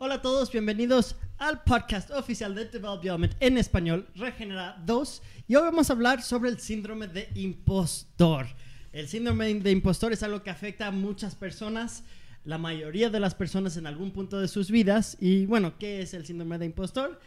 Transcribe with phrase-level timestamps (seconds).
[0.00, 5.22] Hola a todos, bienvenidos al podcast oficial de Develop Development en español, Regenera 2.
[5.48, 8.46] Y hoy vamos a hablar sobre el síndrome de impostor.
[8.92, 12.04] El síndrome de impostor es algo que afecta a muchas personas,
[12.44, 15.16] la mayoría de las personas en algún punto de sus vidas.
[15.20, 17.18] Y bueno, ¿qué es el síndrome de impostor?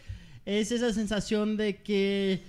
[0.45, 2.41] Es esa sensación de que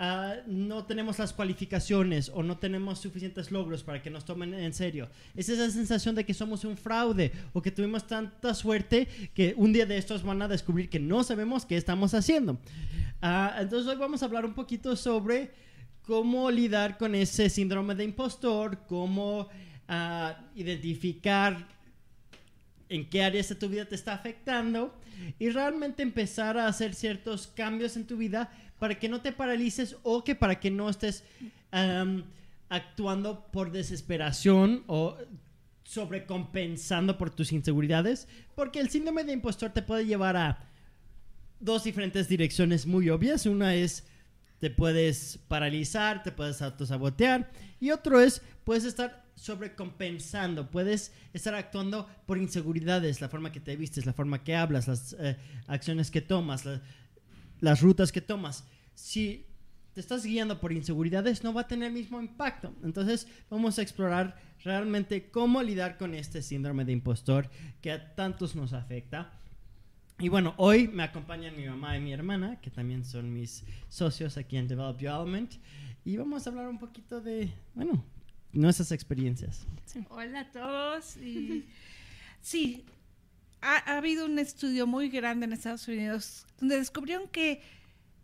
[0.00, 4.72] Ah, no tenemos las cualificaciones o no tenemos suficientes logros para que nos tomen en
[4.72, 5.08] serio.
[5.34, 9.72] Es esa sensación de que somos un fraude o que tuvimos tanta suerte que un
[9.72, 12.60] día de estos van a descubrir que no sabemos qué estamos haciendo.
[13.20, 15.50] Ah, entonces hoy vamos a hablar un poquito sobre
[16.02, 19.48] cómo lidiar con ese síndrome de impostor, cómo
[19.88, 21.66] ah, identificar
[22.88, 24.94] en qué áreas de tu vida te está afectando
[25.40, 29.96] y realmente empezar a hacer ciertos cambios en tu vida para que no te paralices
[30.02, 31.24] o que para que no estés
[32.68, 35.16] actuando por desesperación o
[35.84, 40.68] sobrecompensando por tus inseguridades, porque el síndrome de impostor te puede llevar a
[41.60, 43.46] dos diferentes direcciones muy obvias.
[43.46, 44.04] Una es
[44.58, 52.08] te puedes paralizar, te puedes autosabotear y otro es puedes estar sobrecompensando, puedes estar actuando
[52.26, 55.36] por inseguridades, la forma que te vistes, la forma que hablas, las eh,
[55.68, 56.64] acciones que tomas,
[57.60, 58.64] las rutas que tomas.
[58.98, 59.46] Si
[59.94, 62.74] te estás guiando por inseguridades, no va a tener el mismo impacto.
[62.82, 67.48] Entonces, vamos a explorar realmente cómo lidiar con este síndrome de impostor
[67.80, 69.38] que a tantos nos afecta.
[70.18, 74.36] Y bueno, hoy me acompañan mi mamá y mi hermana, que también son mis socios
[74.36, 75.54] aquí en Develop Your Element.
[76.04, 78.04] Y vamos a hablar un poquito de, bueno,
[78.52, 79.64] nuestras experiencias.
[80.08, 81.16] Hola a todos.
[82.40, 82.84] sí,
[83.60, 87.62] ha, habido un estudio muy grande en Estados Unidos donde descubrieron que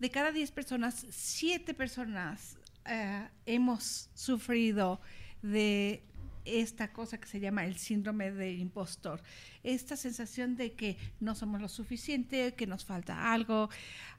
[0.04, 5.00] de cada 10 personas, 7 personas eh, hemos sufrido
[5.40, 6.02] de
[6.44, 9.22] esta cosa que se llama el síndrome del impostor.
[9.62, 13.70] Esta sensación de que no somos lo suficiente, que nos falta algo,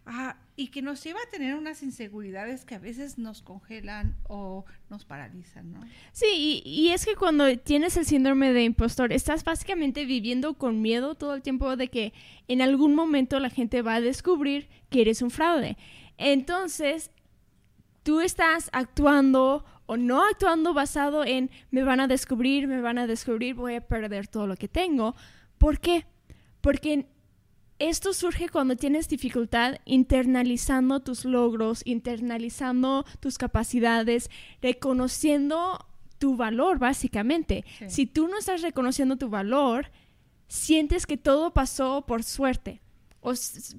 [0.05, 4.65] ah, y que nos lleva a tener unas inseguridades que a veces nos congelan o
[4.89, 5.81] nos paralizan, ¿no?
[6.13, 11.15] Sí, y, es que cuando tienes el síndrome de impostor, estás básicamente viviendo con miedo
[11.15, 12.13] todo el tiempo de que
[12.47, 15.77] en algún momento la gente va a descubrir que eres un fraude.
[16.17, 17.11] Entonces,
[18.03, 23.07] tú estás actuando o no actuando basado en me van a descubrir, me van a
[23.07, 25.15] descubrir, voy a perder todo lo que tengo.
[25.57, 26.05] ¿Por qué?
[26.61, 27.07] Porque
[27.77, 34.29] esto surge cuando tienes dificultad internalizando tus logros, internalizando tus capacidades,
[34.61, 35.85] reconociendo
[36.17, 37.65] tu valor, básicamente.
[37.87, 39.91] Si tú no estás reconociendo tu valor,
[40.47, 42.81] sientes que todo pasó por suerte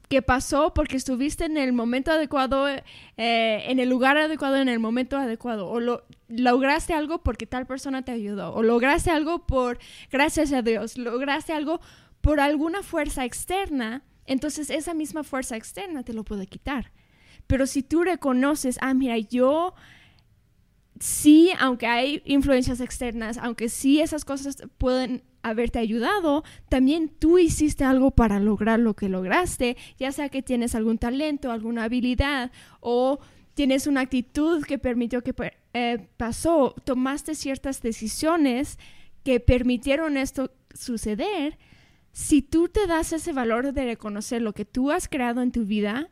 [0.08, 2.82] que pasó porque estuviste en el momento adecuado, eh,
[3.16, 8.02] en el lugar adecuado, en el momento adecuado, o lo, lograste algo porque tal persona
[8.02, 9.78] te ayudó, o lograste algo por,
[10.10, 11.80] gracias a Dios, lograste algo
[12.20, 16.92] por alguna fuerza externa, entonces esa misma fuerza externa te lo puede quitar.
[17.46, 19.74] Pero si tú reconoces, ah, mira, yo
[21.00, 27.84] sí, aunque hay influencias externas, aunque sí esas cosas pueden haberte ayudado, también tú hiciste
[27.84, 33.20] algo para lograr lo que lograste, ya sea que tienes algún talento, alguna habilidad o
[33.54, 35.34] tienes una actitud que permitió que
[35.72, 38.78] eh, pasó, tomaste ciertas decisiones
[39.22, 41.58] que permitieron esto suceder,
[42.12, 45.64] si tú te das ese valor de reconocer lo que tú has creado en tu
[45.64, 46.10] vida,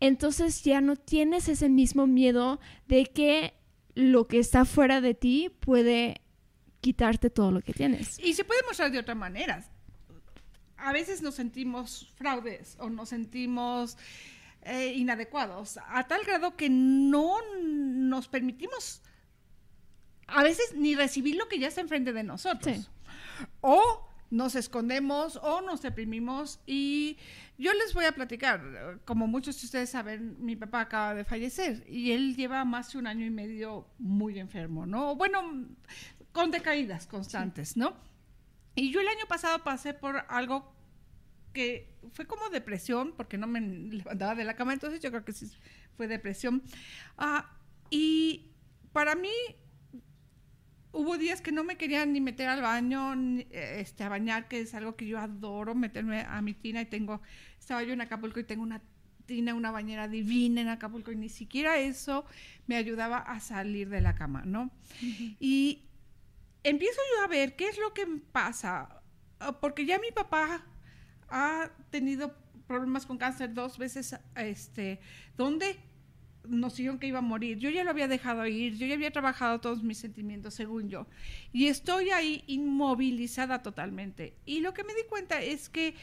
[0.00, 3.54] entonces ya no tienes ese mismo miedo de que
[3.96, 6.20] lo que está fuera de ti puede
[6.80, 8.18] quitarte todo lo que tienes.
[8.20, 9.64] Y se puede mostrar de otra manera.
[10.76, 13.96] A veces nos sentimos fraudes o nos sentimos
[14.62, 19.02] eh, inadecuados, a tal grado que no nos permitimos
[20.26, 22.90] a veces ni recibir lo que ya está enfrente de nosotros.
[23.60, 27.18] O nos escondemos o nos deprimimos y
[27.58, 31.84] yo les voy a platicar, como muchos de ustedes saben, mi papá acaba de fallecer
[31.88, 35.14] y él lleva más de un año y medio muy enfermo, ¿no?
[35.16, 35.68] Bueno,
[36.32, 37.96] con decaídas constantes, ¿no?
[38.74, 40.74] Y yo el año pasado pasé por algo
[41.54, 45.32] que fue como depresión, porque no me levantaba de la cama, entonces yo creo que
[45.32, 45.50] sí
[45.96, 46.62] fue depresión.
[47.16, 47.56] Ah,
[47.88, 48.50] y
[48.92, 49.30] para mí
[50.96, 53.14] hubo días que no me querían ni meter al baño,
[53.50, 57.20] este, a bañar, que es algo que yo adoro, meterme a mi tina y tengo,
[57.58, 58.80] estaba yo en Acapulco y tengo una
[59.26, 62.24] tina, una bañera divina en Acapulco y ni siquiera eso
[62.66, 64.70] me ayudaba a salir de la cama, ¿no?
[65.38, 65.82] Y
[66.62, 69.02] empiezo yo a ver qué es lo que pasa,
[69.40, 70.64] ah, porque ya mi papá
[71.28, 72.34] ha tenido
[72.66, 74.98] problemas con cáncer dos veces, este,
[75.36, 75.76] donde
[76.48, 77.58] dijeron que iba a morir.
[77.58, 81.06] Yo ya lo había dejado ir, yo ya había trabajado todos mis sentimientos, según yo.
[81.52, 84.34] Y estoy ahí inmovilizada totalmente.
[84.44, 85.94] Y lo que me di cuenta es que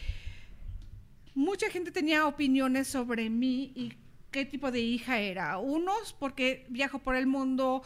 [1.36, 3.94] mucha gente tenía opiniones sobre mí y
[4.32, 5.58] qué tipo de hija era.
[5.58, 7.84] Unos porque viajo por el mundo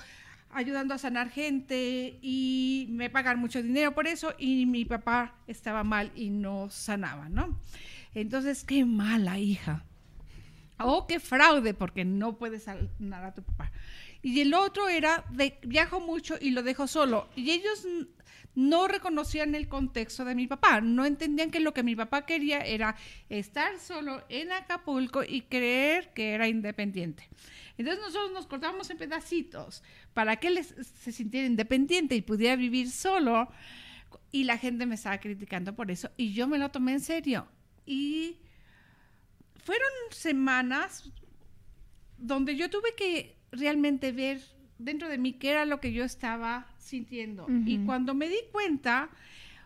[0.51, 5.83] ayudando a sanar gente y me pagan mucho dinero por eso y mi papá estaba
[5.83, 7.59] mal y no sanaba, ¿no?
[8.15, 9.83] Entonces, qué mala hija.
[10.79, 13.71] O qué fraude porque no puedes sanar a tu papá.
[14.21, 17.29] Y el otro era de viajo mucho y lo dejo solo.
[17.35, 17.85] Y ellos
[18.55, 22.61] no reconocían el contexto de mi papá, no entendían que lo que mi papá quería
[22.61, 22.95] era
[23.29, 27.29] estar solo en Acapulco y creer que era independiente.
[27.77, 29.83] Entonces nosotros nos cortábamos en pedacitos
[30.15, 33.47] para que él se sintiera independiente y pudiera vivir solo.
[34.31, 37.47] Y la gente me estaba criticando por eso y yo me lo tomé en serio.
[37.85, 38.37] Y
[39.67, 41.11] fueron semanas
[42.17, 44.41] donde yo tuve que realmente ver
[44.77, 47.47] dentro de mí qué era lo que yo estaba sintiendo.
[47.65, 49.09] Y cuando me di cuenta,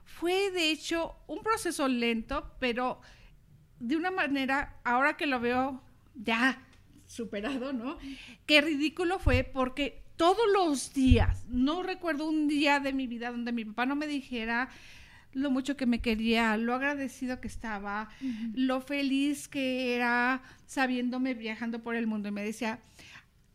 [0.03, 2.99] fue de hecho un proceso lento, pero
[3.79, 5.83] de una manera, ahora que lo veo
[6.15, 6.59] ya
[7.05, 7.99] superado, ¿no?
[8.47, 13.51] Qué ridículo fue porque todos los días, no recuerdo un día de mi vida donde
[13.51, 14.67] mi papá no me dijera
[15.33, 18.09] lo mucho que me quería, lo agradecido que estaba,
[18.53, 22.29] lo feliz que era sabiéndome viajando por el mundo.
[22.29, 22.79] Y me decía,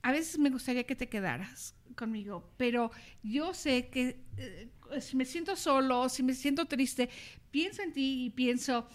[0.02, 2.90] a veces me gustaría que te quedaras conmigo, pero
[3.22, 4.68] yo sé que eh,
[5.00, 7.08] si me siento solo, si me siento triste,
[7.50, 8.88] pienso en ti y pienso,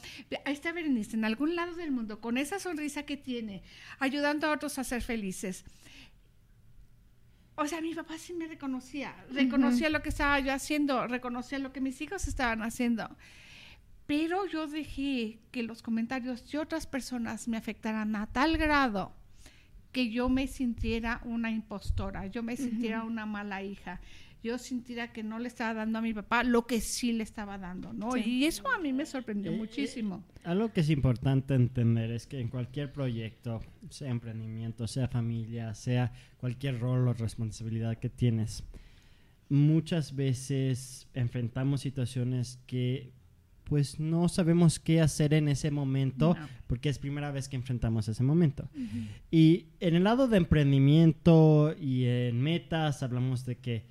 [0.45, 3.63] ahí está Berenice, en algún lado del mundo, con esa sonrisa que tiene,
[4.00, 5.66] ayudando a otros a ser felices.
[7.56, 11.71] O sea, mi papá sí me reconocía, reconocía lo que estaba yo haciendo, reconocía lo
[11.74, 13.09] que mis hijos estaban haciendo.
[14.07, 19.13] Pero yo dejé que los comentarios de otras personas me afectaran a tal grado
[19.92, 24.00] que yo me sintiera una impostora, yo me sintiera una mala hija,
[24.44, 27.58] yo sintiera que no le estaba dando a mi papá lo que sí le estaba
[27.58, 28.18] dando, ¿no?
[28.18, 30.24] Y eso a mí me sorprendió eh, muchísimo.
[30.36, 35.76] Eh, algo que es importante entender es que en cualquier proyecto, sea emprendimiento, sea familia,
[35.76, 38.64] sea cualquier rol o responsabilidad que tienes,
[39.50, 43.12] muchas veces enfrentamos situaciones que
[43.66, 46.36] pues no sabemos qué hacer en ese momento
[46.68, 48.70] porque es primera vez que enfrentamos ese momento.
[49.30, 53.86] Y en el lado de emprendimiento y en metas hablamos de que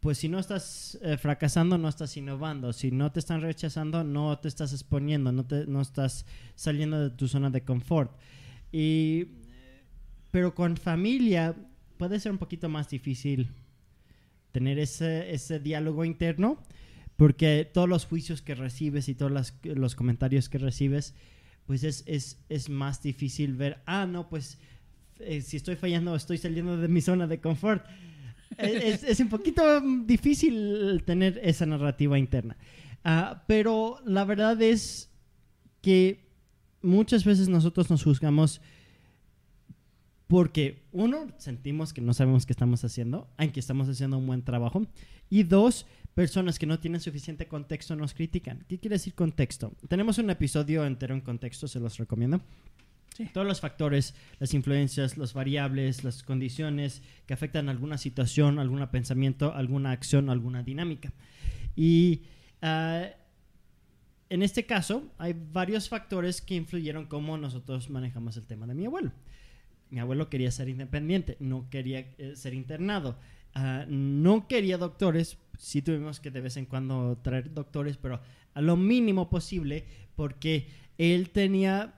[0.00, 2.72] pues si no estás eh, fracasando, no estás innovando.
[2.72, 6.24] Si no te están rechazando, no te estás exponiendo, no, te, no estás
[6.54, 8.12] saliendo de tu zona de confort.
[8.72, 9.26] Y,
[10.30, 11.54] pero con familia
[11.98, 13.50] puede ser un poquito más difícil
[14.52, 16.62] tener ese, ese diálogo interno
[17.20, 21.14] porque todos los juicios que recibes y todos los comentarios que recibes,
[21.66, 22.02] pues es,
[22.48, 24.56] es, más difícil ver, ah, no, pues
[25.18, 27.84] eh, si estoy fallando, estoy saliendo de mi zona de confort.
[28.58, 32.56] Es, es, un poquito difícil tener esa narrativa interna.
[33.04, 35.10] Ah, pero la verdad es
[35.80, 36.26] que
[36.82, 38.60] muchas veces nosotros nos juzgamos
[40.26, 44.86] porque, uno, sentimos que no sabemos qué estamos haciendo, aunque estamos haciendo un buen trabajo.
[45.28, 48.64] Y dos, personas que no tienen suficiente contexto nos critican.
[48.68, 49.72] ¿Qué quiere decir contexto?
[49.88, 52.40] Tenemos un episodio entero en contexto, se los recomiendo.
[53.32, 59.54] Todos los factores, las influencias, las variables, las condiciones que afectan alguna situación, algún pensamiento,
[59.54, 61.12] alguna acción, alguna dinámica.
[61.76, 62.22] Y
[62.62, 63.08] ah,
[64.30, 68.86] en este caso hay varios factores que influyeron cómo nosotros manejamos el tema de mi
[68.86, 69.12] abuelo.
[69.90, 73.18] Mi abuelo quería ser independiente, no quería eh, ser internado,
[73.54, 78.20] ah, no quería doctores sí tuvimos que de vez en cuando traer doctores, pero
[78.54, 79.84] a lo mínimo posible,
[80.16, 80.68] porque
[80.98, 81.94] él tenía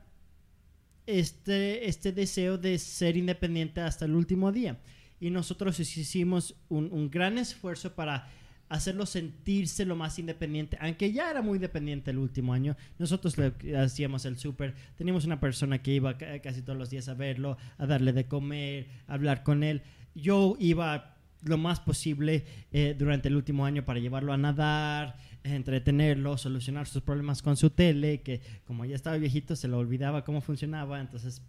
[1.06, 4.78] este, este deseo de ser independiente hasta el último día.
[5.20, 8.28] Y nosotros hicimos un, gran esfuerzo para
[8.68, 12.76] hacerlo sentirse lo más independiente, aunque ya era muy dependiente el último año.
[12.98, 17.14] Nosotros le hacíamos el súper, teníamos una persona que iba casi todos los días a
[17.14, 19.82] verlo, a darle de comer, a hablar con él.
[20.14, 26.38] Yo iba lo más posible eh, durante el último año para llevarlo a nadar, entretenerlo,
[26.38, 30.40] solucionar sus problemas con su tele, que como ya estaba viejito se le olvidaba cómo
[30.40, 31.42] funcionaba, entonces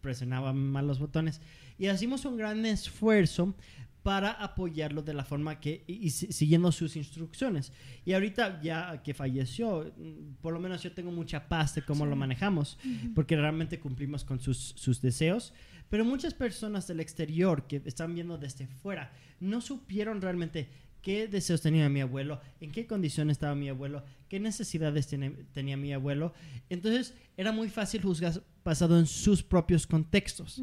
[0.00, 1.40] presionaba mal los botones.
[1.78, 3.54] Y hicimos un gran esfuerzo
[4.02, 7.72] para apoyarlo de la forma que, y, siguiendo sus instrucciones.
[8.04, 12.06] Y ahorita ya que falleció, mm, por lo menos yo tengo mucha paz de cómo
[12.06, 12.78] lo manejamos,
[13.14, 15.52] porque realmente cumplimos con sus, sus deseos.
[15.88, 20.68] Pero muchas personas del exterior que están viendo desde fuera no supieron realmente
[21.02, 25.08] qué deseos tenía mi abuelo, en qué condiciones estaba mi abuelo, qué necesidades
[25.52, 26.34] tenía mi abuelo.
[26.68, 30.60] Entonces era muy fácil juzgar basado en sus propios contextos.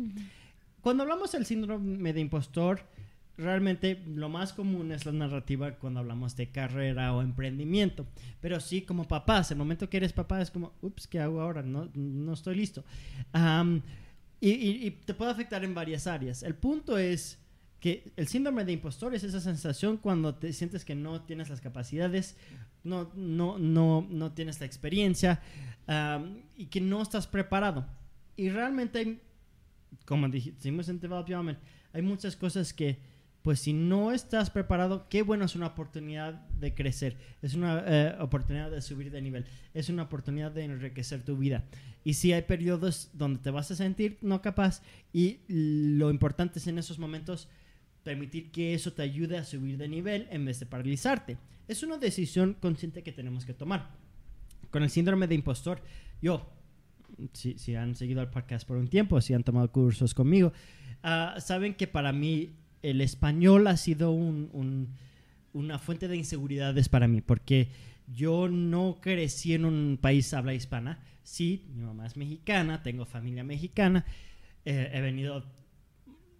[0.81, 2.81] Cuando hablamos del síndrome de impostor,
[3.37, 8.05] realmente lo más común es la narrativa cuando hablamos de carrera o emprendimiento.
[8.39, 11.63] Pero sí, como papás, el momento que eres papá es como, ups, ¿qué hago ahora?
[11.63, 12.83] No, no estoy listo.
[13.33, 13.81] Am,
[14.51, 16.43] y, y- te puede afectar en varias áreas.
[16.43, 17.39] El punto es
[17.79, 21.61] que el síndrome de impostor es esa sensación cuando te sientes que no tienes las
[21.61, 22.35] capacidades,
[22.83, 25.41] no, no, no, no tienes la experiencia
[26.57, 27.85] y que no estás preparado.
[28.37, 29.21] Y realmente
[30.05, 31.55] como dijimos en Develop
[31.93, 32.99] hay muchas cosas que,
[33.45, 38.15] pues si no estás preparado, qué bueno es una oportunidad de crecer, es una eh,
[38.19, 41.63] oportunidad de subir de nivel, es una oportunidad de enriquecer tu vida.
[42.03, 44.81] Y si hay periodos donde te vas a sentir no capaz
[45.13, 47.47] y lo importante es en esos momentos
[48.01, 51.37] permitir que eso te ayude a subir de nivel en vez de paralizarte.
[51.67, 53.91] Es una decisión consciente que tenemos que tomar.
[54.71, 55.83] Con el síndrome de impostor,
[56.19, 56.51] yo,
[57.33, 60.51] si, han seguido el podcast por un tiempo, si han tomado cursos conmigo,
[61.03, 62.55] ah, saben que para mí
[62.89, 64.89] el español ha sido un- un-
[65.53, 67.69] una fuente de inseguridades para mí, porque
[68.13, 70.99] yo no crecí en un país habla hispana.
[71.23, 74.05] Sí, mi mamá es mexicana, tengo familia mexicana,
[74.65, 75.43] eh, he venido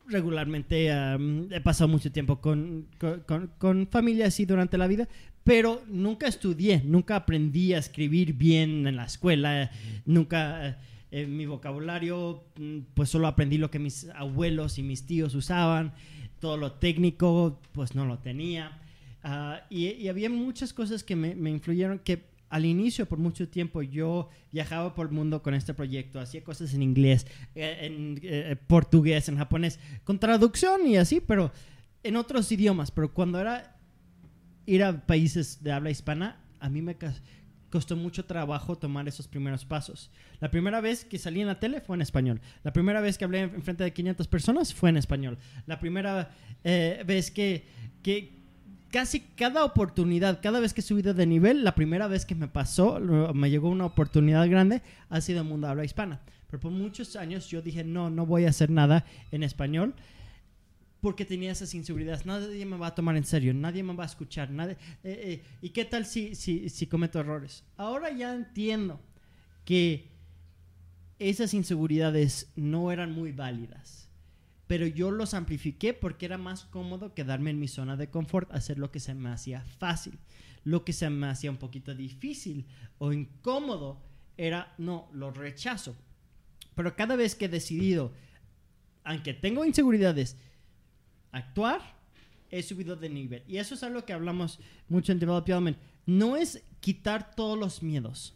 [0.08, 5.08] regularmente, he pasado mucho tiempo con, con, con- con familia así durante la vida,
[5.44, 9.72] pero nunca estudié, nunca aprendí a escribir bien en la escuela,
[10.06, 10.68] nunca...
[10.70, 10.76] eh,
[11.12, 15.94] eh, mi vocabulario, mm, pues solo aprendí lo que mis abuelos y mis tíos usaban,
[16.46, 18.80] todo lo técnico, pues no lo tenía.
[19.24, 24.30] Ah, y, había muchas cosas que me, influyeron que al inicio, por mucho tiempo, yo
[24.52, 27.26] viajaba por el mundo con este proyecto, hacía cosas en inglés,
[27.56, 31.52] eh, en eh, portugués, en japonés, con traducción y así, pero
[32.04, 32.92] en otros idiomas.
[32.92, 33.76] Pero cuando era
[34.68, 36.96] ir a países de habla hispana, a mí me
[37.76, 40.10] costó mucho trabajo tomar esos primeros pasos.
[40.40, 42.40] La primera vez que salí en la tele fue en español.
[42.64, 45.38] La primera vez que hablé en frente de 500 personas fue en español.
[45.66, 46.32] La primera
[46.64, 47.66] eh, vez que,
[48.02, 48.32] que
[48.92, 52.48] casi cada oportunidad, cada vez que he subido de nivel, la primera vez que me
[52.48, 52.98] pasó,
[53.34, 56.22] me llegó una oportunidad grande, ha sido en mundo habla hispana.
[56.48, 59.04] Pero por muchos años yo dije, no, no voy a hacer nada
[59.34, 59.96] en español
[61.06, 62.26] porque tenía esas inseguridades.
[62.26, 64.50] Nadie me va a tomar en serio, nadie me va a escuchar.
[64.50, 67.64] Nadie, eh, eh, ¿Y qué tal si, si, si cometo errores?
[67.78, 69.00] Ahora ya entiendo
[69.66, 70.10] que
[71.20, 74.10] esas inseguridades no eran muy válidas,
[74.66, 78.80] pero yo los amplifiqué porque era más cómodo quedarme en mi zona de confort, hacer
[78.80, 80.18] lo que se me hacía fácil.
[80.64, 82.66] Lo que se me hacía un poquito difícil
[82.98, 84.02] o incómodo
[84.38, 85.96] era, no, lo rechazo.
[86.74, 88.12] Pero cada vez que he decidido,
[89.04, 90.36] aunque tengo inseguridades,
[91.36, 91.82] actuar,
[92.50, 93.44] he subido de nivel.
[93.48, 95.78] Y eso es algo que hablamos mucho en Develop Element.
[96.06, 98.36] No es quitar todos los miedos.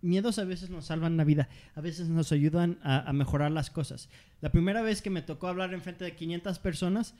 [0.00, 3.70] Miedos a veces nos salvan la vida, a veces nos ayudan a, a mejorar las
[3.70, 4.10] cosas.
[4.42, 7.14] La primera vez que me tocó hablar en frente de 500 personas,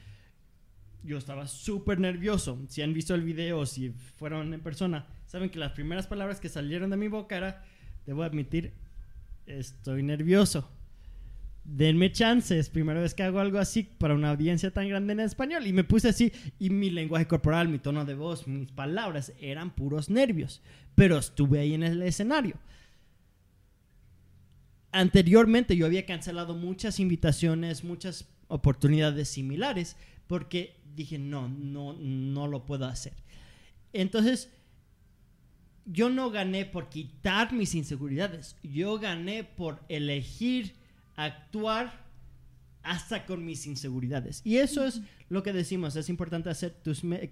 [1.02, 2.58] yo estaba súper nervioso.
[2.68, 6.48] Si han visto el video, si fueron en persona, saben que las primeras palabras que
[6.48, 7.64] salieron de mi boca era,
[8.06, 8.74] debo admitir,
[9.46, 10.68] estoy nervioso.
[11.64, 15.66] Denme chances, primera vez que hago algo así para una audiencia tan grande en español.
[15.66, 19.74] Y me puse así, y mi lenguaje corporal, mi tono de voz, mis palabras eran
[19.74, 20.62] puros nervios.
[20.94, 22.56] Pero estuve ahí en el escenario.
[24.92, 32.66] Anteriormente yo había cancelado muchas invitaciones, muchas oportunidades similares, porque dije, no, no, no lo
[32.66, 33.14] puedo hacer.
[33.92, 34.50] Entonces,
[35.86, 40.74] yo no gané por quitar mis inseguridades, yo gané por elegir
[41.16, 42.04] actuar
[42.82, 44.42] hasta con mis inseguridades.
[44.44, 46.76] Y eso es lo que decimos, es importante hacer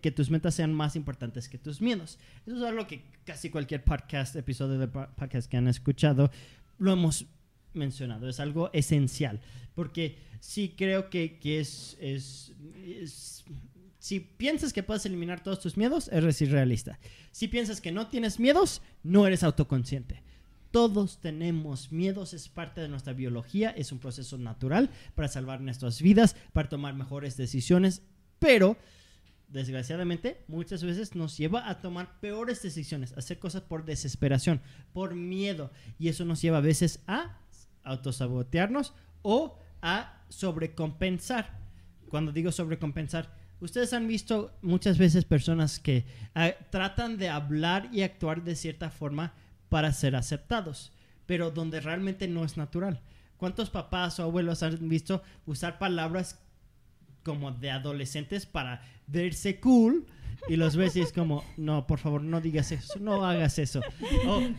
[0.00, 2.18] que tus metas sean más importantes que tus miedos.
[2.46, 6.30] Eso es algo que casi cualquier podcast, episodio de po- podcast que han escuchado,
[6.78, 7.26] lo hemos
[7.74, 9.40] mencionado, es algo esencial,
[9.74, 12.52] porque sí creo que, que es, es,
[12.84, 13.44] es-
[13.98, 16.98] si piensas que puedes eliminar todos tus miedos, eres irrealista.
[17.30, 20.22] Si piensas que no tienes miedos, no eres autoconsciente.
[20.72, 26.00] Todos tenemos miedos, es parte de nuestra biología, es un proceso natural para salvar nuestras
[26.00, 28.00] vidas, para tomar mejores decisiones,
[28.38, 28.78] pero
[29.48, 34.62] desgraciadamente muchas veces nos lleva a tomar peores decisiones, a hacer cosas por desesperación,
[34.94, 37.38] por miedo, y eso nos lleva a veces a
[37.84, 41.60] autosabotearnos o a sobrecompensar.
[42.08, 48.00] Cuando digo sobrecompensar, ustedes han visto muchas veces personas que ah, tratan de hablar y
[48.00, 49.34] actuar de cierta forma
[49.72, 50.92] para ser aceptados,
[51.24, 53.00] pero donde realmente no es natural.
[53.38, 56.38] ¿Cuántos papás o abuelos han visto usar palabras
[57.22, 60.04] como de adolescentes para verse cool?
[60.46, 63.80] Y los ves y es como, no, por favor, no digas eso, no hagas eso.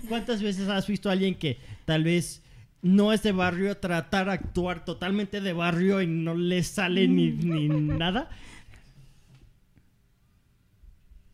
[0.09, 2.41] Cuántas veces has visto a alguien que tal vez
[2.81, 7.29] no es de barrio tratar de actuar totalmente de barrio y no le sale ni,
[7.29, 8.31] ni nada.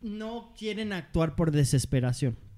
[0.01, 2.48] no quieren actuar por desesperación.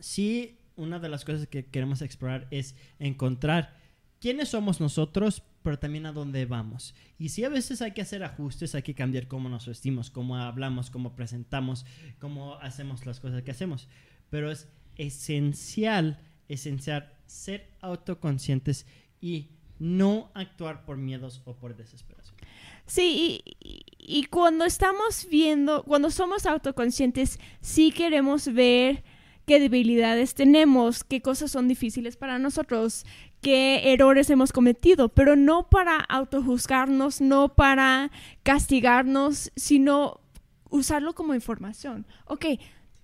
[0.00, 3.76] Sí, una de las cosas que queremos explorar es encontrar
[4.20, 6.94] quiénes somos nosotros, pero también a dónde vamos.
[7.18, 10.36] Y sí, a veces hay que hacer ajustes, hay que cambiar cómo nos vestimos, cómo
[10.36, 11.84] hablamos, cómo presentamos,
[12.18, 13.88] cómo hacemos las cosas que hacemos.
[14.30, 18.86] Pero es esencial, esencial ser autoconscientes
[19.20, 22.36] y no actuar por miedos o por desesperación.
[22.86, 29.02] Sí, y, y, cuando estamos viendo, cuando somos autoconscientes, sí queremos ver
[29.46, 33.04] qué debilidades tenemos, qué cosas son difíciles para nosotros,
[33.40, 38.10] qué errores hemos cometido, pero no para autojuzgarnos, no para
[38.42, 40.20] castigarnos, sino
[40.70, 42.06] usarlo como información.
[42.26, 42.46] Ok,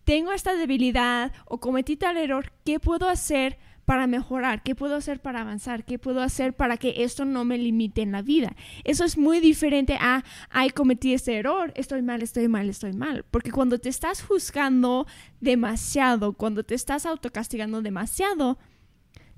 [0.05, 4.63] tengo esta debilidad o cometí tal error, ¿qué puedo hacer para mejorar?
[4.63, 5.87] ¿Qué puedo hacer para avanzar?
[5.87, 8.55] ¿Qué puedo hacer para que esto no me limite en la vida?
[8.85, 13.25] Eso es muy diferente a, ay, cometí este error, estoy mal, estoy mal, estoy mal.
[13.31, 15.07] Porque cuando te estás juzgando
[15.41, 18.59] demasiado, cuando te estás autocastigando demasiado,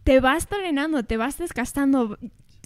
[0.02, 2.18] te vas drenando, te vas desgastando,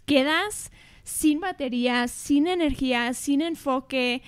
[0.07, 0.71] quedas
[1.03, 4.23] sin batería, sin energía, sin enfoque,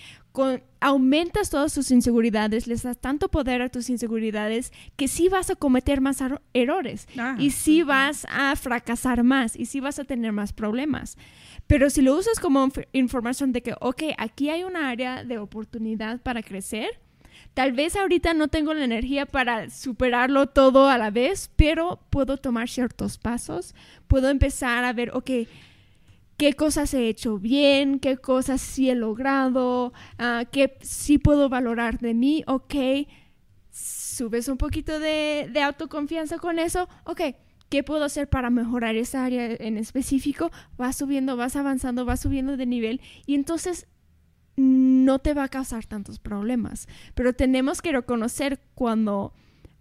[0.81, 5.57] aumentas todas tus inseguridades, les das tanto poder a tus inseguridades que sí vas a
[5.57, 10.33] cometer más errores ah, y sí vas a fracasar más y sí vas a tener
[10.33, 11.17] más problemas.
[11.67, 16.21] Pero si lo usas como información de que, ok, aquí hay una área de oportunidad
[16.21, 17.01] para crecer,
[17.55, 22.37] tal vez ahorita no tengo la energía para superarlo todo a la vez, pero puedo
[22.37, 23.75] tomar ciertos pasos,
[24.07, 25.31] puedo empezar a ver, ok,
[26.37, 31.99] qué cosas he hecho bien, qué cosas sí he logrado, uh, qué sí puedo valorar
[31.99, 32.75] de mí, ok,
[33.71, 37.21] subes un poquito de, de, autoconfianza con eso, ok,
[37.69, 40.51] ¿qué puedo hacer para mejorar esa área en específico?
[40.77, 43.87] Vas subiendo, vas avanzando, vas subiendo de nivel y entonces
[44.57, 46.89] no te va a causar tantos problemas.
[47.15, 49.35] Pero tenemos que reconocer cuando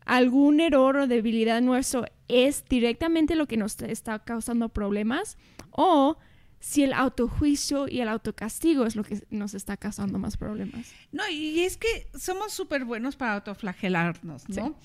[0.05, 5.37] algún error o debilidad nuestro es directamente lo que nos está causando problemas
[5.71, 6.17] o
[6.65, 10.91] si el autojuicio y el autocastigo es lo que nos está causando más problemas.
[11.11, 14.75] No, y es que somos súper buenos para autoflagelarnos, ¿no?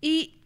[0.00, 0.42] Y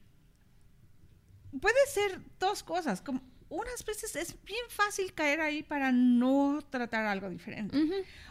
[1.59, 7.07] puede ser dos cosas, como unas veces es bien fácil caer ahí para no tratar
[7.07, 7.75] algo diferente.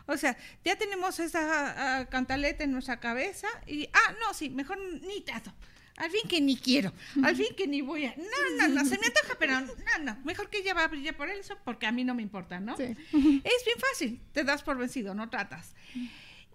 [0.06, 4.78] O sea, ya tenemos esa ah, cantaleta en nuestra cabeza y, ah, no, sí, mejor
[4.78, 5.52] ni trato
[6.02, 6.92] al fin que ni quiero,
[7.24, 8.16] al fin que ni voy a...
[8.18, 11.16] No, no, no, se me antoja, pero no, no, mejor que ella va a brillar
[11.16, 12.74] por eso porque a mí no me importa, ¿no?
[12.74, 15.76] Es bien fácil, te das por vencido, no tratas.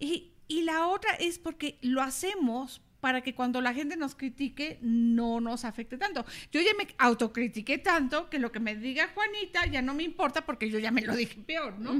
[0.01, 4.79] Y, y la otra es porque lo hacemos para que cuando la gente nos critique
[4.81, 6.25] no nos afecte tanto.
[6.51, 10.45] Yo ya me autocritiqué tanto que lo que me diga Juanita ya no me importa
[10.45, 11.93] porque yo ya me lo dije peor, ¿no?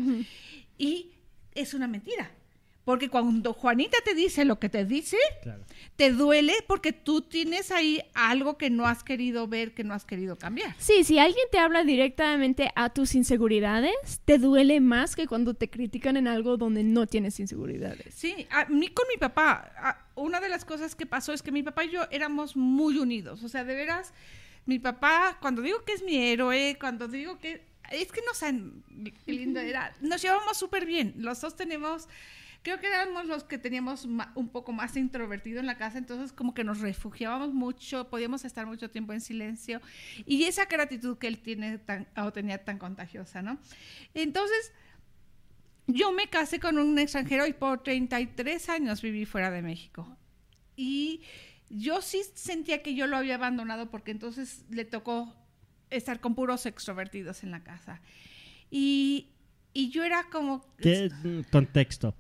[0.77, 1.13] Y
[1.55, 2.29] es una mentira.
[2.88, 5.17] Porque cuando Juanita te dice lo que te dice,
[5.97, 10.06] te duele porque tú tienes ahí algo que no has querido ver, que no has
[10.06, 10.73] querido cambiar.
[10.78, 13.91] Sí, si alguien te habla directamente a tus inseguridades,
[14.23, 18.13] te duele más que cuando te critican en algo donde no tienes inseguridades.
[18.13, 21.63] Sí, a mí con mi papá, una de las cosas que pasó es que mi
[21.63, 23.43] papá y yo éramos muy unidos.
[23.43, 24.13] O sea, de veras,
[24.65, 27.67] mi papá, cuando digo que es mi héroe, cuando digo que...
[27.91, 28.54] Es que no sé,
[29.26, 29.93] qué lindo era.
[30.00, 31.15] Nos llevamos súper bien.
[31.17, 32.08] Los dos tenemos
[32.67, 36.53] creo que éramos los que teníamos un poco más introvertido en la casa, entonces como
[36.53, 39.80] que nos refugiábamos mucho, podíamos estar mucho tiempo en silencio
[40.25, 43.58] y esa gratitud que él tiene tan, o tenía tan contagiosa, ¿no?
[44.13, 44.73] Entonces,
[45.88, 50.17] yo me casé con un extranjero y por 33 años viví fuera de México.
[50.75, 51.21] Y
[51.69, 55.34] yo sí sentía que yo lo había abandonado porque entonces le tocó
[55.89, 58.01] estar con puros extrovertidos en la casa.
[58.69, 59.30] Y,
[59.71, 60.65] y yo era como...
[60.82, 61.10] ¿Qué
[61.49, 62.13] contexto?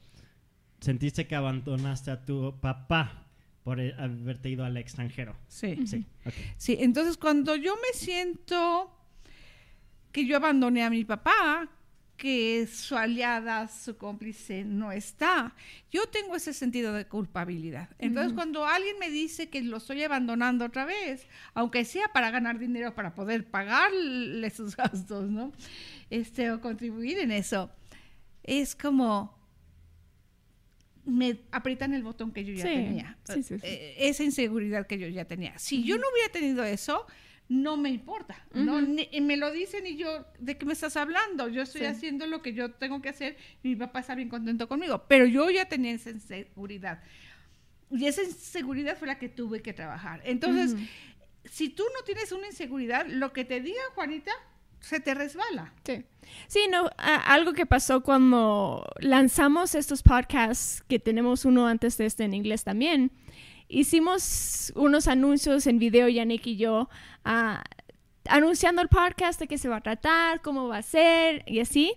[0.79, 3.25] Sentiste que abandonaste a tu papá
[3.63, 5.35] por e, haberte ido al extranjero.
[5.47, 5.77] Sí.
[5.85, 6.05] Sí,
[6.57, 8.93] sí, entonces cuando yo me siento
[10.11, 11.69] que yo abandoné a mi papá,
[12.17, 15.53] que su aliada, su cómplice no está,
[15.91, 17.89] yo tengo ese sentido de culpabilidad.
[17.99, 22.57] Entonces, cuando alguien me dice que lo estoy abandonando otra vez, aunque sea para ganar
[22.57, 25.53] dinero, para poder pagarle sus gastos, ¿no?
[26.09, 27.69] Este, o contribuir en eso,
[28.43, 29.36] es como,
[31.07, 33.17] me aprietan el botón que yo ya tenía.
[33.63, 35.57] Eh, esa inseguridad que yo ya tenía.
[35.57, 37.07] Si yo no hubiera tenido eso,
[37.47, 38.45] no me importa.
[38.53, 38.81] ¿no?
[38.81, 41.47] me lo dicen y yo, ¿de qué me estás hablando?
[41.47, 44.67] Yo estoy haciendo lo que yo tengo que hacer y mi papá está bien contento
[44.67, 45.05] conmigo.
[45.07, 47.01] Pero yo ya tenía esa inseguridad.
[47.89, 50.21] Y esa inseguridad fue la que tuve que trabajar.
[50.25, 50.75] Entonces,
[51.45, 54.31] si tú no tienes una inseguridad, lo que te diga Juanita,
[54.79, 55.73] se te resbala.
[55.83, 56.03] Sí.
[56.47, 62.25] Sí, no, algo que pasó cuando lanzamos estos podcasts, que tenemos uno antes de este
[62.25, 63.11] en inglés también,
[63.69, 66.89] hicimos unos anuncios en video, Yannick y yo,
[67.25, 67.63] ah,
[68.27, 71.93] anunciando el podcast de qué se va a tratar, cómo va a ser y así.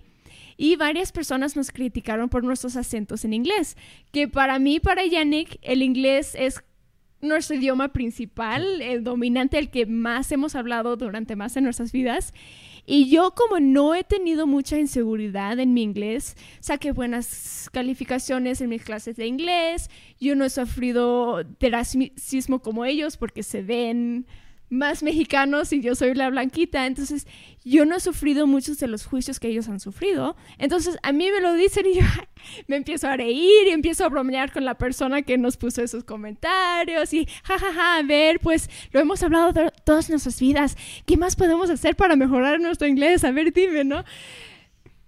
[0.57, 3.77] Y varias personas nos criticaron por nuestros acentos en inglés,
[4.13, 6.63] que para mí, para Yannick, el inglés es
[7.21, 12.33] nuestro idioma principal, el dominante, el que más hemos hablado durante más de nuestras vidas.
[12.87, 18.71] Y yo como no he tenido mucha inseguridad en mi inglés, saqué buenas calificaciones en
[18.71, 24.27] mis clases de inglés, yo no he sufrido de racismo como ellos porque se ven
[24.71, 26.87] más mexicanos y yo soy la blanquita.
[26.87, 27.27] Entonces,
[27.65, 30.37] yo no he sufrido muchos de los juicios que ellos han sufrido.
[30.59, 32.07] Entonces, a mí me lo dicen y yo
[32.69, 36.05] me empiezo a reír y empiezo a bromear con la persona que nos puso esos
[36.05, 39.53] comentarios y jajaja, ja, ja, a ver, pues lo hemos hablado
[39.85, 40.77] todas nuestras vidas.
[41.05, 43.25] ¿Qué más podemos hacer para mejorar nuestro inglés?
[43.25, 44.05] A ver, dime, ¿no?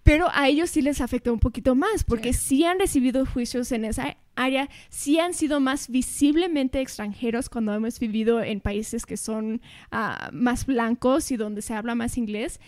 [0.03, 2.64] Pero a ellos sí les afecta un poquito más, porque sí.
[2.64, 8.42] han recibido juicios en esa área, sí han sido más visiblemente extranjeros cuando hemos vivido
[8.42, 12.61] en países que son ah, más blancos y donde se habla más inglés.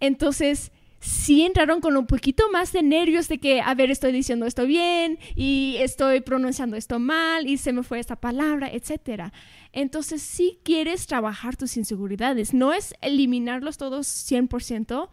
[0.00, 0.72] Entonces,
[1.02, 4.66] sí entraron con un poquito más de nervios de que, a ver, estoy diciendo esto
[4.66, 9.32] bien y estoy pronunciando esto mal y se me fue esta palabra, etcétera.
[9.72, 15.08] Entonces, sí quieres trabajar tus inseguridades, no es eliminarlos todos 100%,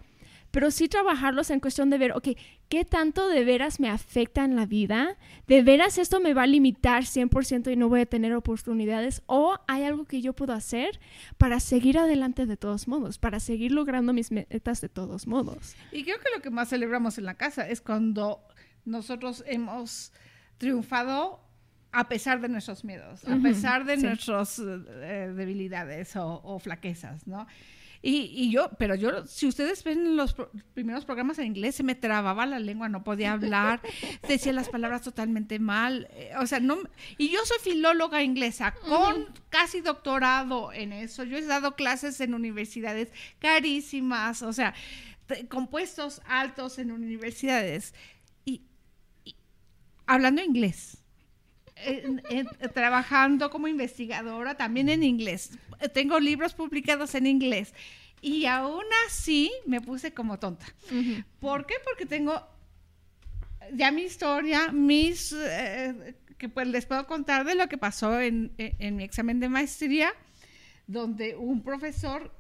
[0.52, 2.30] pero sí trabajarlos en cuestión de ver, ok,
[2.70, 5.18] ¿qué tanto de veras me afecta en la vida?
[5.48, 9.24] ¿De veras esto me va a limitar 100% y no voy a tener oportunidades?
[9.26, 11.00] ¿O hay algo que yo puedo hacer
[11.38, 15.76] para seguir adelante de todos modos, para seguir logrando mis metas de todos modos?
[15.92, 18.42] Y creo que lo que más celebramos en la casa es cuando
[18.86, 20.14] nosotros hemos
[20.58, 21.42] triunfado
[21.92, 27.48] a pesar de nuestros miedos, a pesar de nuestras eh, debilidades o, o, flaquezas, ¿no?
[28.02, 30.34] Y, yo, pero yo, si ustedes ven los
[30.74, 33.82] primeros programas en inglés, se me trababa la lengua, no podía hablar,
[34.28, 36.08] decía las palabras totalmente mal.
[36.12, 36.78] Eh, o sea, no.
[37.18, 41.26] Y yo soy filóloga inglesa con casi doctorado en eso.
[41.26, 44.74] Yo he dado clases en universidades carísimas, o sea,
[45.50, 47.94] compuestos altos en universidades.
[48.46, 48.62] Y,
[50.06, 50.99] hablando inglés.
[52.74, 55.52] Trabajando como investigadora también en inglés
[55.88, 57.74] tengo libros publicados en inglés.
[58.22, 60.66] Y aún así me puse como tonta.
[61.40, 61.76] ¿Por qué?
[61.86, 62.46] Porque tengo
[63.74, 65.32] ya mi historia, mis...
[65.32, 70.14] Eh, que pues les puedo contar de lo que pasó en, mi examen de maestría,
[70.88, 72.34] donde un profesor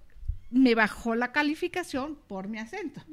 [0.49, 3.03] me bajó la calificación por mi acento.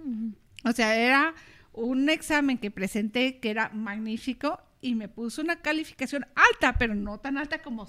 [0.64, 1.34] O sea, era
[1.72, 7.18] un examen que presenté que era magnífico y me puso una calificación alta, pero no
[7.18, 7.86] tan alta como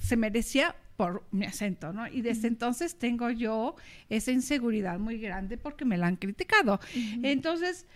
[0.00, 2.06] se merecía por mi acento, ¿no?
[2.06, 3.74] Y desde entonces tengo yo
[4.08, 6.78] esa inseguridad muy grande porque me la han criticado.
[7.22, 7.86] Entonces,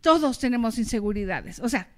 [0.00, 1.58] todos tenemos inseguridades.
[1.58, 1.88] O sea,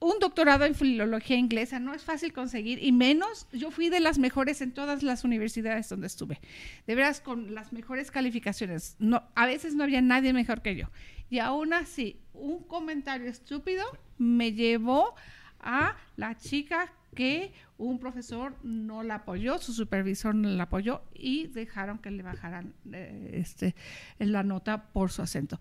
[0.00, 4.18] un doctorado en filología inglesa no es fácil conseguir y menos yo fui de las
[4.18, 6.40] mejores en todas las universidades donde estuve.
[6.86, 8.94] De veras con las mejores calificaciones.
[9.00, 10.88] No, a veces no había nadie mejor que yo.
[11.30, 13.84] Y aún así, un comentario estúpido
[14.16, 15.14] me llevó
[15.60, 21.46] a la chica que un profesor no la apoyó, su supervisor no la apoyó y
[21.48, 23.74] dejaron que le bajaran eh, este,
[24.18, 25.58] la nota por su acento.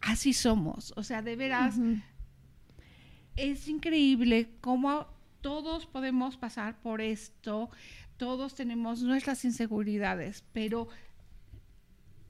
[0.00, 1.76] Así somos, o sea, de veras,
[3.36, 5.06] es increíble cómo
[5.40, 7.70] todos podemos pasar por esto,
[8.16, 10.88] todos tenemos nuestras inseguridades, pero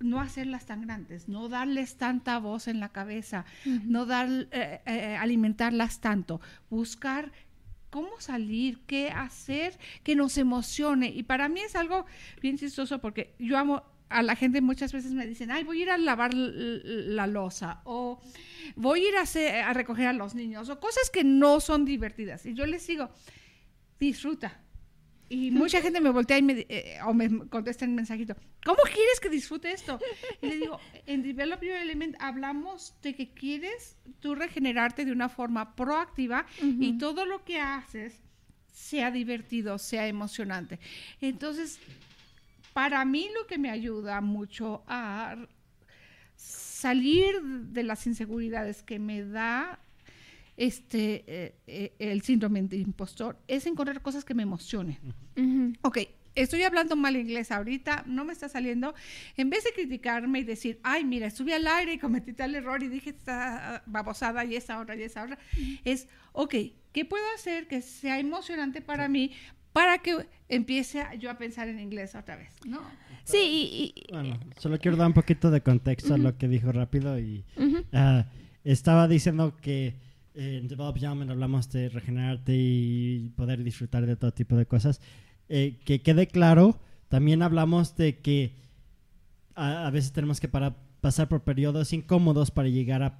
[0.00, 5.16] no hacerlas tan grandes, no darles tanta voz en la cabeza, no dar, eh, eh,
[5.18, 7.32] alimentarlas tanto, buscar
[7.90, 11.09] cómo salir, qué hacer que nos emocione.
[11.09, 12.06] Y para mí es algo
[12.42, 15.82] bien chistoso porque yo amo a la gente muchas veces me dicen, ay, voy a
[15.82, 18.20] ir a lavar la losa o
[18.76, 22.46] voy a ir a, a recoger a los niños o cosas que no son divertidas.
[22.46, 23.11] Y yo les digo,
[23.98, 24.61] disfruta,
[25.28, 29.20] y mucha gente me voltea y me, eh, o me contesta en mensajito, ¿cómo quieres
[29.20, 29.98] que disfrute esto?
[30.40, 35.28] Y le digo, en Develop Your Element hablamos de que quieres tú regenerarte de una
[35.28, 38.20] forma proactiva y todo lo que haces
[38.72, 40.78] sea divertido, sea emocionante.
[41.20, 41.80] Entonces,
[42.72, 45.36] para mí lo que me ayuda mucho a
[46.36, 49.80] salir de las inseguridades que me da
[50.56, 54.98] este, eh, eh, el síndrome de impostor es encontrar cosas que me emocionen.
[55.82, 55.98] Ok,
[56.34, 58.94] estoy hablando mal inglés ahorita, no me está saliendo.
[59.36, 62.82] En vez de criticarme y decir, ay, mira, estuve al aire y cometí tal error
[62.82, 65.38] y dije esta babosada y esa otra y esa otra,
[65.84, 66.54] es, ok,
[66.92, 69.32] ¿qué puedo hacer que sea emocionante para mí?
[69.76, 72.80] para que empiece yo a pensar en inglés otra vez, ¿no?
[73.24, 77.18] Sí, y, bueno, solo quiero dar un poquito de contexto a lo que dijo rápido
[77.18, 77.44] y
[77.92, 78.24] ah,
[78.64, 80.05] estaba diciendo que
[80.37, 85.01] eh, en Develop Young hablamos de regenerarte y poder disfrutar de todo tipo de cosas.
[85.49, 88.55] Eh, que quede claro, también hablamos de que
[89.55, 93.18] a, veces tenemos que para, pasar por periodos incómodos para llegar a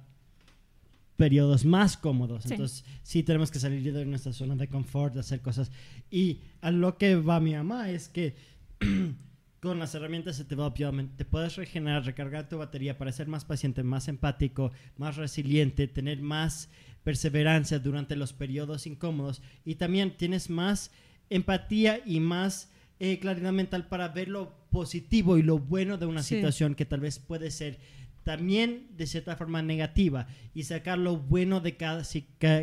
[1.15, 2.45] periodos más cómodos.
[2.45, 5.71] Entonces, sí tenemos que salir de nuestra zona de confort, de hacer cosas.
[6.11, 8.35] Y a lo que va mi mamá es que
[9.59, 10.75] con las herramientas de Develop
[11.15, 16.21] te puedes regenerar, recargar tu batería para ser más paciente, más empático, más resiliente, tener
[16.21, 16.69] más
[17.07, 20.91] perseverancia durante los periodos incómodos y también tienes más
[21.29, 26.21] empatía y más eh, claridad mental para ver lo positivo y lo bueno de una
[26.21, 27.79] situación que tal vez puede ser
[28.25, 32.03] también de cierta forma negativa y sacar lo bueno de cada,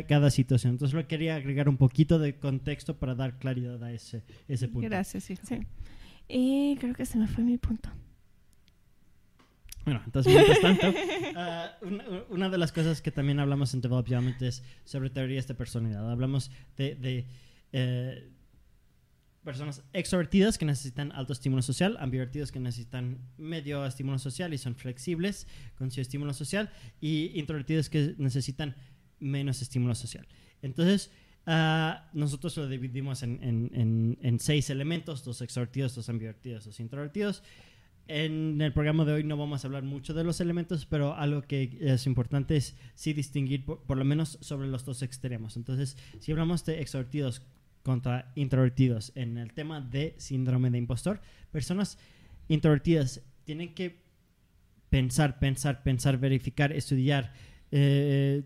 [0.07, 0.73] cada situación.
[0.73, 4.87] Entonces lo quería agregar un poquito de contexto para dar claridad a ese, ese punto.
[4.87, 5.41] Gracias, hijo.
[5.43, 5.57] Sí.
[6.29, 7.89] Y creo que se me fue mi punto.
[9.85, 10.87] Bueno, entonces, mientras tanto,
[11.35, 11.77] ah,
[12.29, 14.07] una, de las cosas que también hablamos en Develop
[14.41, 16.11] es sobre teorías de personalidad.
[16.11, 17.27] Hablamos de,
[17.71, 18.31] eh,
[19.43, 24.75] personas extrovertidas que necesitan alto estímulo social, ambivertidos que necesitan medio estímulo social y son
[24.75, 28.75] flexibles con su estímulo social, y introvertidos que necesitan
[29.19, 30.27] menos estímulo social.
[30.63, 31.11] Entonces,
[31.45, 37.43] ah, nosotros lo dividimos en, en, seis elementos, dos extrovertidos, dos ambivertidos, dos introvertidos.
[38.07, 41.41] En el programa de hoy no vamos a hablar mucho de los elementos, pero algo
[41.41, 45.57] que es importante es sí distinguir por, lo menos sobre los dos extremos.
[45.57, 47.41] Entonces, si hablamos de extrovertidos
[47.81, 51.19] contra introvertidos en el tema de síndrome de impostor,
[51.51, 51.97] personas
[52.47, 54.03] introvertidas tienen que
[54.89, 57.33] pensar, pensar, pensar, verificar, estudiar,
[57.71, 58.43] eh,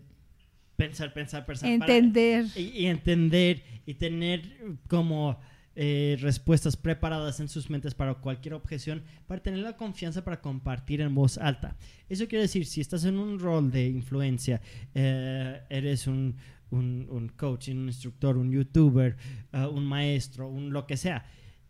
[0.76, 1.68] pensar, pensar, pensar.
[1.68, 2.46] Entender.
[2.56, 5.38] y entender y tener como
[5.76, 11.00] eh, respuestas preparadas en sus mentes para cualquier objeción, para tener la confianza para compartir
[11.00, 11.76] en voz alta.
[12.08, 14.60] Eso quiere decir, si estás en un rol de influencia,
[14.94, 16.36] eh, eres un,
[16.70, 19.16] un, coach, un instructor, un youtuber,
[19.52, 21.24] uh, un maestro, un lo que sea.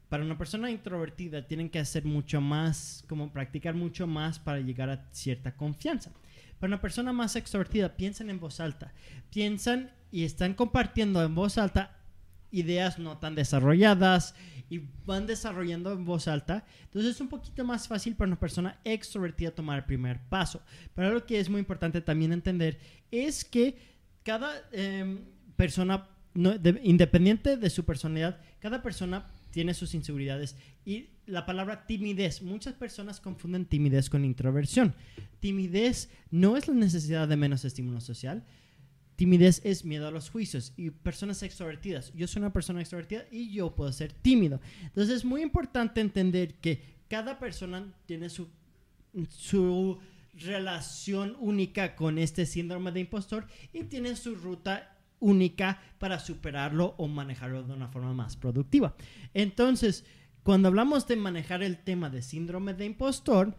[0.08, 4.90] Para una persona introvertida tienen que hacer mucho más, como practicar mucho más para llegar
[4.90, 6.10] a cierta confianza.
[6.58, 8.92] Para una persona más extrovertida, piensan en voz alta.
[9.30, 11.99] Piensan y están compartiendo en voz alta
[12.50, 14.34] ideas no tan desarrolladas
[14.68, 16.64] y van desarrollando en voz alta.
[16.84, 20.62] Entonces es un poquito más fácil para una persona extrovertida tomar el primer paso.
[20.94, 22.78] Pero lo que es muy importante también entender
[23.10, 23.76] es que
[24.22, 25.20] cada em,
[25.56, 32.74] persona, independiente de su personalidad, cada persona tiene sus inseguridades y la palabra timidez, muchas
[32.74, 34.94] personas confunden timidez con introversión.
[35.40, 38.44] Timidez no es la necesidad de menos estímulo social,
[39.20, 42.10] Timidez es miedo a los juicios y personas extrovertidas.
[42.14, 44.62] Yo soy una persona extrovertida y yo puedo ser tímido.
[44.80, 48.48] Entonces es muy importante entender que cada persona tiene su,
[49.28, 49.98] su
[50.32, 57.06] relación única con este síndrome de impostor y tiene su ruta única para superarlo o
[57.06, 58.94] manejarlo de una forma más productiva.
[59.34, 60.06] Entonces,
[60.42, 63.54] cuando hablamos de manejar el tema de síndrome de impostor,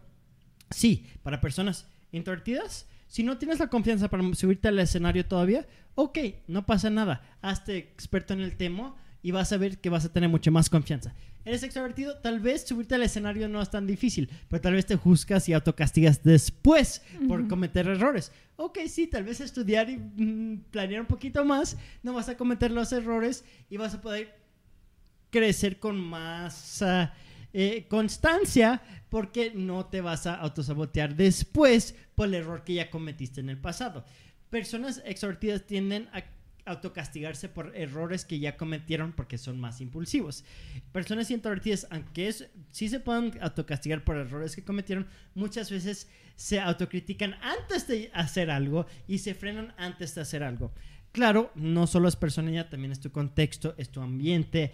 [0.70, 6.18] sí, para personas introvertidas, si no tienes la confianza para subirte al escenario todavía, ok,
[6.46, 7.20] no pasa nada.
[7.42, 10.70] Hazte experto en el tema y vas a ver que vas a tener mucha más
[10.70, 11.14] confianza.
[11.44, 12.16] ¿Eres extrovertido?
[12.20, 15.52] Tal vez subirte al escenario no es tan difícil, pero tal vez te juzgas y
[15.52, 18.32] autocastigas después por cometer errores.
[18.56, 22.70] Ok, sí, tal vez estudiar y mm, planear un poquito más, no vas a cometer
[22.70, 24.34] los errores y vas a poder
[25.28, 26.82] crecer con más...
[27.52, 33.40] eh, constancia porque no te vas a autosabotear después por el error que ya cometiste
[33.40, 34.04] en el pasado.
[34.50, 36.24] Personas extrovertidas tienden a
[36.64, 40.44] autocastigarse por errores que ya cometieron porque son más impulsivos.
[40.92, 42.32] Personas introvertidas, aunque
[42.70, 48.50] sí se pueden autocastigar por errores que cometieron, muchas veces se autocritican antes de hacer
[48.50, 50.72] algo y se frenan antes de hacer algo.
[51.12, 54.72] Claro, no solo es personalidad, también es tu contexto, es tu ambiente,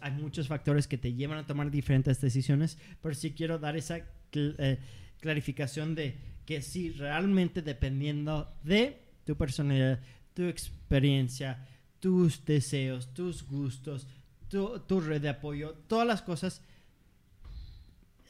[0.00, 4.00] hay muchos factores que te llevan a tomar diferentes decisiones, pero sí quiero dar esa
[4.32, 4.78] eh,
[5.20, 6.16] clarificación de
[6.46, 10.00] que sí, realmente dependiendo de tu personalidad,
[10.32, 11.66] tu experiencia,
[12.00, 14.06] tus deseos, tus gustos,
[14.48, 16.62] tu, red de apoyo, todas las cosas,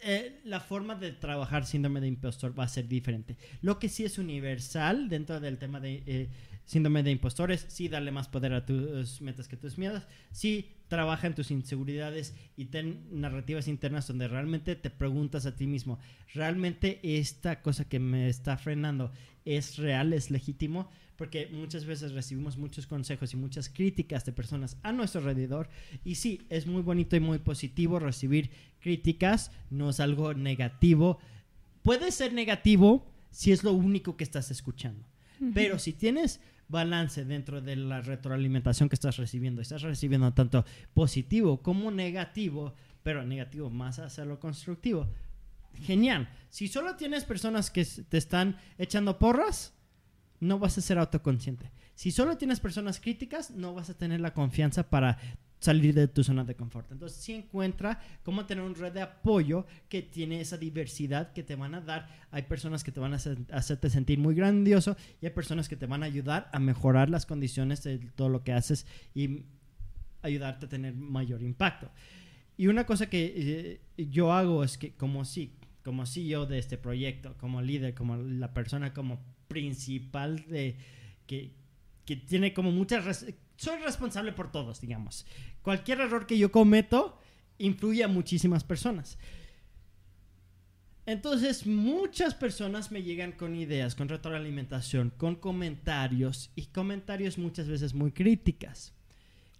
[0.03, 3.37] eh, la forma de trabajar síndrome de impostor va a ser diferente.
[3.62, 6.03] Lo que sí es universal dentro del tema de...
[6.07, 6.31] Eh,
[6.64, 11.27] síndrome de impostores, sí darle más poder a tus metas que tus miedos, sí trabaja
[11.27, 15.98] en tus inseguridades y ten narrativas internas donde realmente te preguntas a ti mismo,
[16.33, 19.12] ¿realmente esta cosa que me está frenando
[19.44, 20.88] es real, es legítimo?
[21.16, 25.68] porque muchas veces recibimos muchos consejos y muchas críticas de personas a nuestro alrededor.
[26.05, 28.50] Y sí, es muy bonito y muy positivo recibir
[28.81, 31.18] críticas, no es algo negativo.
[31.83, 35.05] Puede ser negativo si es lo único que estás escuchando,
[35.53, 41.62] pero si tienes balance dentro de la retroalimentación que estás recibiendo, estás recibiendo tanto positivo
[41.62, 45.09] como negativo, pero negativo más hacia lo constructivo.
[45.83, 46.29] Genial.
[46.50, 49.74] Si solo tienes personas que te están echando porras,
[50.40, 51.72] no vas a ser autoconsciente.
[51.94, 55.18] Si solo tienes personas críticas, no vas a tener la confianza para
[55.64, 56.92] salir de tu zona de confort.
[56.92, 61.57] Entonces, si encuentra cómo tener una red de apoyo que tiene esa diversidad que te
[61.57, 62.07] van a dar.
[62.31, 63.18] Hay personas que te van a
[63.53, 67.24] hacerte sentir muy grandioso y hay personas que te van a ayudar a mejorar las
[67.24, 69.44] condiciones de todo lo que haces y
[70.20, 71.90] ayudarte a tener mayor impacto.
[72.59, 76.77] Y una cosa que eh, yo hago es que como sí, como CEO de este
[76.77, 80.77] proyecto, como líder, como la persona como principal de
[81.27, 81.55] que,
[82.05, 83.24] que tiene como muchas
[83.57, 85.27] soy responsable por todos, digamos.
[85.62, 87.19] Cualquier error que yo cometo
[87.59, 89.19] influye a muchísimas personas.
[91.07, 97.93] Entonces, muchas personas me llegan con ideas, con retroalimentación, con comentarios y comentarios muchas veces
[97.93, 98.95] muy críticas.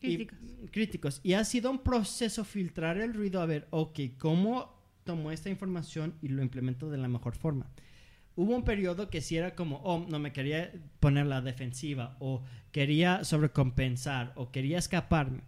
[0.01, 0.39] Críticos.
[0.63, 1.21] Y, críticos.
[1.23, 6.15] Y ha sido un proceso filtrar el ruido a ver, ok, ¿cómo tomo esta información
[6.23, 7.71] y lo implemento de la mejor forma?
[8.37, 12.43] Hubo un periodo que si era como, oh, no me quería poner la defensiva o
[12.73, 15.43] quería sobrecompensar o quería escaparme.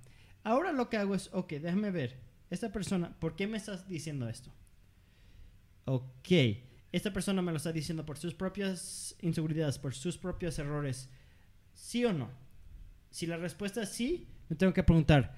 [0.45, 2.19] Ahora lo que hago es, ok, déjame ver,
[2.51, 4.53] esta persona, ¿por qué me estás diciendo esto?
[5.85, 6.29] Ok,
[6.93, 11.11] esta persona me lo está diciendo por sus propias inseguridades, por sus propios errores,
[11.75, 12.31] ¿sí o no?
[13.11, 15.35] Si la respuesta es sí, me tengo que preguntar,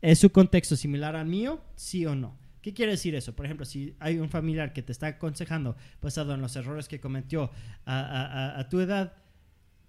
[0.00, 1.60] ¿es su contexto similar al mío?
[1.74, 2.38] ¿Sí o no?
[2.62, 3.34] ¿Qué quiere decir eso?
[3.34, 7.00] Por ejemplo, si hay un familiar que te está aconsejando basado en los errores que
[7.00, 7.50] cometió
[7.84, 9.14] a, tu edad,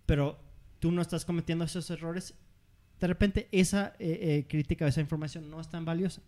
[0.08, 0.40] pero
[0.80, 2.34] tú no estás cometiendo esos errores,
[3.00, 6.24] de repente esa eh, eh, crítica o esa información no es tan valiosa.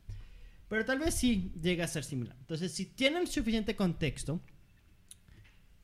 [0.70, 2.36] Pero tal vez sí llega a ser similar.
[2.40, 4.40] Entonces, si tienen suficiente contexto,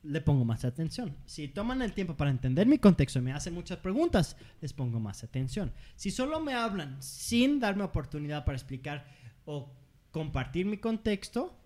[0.04, 1.16] le pongo más atención.
[1.26, 5.00] Si toman el tiempo para entender mi contexto y me hacen muchas preguntas, les pongo
[5.00, 5.72] más atención.
[5.96, 9.06] Si solo me hablan sin darme oportunidad para explicar
[9.44, 9.72] o
[10.12, 11.58] compartir mi contexto,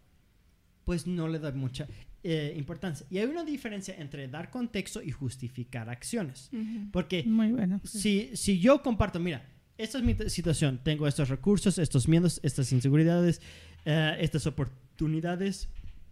[0.85, 1.87] pues no le doy mucha
[2.23, 3.07] eh, importancia.
[3.11, 6.51] Y hay una diferencia entre dar contexto y justificar acciones.
[6.93, 9.45] Porque Muy bueno, si, si yo comparto, mira,
[9.77, 13.43] esta es mi situación, tengo estos recursos, estos miedos, estas inseguridades,
[13.85, 15.69] eh, estas oportunidades,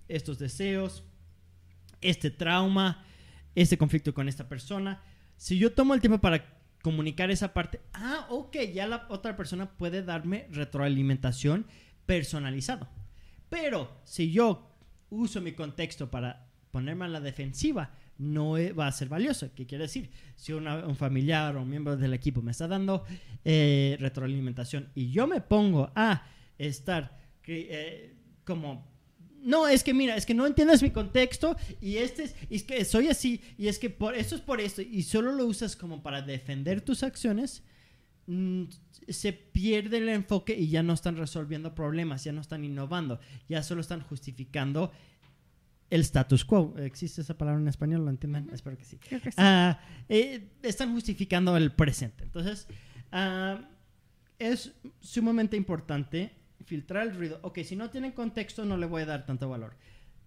[0.09, 1.05] estos deseos,
[2.01, 3.05] este trauma,
[3.55, 5.03] este conflicto con esta persona.
[5.37, 6.45] Si yo tomo el tiempo para
[6.83, 11.67] comunicar esa parte, ah, ok, ya la otra persona puede darme retroalimentación
[12.07, 12.89] personalizado.
[13.49, 14.71] Pero si yo
[15.11, 19.51] uso mi contexto para ponerme a la defensiva, no va a ser valioso.
[19.55, 20.11] ¿Qué quiere decir?
[20.37, 23.05] Si un familiar o un miembro del equipo me está dando
[23.45, 26.27] eh, retroalimentación y yo me pongo a
[26.59, 28.15] estar eh,
[28.45, 28.93] como...
[29.43, 32.83] No, es que mira, es que no entiendes mi contexto y este es, es que
[32.87, 36.03] soy así y es que por esto es por esto y solo lo usas como
[36.03, 37.63] para defender tus acciones,
[39.09, 43.63] se pierde el enfoque y ya no están resolviendo problemas, ya no están innovando, ya
[43.63, 44.93] solo están justificando
[45.91, 46.75] el status quo.
[46.79, 48.05] ¿Existe esa palabra en español?
[48.05, 48.51] ¿Lo entienden?
[48.53, 48.99] Espero que sí.
[49.37, 52.25] Ah, eh, están justificando el presente.
[52.25, 52.67] Entonces,
[53.13, 53.61] ah,
[54.39, 56.33] es sumamente importante
[56.65, 57.39] filtrar el ruido.
[57.43, 59.77] Ok, si no tienen contexto, no le voy a dar tanto valor.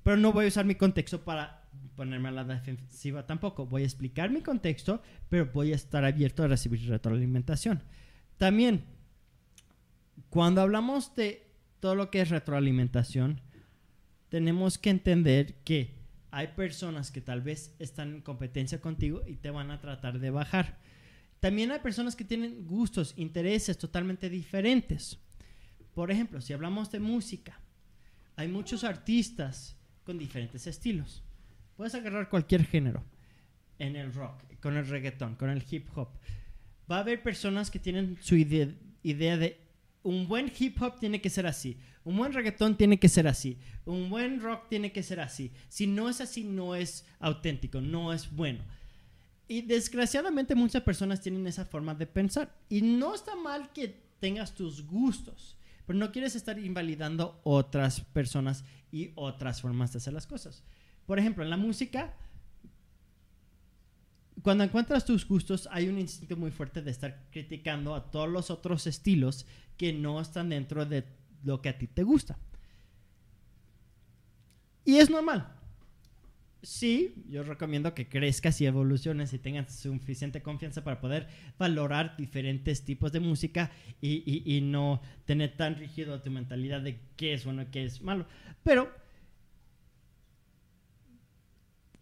[0.03, 3.65] Pero no voy a usar mi contexto para ponerme a la defensiva tampoco.
[3.65, 7.83] Voy a explicar mi contexto, pero voy a estar abierto a recibir retroalimentación.
[8.37, 8.85] También,
[10.29, 11.47] cuando hablamos de
[11.79, 13.41] todo lo que es retroalimentación,
[14.29, 15.95] tenemos que entender que
[16.31, 20.29] hay personas que tal vez están en competencia contigo y te van a tratar de
[20.29, 20.77] bajar.
[21.39, 25.19] También hay personas que tienen gustos, intereses totalmente diferentes.
[25.93, 27.59] Por ejemplo, si hablamos de música,
[28.35, 31.23] hay muchos artistas con diferentes estilos.
[31.77, 33.03] Puedes agarrar cualquier género
[33.77, 36.09] en el rock, con el reggaetón, con el hip hop.
[36.91, 38.67] Va a haber personas que tienen su idea,
[39.37, 39.61] de
[40.01, 43.59] un buen hip hop tiene que ser así, un buen reggaetón tiene que ser así,
[43.85, 45.51] un buen rock tiene que ser así.
[45.69, 48.63] Si no es así, no es auténtico, no es bueno.
[49.47, 52.53] Y desgraciadamente muchas personas tienen esa forma de pensar.
[52.69, 58.63] Y no está mal que tengas tus gustos, pero no quieres estar invalidando otras personas
[58.91, 60.63] y otras formas de hacer las cosas.
[61.07, 62.13] Por ejemplo, en la música,
[64.41, 68.49] cuando encuentras tus gustos, hay un instinto muy fuerte de estar criticando a todos los
[68.51, 69.45] otros estilos
[69.77, 71.03] que no están dentro de
[71.43, 72.37] lo que a ti te gusta.
[74.85, 75.53] Y es normal.
[76.63, 81.27] sí, yo recomiendo que crezcas y evoluciones y tengas suficiente confianza para poder
[81.57, 87.33] valorar diferentes tipos de música y, y- no tener tan rígido tu mentalidad de qué
[87.33, 88.25] es bueno y qué es malo.
[88.63, 88.91] Pero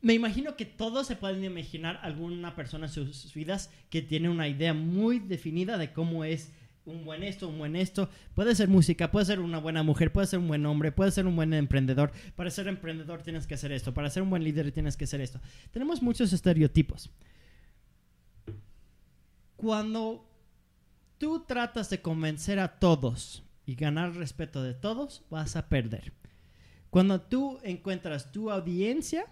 [0.05, 4.47] me imagino que todos se pueden imaginar alguna persona en sus vidas que tiene una
[4.47, 6.51] idea muy definida de cómo es
[6.85, 8.07] un buen esto, un buen esto.
[8.35, 11.25] Puede ser música, puede ser una buena mujer, puede ser un buen hombre, puede ser
[11.25, 12.11] un buen emprendedor.
[12.35, 15.21] Para ser emprendedor tienes que hacer esto, para ser un buen líder tienes que hacer
[15.21, 15.41] esto.
[15.71, 17.09] Tenemos muchos estereotipos.
[19.55, 20.29] Cuando
[21.17, 26.13] tú tratas de convencer a todos y ganar respeto de todos, vas a perder.
[26.91, 29.25] Cuando tú encuentras tu audiencia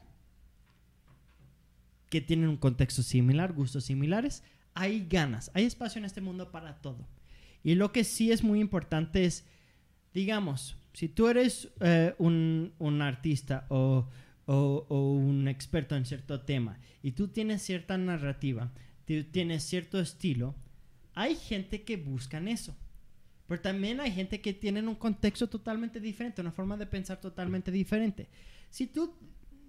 [2.14, 4.44] que tienen un contexto similar, gustos similares,
[4.76, 7.08] hay ganas, hay espacio en este mundo para todo.
[7.64, 9.46] Y lo que sí es muy importante es,
[10.14, 14.08] digamos, si tú eres eh, un, un artista o,
[14.46, 18.72] o- un experto en cierto tema y tú tienes cierta narrativa,
[19.32, 20.54] tienes cierto estilo,
[21.16, 22.76] hay gente que buscan eso.
[23.48, 27.72] Pero también hay gente que tiene un contexto totalmente diferente, una forma de pensar totalmente
[27.72, 28.28] diferente.
[28.70, 29.16] Si tú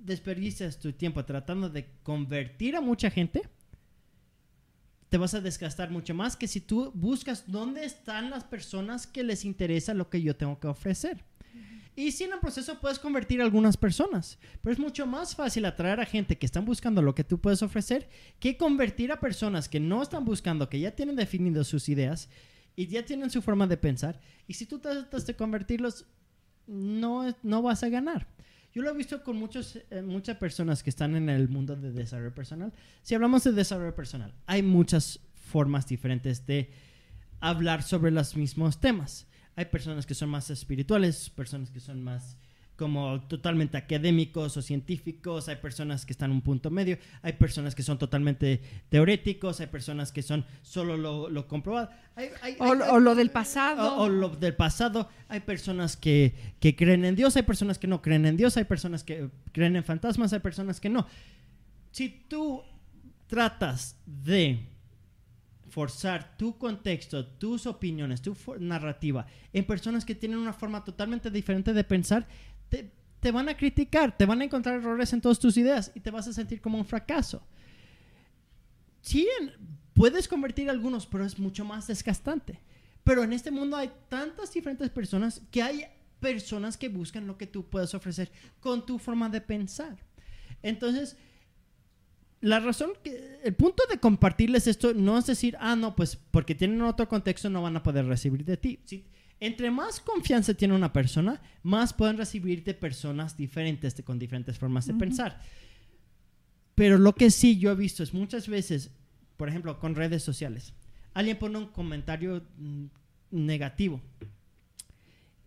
[0.04, 3.42] desperdicias tu tiempo tratando de convertir a mucha gente,
[5.08, 9.22] te vas a desgastar mucho más que si tú buscas dónde están las personas que
[9.22, 11.24] les interesa lo que yo tengo que ofrecer.
[11.96, 15.64] Y si en el proceso puedes convertir a algunas personas, pero es mucho más fácil
[15.64, 18.08] atraer a gente que están buscando lo que tú puedes ofrecer
[18.40, 22.28] que convertir a personas que no están buscando, que ya tienen definido sus ideas
[22.74, 24.20] y ya tienen su forma de pensar.
[24.48, 26.06] Y si tú tratas de convertirlos,
[26.66, 28.26] no, no vas a ganar.
[28.74, 31.92] Yo lo he visto con muchos, eh, muchas personas que están en el mundo de
[31.92, 32.72] desarrollo personal.
[33.02, 36.72] Si hablamos de desarrollo personal, hay muchas formas diferentes de
[37.38, 39.28] hablar sobre los mismos temas.
[39.54, 42.36] Hay personas que son más espirituales, personas que son más
[42.76, 47.74] como totalmente académicos o científicos, hay personas que están en un punto medio, hay personas
[47.74, 51.90] que son totalmente teoréticos, hay personas que son solo lo, lo comprobado.
[52.16, 53.96] Hay- hay- O, hay- o lo del pasado.
[53.96, 55.08] o, o lo del pasado.
[55.28, 58.64] Hay personas que, que creen en Dios, hay personas que no creen en Dios, hay
[58.64, 61.06] personas que creen en fantasmas, hay personas que no.
[61.92, 62.62] Si tú
[63.28, 64.66] tratas de
[65.68, 71.72] forzar tu contexto, tus opiniones, tu narrativa en personas que tienen una forma totalmente diferente
[71.72, 72.28] de pensar,
[73.20, 76.10] te, van a criticar, te van a encontrar errores en todas tus ideas y te
[76.10, 77.46] vas a sentir como un fracaso.
[79.00, 79.28] Sí,
[79.92, 82.60] puedes convertir algunos, pero es mucho más desgastante.
[83.02, 85.84] Pero en este mundo hay tantas diferentes personas que hay
[86.20, 89.98] personas que buscan lo que tú puedes ofrecer con tu forma de pensar.
[90.62, 91.16] Entonces,
[92.40, 92.92] la razón
[93.42, 97.50] el punto de compartirles esto no es decir, ah, no, pues porque tienen otro contexto
[97.50, 98.80] no van a poder recibir de ti.
[98.84, 99.06] Sí,
[99.40, 104.86] entre más confianza tiene una persona, más pueden recibir de personas diferentes, con diferentes formas
[104.86, 105.40] de pensar.
[106.74, 108.90] Pero lo que sí yo he visto es muchas veces,
[109.36, 110.72] por ejemplo, con redes sociales,
[111.12, 112.86] alguien pone un comentario mm,
[113.30, 114.00] negativo.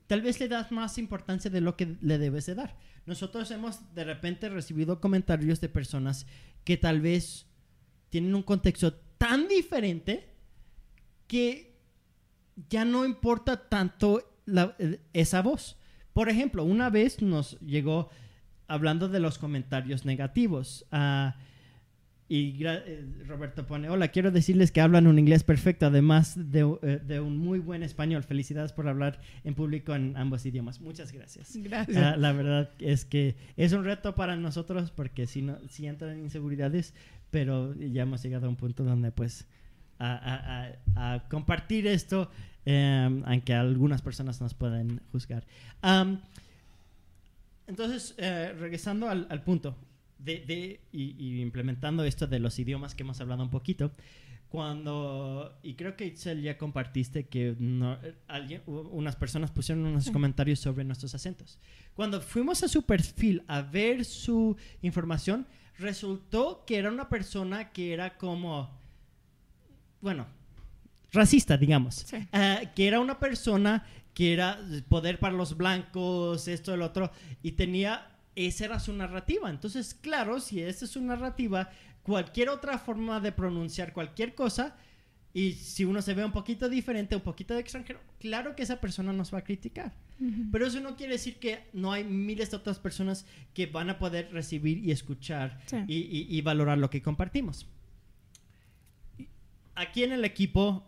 [0.07, 2.77] Tal vez le das más importancia de lo que le debes de dar.
[3.05, 6.25] Nosotros hemos de repente recibido comentarios de personas
[6.63, 7.45] que tal vez
[8.09, 10.29] tienen un contexto tan diferente
[11.27, 11.66] que
[12.69, 14.75] ya no importa tanto la-
[15.13, 15.77] esa voz.
[16.13, 18.09] Por ejemplo, una vez nos llegó
[18.67, 20.85] hablando de los comentarios negativos.
[20.91, 21.35] ah,
[22.29, 26.99] y eh, Roberto pone, hola, quiero decirles que hablan un inglés perfecto, además de, eh,
[27.01, 28.21] de un muy buen español.
[28.23, 30.81] Felicidades por hablar en público en ambos idiomas.
[30.81, 31.55] Muchas gracias.
[31.55, 31.95] Gracias.
[31.97, 36.19] Ah, la verdad es que es un reto para nosotros porque si no, si entran
[36.19, 36.93] inseguridades,
[37.31, 39.47] pero ya hemos llegado a un punto donde pues
[39.99, 42.29] a, a- a- compartir esto,
[42.65, 45.45] eh, aunque algunas personas nos pueden juzgar.
[45.81, 46.19] Am,
[47.67, 49.75] entonces, eh, regresando al, al punto
[50.19, 53.91] de, de- y, y implementando esto de los idiomas que hemos hablado un poquito,
[54.49, 60.59] cuando, y creo que Itzel ya compartiste que no- alguien, unas personas pusieron unos comentarios
[60.59, 61.59] sobre nuestros acentos.
[61.93, 65.45] Cuando fuimos a su perfil a ver su información,
[65.77, 68.76] resultó que era una persona que era como,
[70.01, 70.25] bueno,
[71.11, 71.95] racista, digamos.
[71.95, 72.17] Sí.
[72.31, 77.11] Ah, que era una persona que era poder para los blancos, esto, el otro,
[77.43, 79.49] y tenía, esa era su narrativa.
[79.49, 81.69] Entonces, claro, si esa es su narrativa,
[82.03, 84.75] cualquier otra forma de pronunciar cualquier cosa,
[85.33, 88.81] y si uno se ve un poquito diferente, un poquito de extranjero, claro que esa
[88.81, 89.93] persona nos va a criticar.
[90.51, 93.23] Pero eso no quiere decir que no hay miles de otras personas
[93.53, 95.77] que van a poder recibir y escuchar Sí.
[95.87, 97.67] y, y- y valorar lo que compartimos.
[99.77, 100.83] Aquí en el equipo,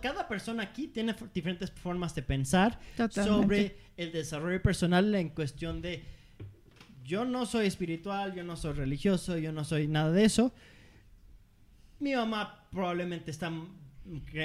[0.00, 3.28] cada persona aquí tiene diferentes formas de pensar Totalmente.
[3.28, 6.04] sobre el desarrollo personal en cuestión de
[7.04, 10.54] yo no soy espiritual, yo no soy religioso, yo no soy nada de eso.
[11.98, 13.50] Mi mamá probablemente está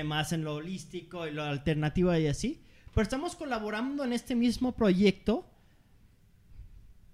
[0.03, 2.63] más en lo holístico y lo alternativo y así.
[2.91, 5.45] Pero estamos colaborando en este mismo proyecto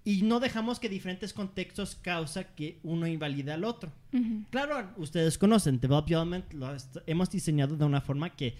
[0.04, 3.92] y no dejamos que diferentes contextos causa que uno invalide al otro.
[4.50, 6.74] Claro, ustedes conocen, Development lo
[7.06, 8.56] hemos diseñado de una forma que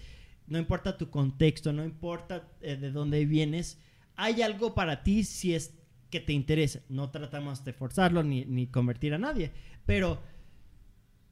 [0.47, 3.79] no importa tu contexto, no importa eh, de dónde vienes,
[4.15, 5.73] hay algo para ti si es
[6.09, 6.81] que te interesa.
[6.89, 9.51] No tratamos de forzarlo ni, ni convertir a nadie,
[9.85, 10.21] pero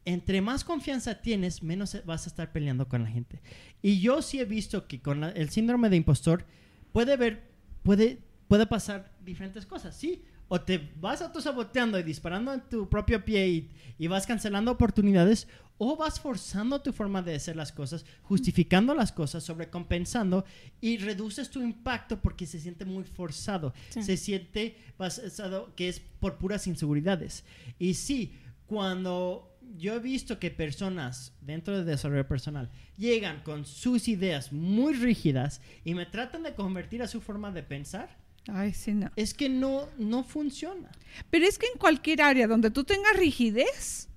[0.05, 3.41] entre más confianza tienes, menos vas a estar peleando con la gente.
[3.81, 6.45] Y yo sí he visto que con el síndrome de impostor
[6.91, 7.43] puede ver,
[7.83, 10.23] puede, puede pasar diferentes cosas, ¿sí?
[10.47, 15.47] O te vas autosaboteando y disparando en tu propio pie y, y, vas cancelando oportunidades,
[15.77, 20.45] o vas forzando tu forma de hacer las cosas, justificando las cosas, sobrecompensando
[20.79, 23.73] y reduces tu impacto porque se siente muy forzado.
[23.89, 24.03] Sí.
[24.03, 27.45] Se siente basado que es por puras inseguridades.
[27.79, 34.07] Y sí, cuando yo he visto que personas dentro de desarrollo personal llegan con sus
[34.07, 38.20] ideas muy rígidas y me tratan de convertir a su forma de pensar.
[38.47, 39.11] Ay, sí, no.
[39.15, 40.89] Es que no, no funciona.
[41.29, 44.09] Pero es que en cualquier área donde tú tengas rigidez,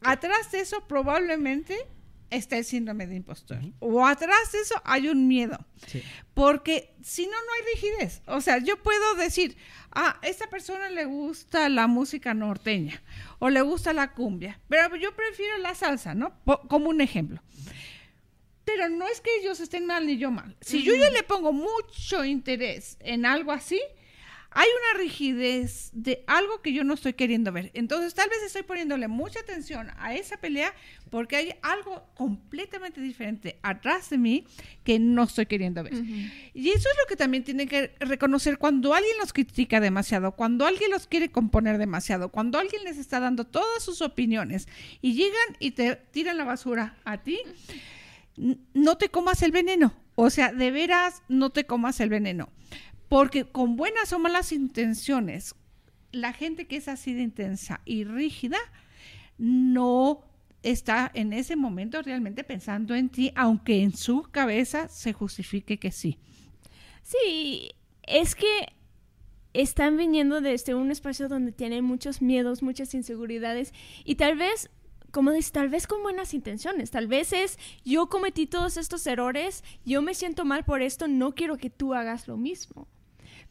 [0.00, 1.76] atrás de eso probablemente
[2.30, 3.58] está el síndrome de impostor.
[3.78, 5.64] O atrás de eso hay un miedo.
[5.86, 6.02] Sí.
[6.34, 8.22] Porque si no, no hay rigidez.
[8.26, 9.56] O sea, yo puedo decir,
[9.92, 13.02] a esta persona le gusta la música norteña
[13.38, 16.34] o le gusta la cumbia, pero yo prefiero la salsa, ¿no?
[16.68, 17.40] como un ejemplo.
[18.66, 20.54] Pero no es que ellos estén mal ni yo mal.
[20.60, 23.80] Si yo ya le pongo mucho interés en algo así,
[24.58, 27.70] hay una rigidez de algo que yo no estoy queriendo ver.
[27.74, 30.74] Entonces, tal vez estoy poniéndole mucha atención a esa pelea
[31.10, 34.46] porque hay algo completamente diferente atrás de mí
[34.82, 35.92] que no estoy queriendo ver.
[36.54, 40.64] Y eso es lo que también tienen que reconocer cuando alguien los critica demasiado, cuando
[40.66, 44.68] alguien los quiere componer demasiado, cuando alguien les está dando todas sus opiniones
[45.02, 47.40] y llegan y te tiran la basura a ti,
[48.36, 49.94] no te comas el veneno.
[50.14, 52.48] O sea, de veras, no te comas el veneno.
[53.08, 55.54] Porque con buenas o malas intenciones,
[56.12, 58.58] la gente que es así de intensa y rígida
[59.38, 60.22] no
[60.62, 65.92] está en ese momento realmente pensando en ti, aunque en su cabeza se justifique que
[65.92, 66.18] sí.
[67.02, 67.70] Sí,
[68.02, 68.72] es que
[69.52, 73.72] están viniendo desde un espacio donde tienen muchos miedos, muchas inseguridades
[74.04, 74.70] y tal vez
[75.10, 79.64] como dices, tal vez con buenas intenciones, tal vez es yo cometí todos estos errores,
[79.84, 82.86] yo me siento mal por esto, no quiero que tú hagas lo mismo.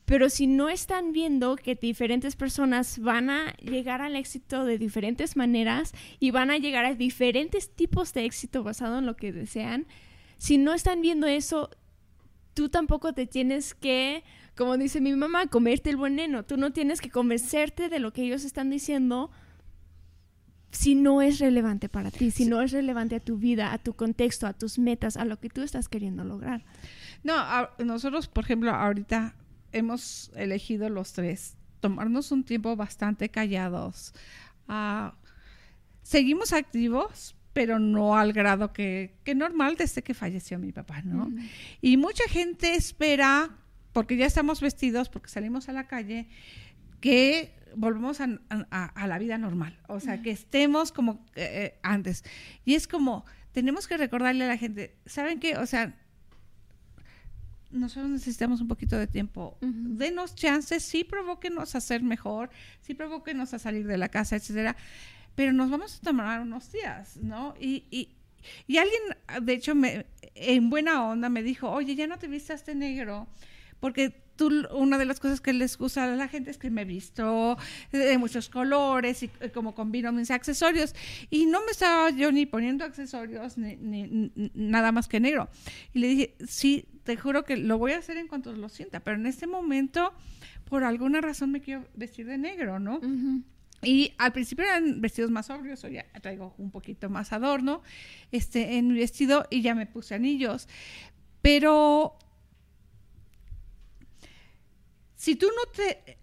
[0.06, 5.36] Pero si no están viendo que diferentes personas van a llegar al éxito de diferentes
[5.36, 9.88] maneras y van a llegar a diferentes tipos de éxito basado en lo que desean,
[10.38, 11.72] si no están viendo eso,
[12.54, 14.24] tú tampoco te tienes que,
[14.56, 16.44] como dice mi mamá, comerte el veneno.
[16.44, 19.32] Tú no tienes que convencerte de lo que ellos están diciendo
[20.76, 23.94] si no es relevante para ti, si no es relevante a tu vida, a tu
[23.94, 26.64] contexto, a tus metas, a lo que tú estás queriendo lograr.
[27.24, 27.36] No,
[27.84, 29.36] nosotros, por ejemplo, ahorita
[29.72, 34.14] hemos elegido los tres tomarnos un tiempo bastante callados.
[34.68, 35.12] Uh,
[36.02, 41.28] seguimos activos, pero no al grado que, que, normal desde que falleció mi papá, ¿no?
[41.28, 41.50] Mm.
[41.82, 43.52] Y mucha gente espera,
[43.94, 46.28] porque ya estamos vestidos, porque salimos a la calle,
[47.00, 52.24] que volvemos a, a, a la vida normal, o sea, que estemos como eh, antes.
[52.64, 55.58] Y es como, tenemos que recordarle a la gente, ¿saben qué?
[55.58, 55.94] O sea,
[57.72, 59.58] nosotros necesitamos un poquito de tiempo.
[59.62, 62.50] Denos chances, sí provóquenos a ser mejor,
[62.82, 64.76] sí provóquenos a salir de la casa, etcétera,
[65.36, 67.56] pero nos vamos a tomar unos días, ¿no?
[67.60, 68.16] Y, y,
[68.68, 69.02] y alguien,
[69.42, 73.28] de hecho, me, en buena onda me dijo, oye, ya no te vistas de negro,
[73.80, 76.82] porque tú, una de las cosas que les gusta a la gente es que me
[76.82, 77.58] he visto
[77.92, 80.96] de muchos colores y eh, como combino mis accesorios.
[81.30, 85.50] Y no me estaba yo ni poniendo accesorios ni, ni, nada más que negro.
[85.94, 89.00] Y le dije, sí, te juro que lo voy a hacer en cuanto lo sienta,
[89.00, 90.14] pero en este momento,
[90.66, 93.00] por alguna razón me quiero vestir de negro, ¿no?
[93.82, 97.82] Y al principio eran vestidos más sobrios, hoy ya traigo un poquito más adorno
[98.32, 100.68] este, en mi vestido y ya me puse anillos.
[101.42, 102.18] Pero
[105.26, 106.20] si tú no te,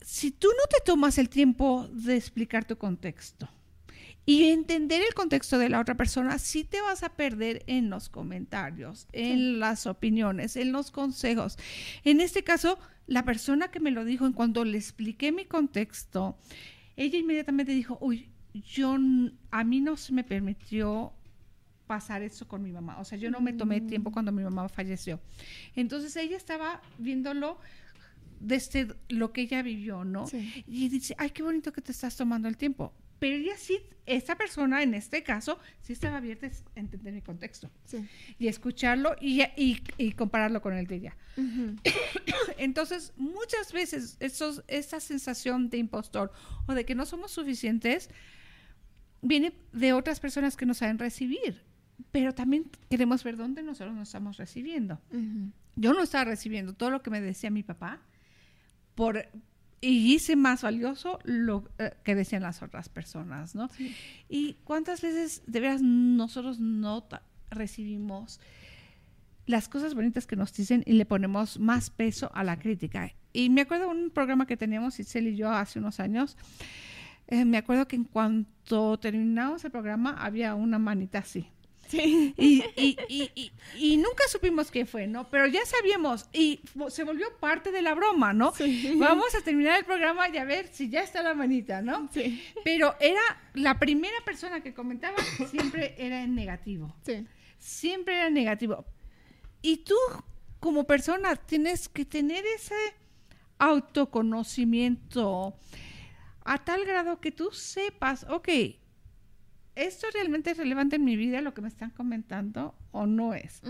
[0.00, 3.50] si tú no te tomas el tiempo de explicar tu contexto
[4.24, 8.08] y entender el contexto de la otra persona, sí te vas a perder en los
[8.08, 11.58] comentarios, en las opiniones, en los consejos.
[12.02, 16.38] En este caso, la persona que me lo dijo en cuanto le expliqué mi contexto,
[16.96, 18.96] ella inmediatamente dijo, uy, yo
[19.50, 21.12] a mí no se me permitió
[21.86, 22.98] pasar eso con mi mamá.
[23.00, 24.12] O sea, yo no me tomé tiempo mm.
[24.14, 25.20] cuando mi mamá falleció.
[25.76, 27.58] Entonces ella estaba viéndolo
[28.40, 30.26] desde lo que ella vivió, ¿no?
[30.26, 30.64] Sí.
[30.66, 32.92] Y dice, ay, qué bonito que te estás tomando el tiempo.
[33.20, 37.70] Pero ella sí, esta persona en este caso, sí estaba abierta a entender mi contexto
[37.84, 37.98] Sí.
[38.38, 41.16] y escucharlo y, y, y compararlo con el de ella.
[42.58, 46.32] Entonces, muchas veces esos, esa sensación de impostor
[46.66, 48.10] o de que no somos suficientes
[49.22, 51.62] viene de otras personas que nos saben recibir.
[52.12, 54.98] Pero también queremos ver dónde nosotros nos estamos recibiendo.
[55.76, 58.00] Yo no estaba recibiendo todo lo que me decía mi papá
[59.00, 59.24] por
[59.80, 63.70] y hice más valioso lo eh, que decían las otras personas, ¿no?
[63.70, 63.96] Sí.
[64.28, 67.08] Y cuántas veces de veras nosotros no
[67.48, 68.40] recibimos
[69.46, 73.10] las cosas bonitas que nos dicen y le ponemos más peso a la crítica.
[73.32, 76.36] Y me acuerdo de un programa que teníamos Itzel y yo hace unos años.
[77.28, 81.48] eh, me acuerdo que en cuanto terminamos el programa había una manita así.
[81.90, 82.34] Sí.
[82.36, 85.28] Y, y, y, y, nunca supimos qué fue, ¿no?
[85.28, 88.52] Pero ya sabíamos y se volvió parte de la broma, ¿no?
[88.54, 88.94] Sí.
[88.96, 92.08] Vamos a terminar el programa y a ver si ya está la manita, ¿no?
[92.12, 92.40] Sí.
[92.62, 93.20] Pero era
[93.54, 95.16] la primera persona que comentaba,
[95.50, 96.94] siempre era en negativo.
[97.04, 97.26] Sí.
[97.58, 98.86] Siempre era negativo.
[99.60, 99.96] Y tú,
[100.60, 102.76] como persona, tienes que tener ese
[103.58, 105.56] autoconocimiento
[106.44, 108.48] a tal grado que tú sepas, ok,
[109.74, 113.62] ¿esto realmente es relevante en mi vida, lo que me están comentando, o no es?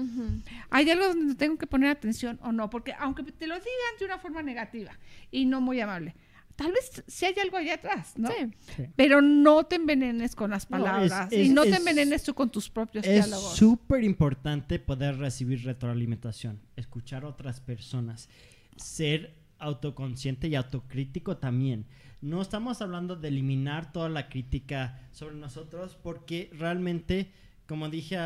[0.71, 2.71] ¿Hay algo donde tengo que poner atención o no?
[2.71, 4.93] Porque aunque te lo digan de una forma negativa
[5.31, 6.15] y no muy amable,
[6.57, 8.29] tal vez si hay algo allá atrás, ¿no?
[8.29, 8.51] Sí.
[8.77, 8.83] Sí.
[8.97, 12.23] Pero no te envenenes con las No, es- palabras es- y no te es- envenenes
[12.23, 13.57] tú con tus propios Es diálogos.
[13.57, 18.29] súper importante poder recibir retroalimentación, escuchar a otras personas,
[18.77, 21.87] ser autoconsciente y autocrítico también.
[22.23, 27.31] No estamos hablando de eliminar toda la crítica sobre nosotros porque realmente,
[27.67, 28.19] como dije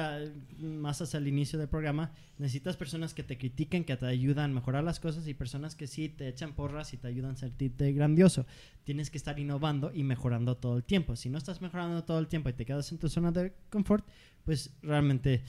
[0.59, 4.55] más hacia el inicio del programa, necesitas personas que te critiquen, que te ayudan a
[4.55, 7.93] mejorar las cosas y personas que sí te echan porras y te ayudan a sentirte
[7.93, 8.47] grandioso.
[8.83, 11.15] Tienes que estar innovando y mejorando todo el tiempo.
[11.15, 14.05] Si no estás mejorando todo el tiempo y te quedas en tu zona de confort,
[14.45, 15.43] pues realmente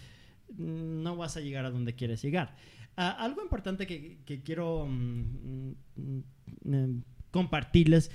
[0.55, 2.55] mm, no vas a llegar a donde quieres llegar.
[2.95, 6.23] Ah, algo importante que, quiero mm, mm,
[6.63, 8.11] mm, compartirles,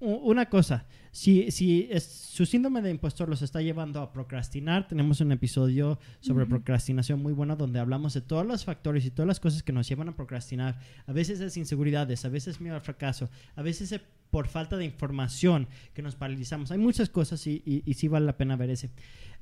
[0.00, 5.20] una cosa, si, si es- su síndrome de impostor los está llevando a procrastinar, tenemos
[5.22, 9.40] un episodio sobre procrastinación muy bueno donde hablamos de todos los factores y todas las
[9.40, 10.78] cosas que nos llevan a procrastinar.
[11.06, 14.84] A veces es inseguridades, a veces miedo al fracaso, a veces es por falta de
[14.84, 16.70] información que nos paralizamos.
[16.72, 18.90] Hay muchas cosas y, y- y sí vale la pena ver ese.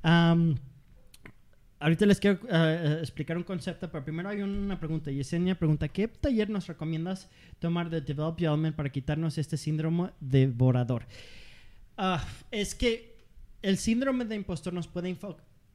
[0.03, 0.55] Am,
[1.85, 5.11] Ahorita les quiero eh, explicar un concepto, pero primero hay una pregunta.
[5.11, 7.29] Yesenia pregunta, ¿qué taller nos recomiendas
[7.59, 11.05] tomar de Develop Your Element para quitarnos este síndrome devorador?
[11.99, 13.19] Ah, es que
[13.61, 15.15] el síndrome de impostor nos puede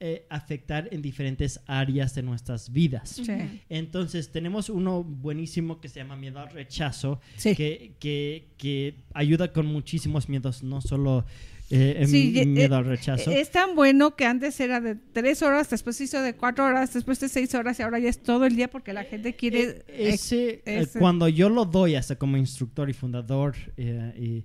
[0.00, 3.10] eh, afectar en diferentes áreas de nuestras vidas.
[3.10, 3.62] Sí.
[3.68, 7.54] Entonces, tenemos uno buenísimo que se llama miedo al rechazo, Sí.
[7.54, 11.24] que, que, que ayuda con muchísimos miedos, no solo
[11.70, 13.30] eh, Sí, eh, miedo al rechazo.
[13.30, 16.92] Es tan bueno que antes era de tres horas, después se hizo de cuatro horas,
[16.92, 19.84] después de seis horas y ahora ya es todo el día porque la gente quiere...
[19.88, 24.44] Eh, ese, eh, ese- cuando yo lo doy hasta como instructor y fundador eh, y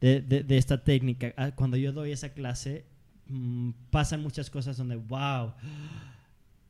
[0.00, 2.84] de, de- de esta técnica, ah, cuando yo doy esa clase,
[3.26, 5.52] mm, pasan muchas cosas donde, wow,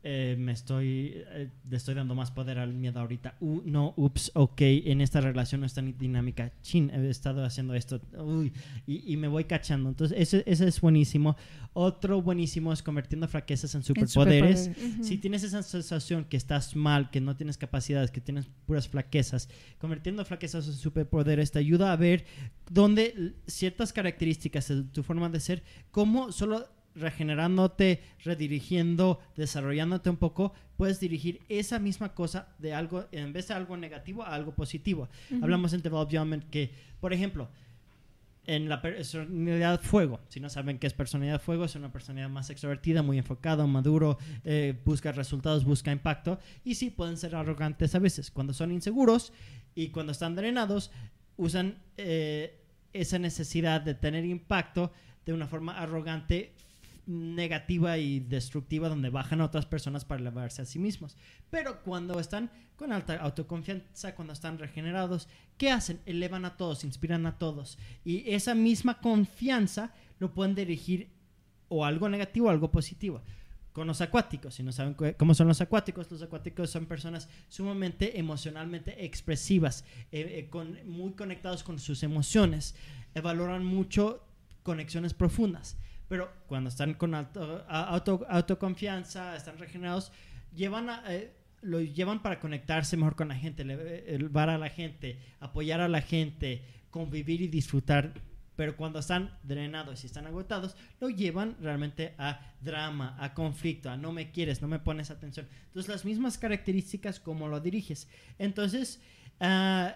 [0.02, 3.36] eh, me estoy, eh, le estoy dando más poder al miedo ahorita.
[3.40, 6.52] Uh, no, ups, ok, en esta relación no es tan dinámica.
[6.62, 8.52] Chin, he estado haciendo esto, uy,
[8.86, 9.88] y, y me voy cachando.
[9.88, 11.36] Entonces, ese, ese es buenísimo.
[11.72, 14.70] Otro buenísimo es convirtiendo fraquezas en en superpoderes.
[15.02, 19.48] Si tienes esa sensación que estás mal, que no tienes capacidades, que tienes puras flaquezas,
[19.78, 22.24] convirtiendo flaquezas en superpoderes te ayuda a ver
[22.68, 30.52] dónde ciertas características de tu forma de ser, cómo solo regenerándote, redirigiendo, desarrollándote un poco,
[30.76, 35.08] puedes dirigir esa misma cosa de algo, en vez de algo negativo, a algo positivo.
[35.42, 37.48] Hablamos en Develop Your Mind que, por ejemplo,
[38.46, 40.20] en la personalidad fuego.
[40.28, 44.18] Si no saben qué es personalidad fuego, es una personalidad más extrovertida, muy enfocada, maduro,
[44.44, 46.38] eh, busca resultados, busca impacto.
[46.64, 48.30] Y sí, pueden ser arrogantes a veces.
[48.30, 49.32] Cuando son inseguros
[49.74, 50.90] y cuando están drenados,
[51.36, 52.58] usan eh,
[52.92, 54.92] esa necesidad de tener impacto
[55.24, 56.52] de una forma arrogante,
[57.06, 61.16] negativa y destructiva, donde bajan a otras personas para elevarse a sí mismos.
[61.50, 65.28] Pero cuando están con alta autoconfianza, cuando están regenerados,
[65.58, 66.00] ¿qué hacen?
[66.06, 67.78] Elevan a todos, inspiran a todos.
[68.04, 71.10] Y esa misma confianza lo pueden dirigir
[71.68, 73.22] o algo negativo o algo positivo.
[73.72, 78.18] Con los acuáticos, si no saben cómo son los acuáticos, los acuáticos son personas sumamente
[78.18, 82.74] emocionalmente expresivas, eh, eh, con, muy conectados con sus emociones,
[83.14, 84.24] eh, valoran mucho
[84.64, 85.76] conexiones profundas.
[86.10, 90.10] Pero cuando están con alto- a- auto- autoconfianza, están regenerados,
[90.52, 91.32] llevan a, eh,
[91.62, 96.02] lo llevan para conectarse mejor con la gente, elevar a la gente, apoyar a la
[96.02, 98.12] gente, convivir y disfrutar.
[98.56, 103.96] Pero cuando están drenados y están agotados, lo llevan realmente a drama, a conflicto, a
[103.96, 105.46] no me quieres, no me pones atención.
[105.68, 108.08] Entonces, las mismas características como lo diriges.
[108.36, 109.00] Entonces,
[109.38, 109.94] ah,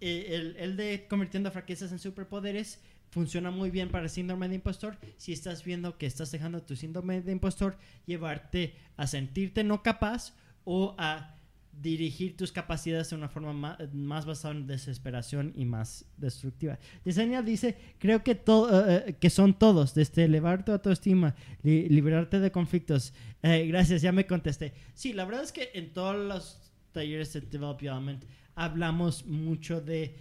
[0.00, 4.98] el, el, de convirtiendo fraquezas en superpoderes funciona muy bien para el síndrome de impostor.
[5.16, 10.34] Si estás viendo que estás dejando tu síndrome de impostor llevarte a sentirte no capaz
[10.64, 11.34] o a
[11.80, 16.78] dirigir tus capacidades de una forma más, basada en desesperación y más destructiva.
[17.04, 23.12] Yesenia dice, creo que, eh, que son todos, desde elevar tu autoestima, liberarte de conflictos.
[23.42, 24.74] Eh, gracias, ya me contesté.
[24.94, 28.24] Sí, la verdad es que en todos los talleres de Development
[28.56, 30.16] hablamos mucho de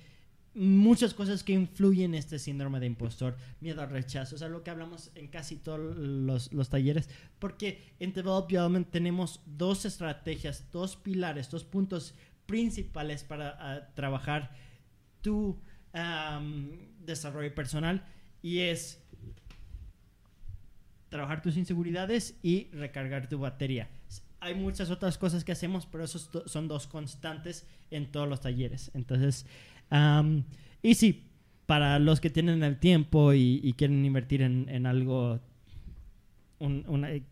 [0.57, 4.71] muchas cosas que influyen en este síndrome de impostor, miedo al rechazo, es algo que
[4.71, 11.49] hablamos en casi todos los, talleres, porque en Develop Development tenemos dos estrategias, dos pilares,
[11.51, 14.51] dos puntos principales para ah, trabajar
[15.21, 15.57] tu
[16.99, 18.05] desarrollo personal
[18.43, 19.01] y es
[21.09, 23.89] trabajar tus inseguridades y recargar tu batería.
[24.39, 28.91] Hay muchas otras cosas que hacemos, pero esos son dos constantes en todos los talleres.
[28.93, 29.47] Entonces,
[30.81, 31.27] y sí,
[31.65, 35.39] para los que tienen el tiempo y, quieren invertir en, algo,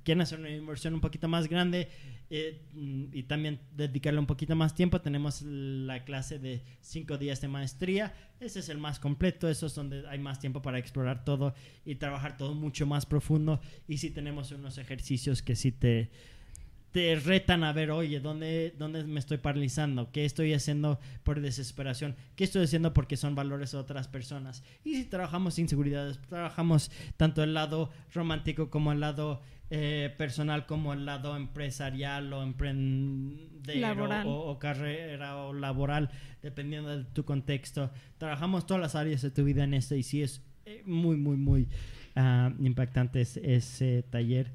[0.04, 1.88] quieren hacer una inversión un poquito más grande
[2.30, 2.60] eh,
[3.14, 8.14] y también dedicarle un poquito más tiempo, tenemos la clase de cinco días de maestría.
[8.40, 11.54] Ese es el más completo, eso es donde hay más tiempo para explorar todo
[11.86, 13.62] y trabajar todo mucho más profundo.
[13.88, 16.10] Y sí tenemos unos ejercicios que sí te
[16.96, 20.14] te retan a ver, oye, ¿dónde, ¿dónde me estoy paralizando?
[20.14, 22.16] ¿Qué estoy haciendo por desesperación?
[22.38, 24.64] ¿Qué estoy haciendo porque son valores de otras personas?
[24.86, 29.42] Y si trabajamos inseguridades, trabajamos tanto el lado romántico como el lado
[29.72, 36.10] eh, personal, como el lado empresarial o emprendedor o, carrera o laboral,
[36.42, 37.92] dependiendo de tu contexto.
[38.18, 41.36] Trabajamos todas las áreas de tu vida en este y sí es eh, muy, muy,
[41.36, 41.68] muy
[42.16, 44.54] ah, impactante ese taller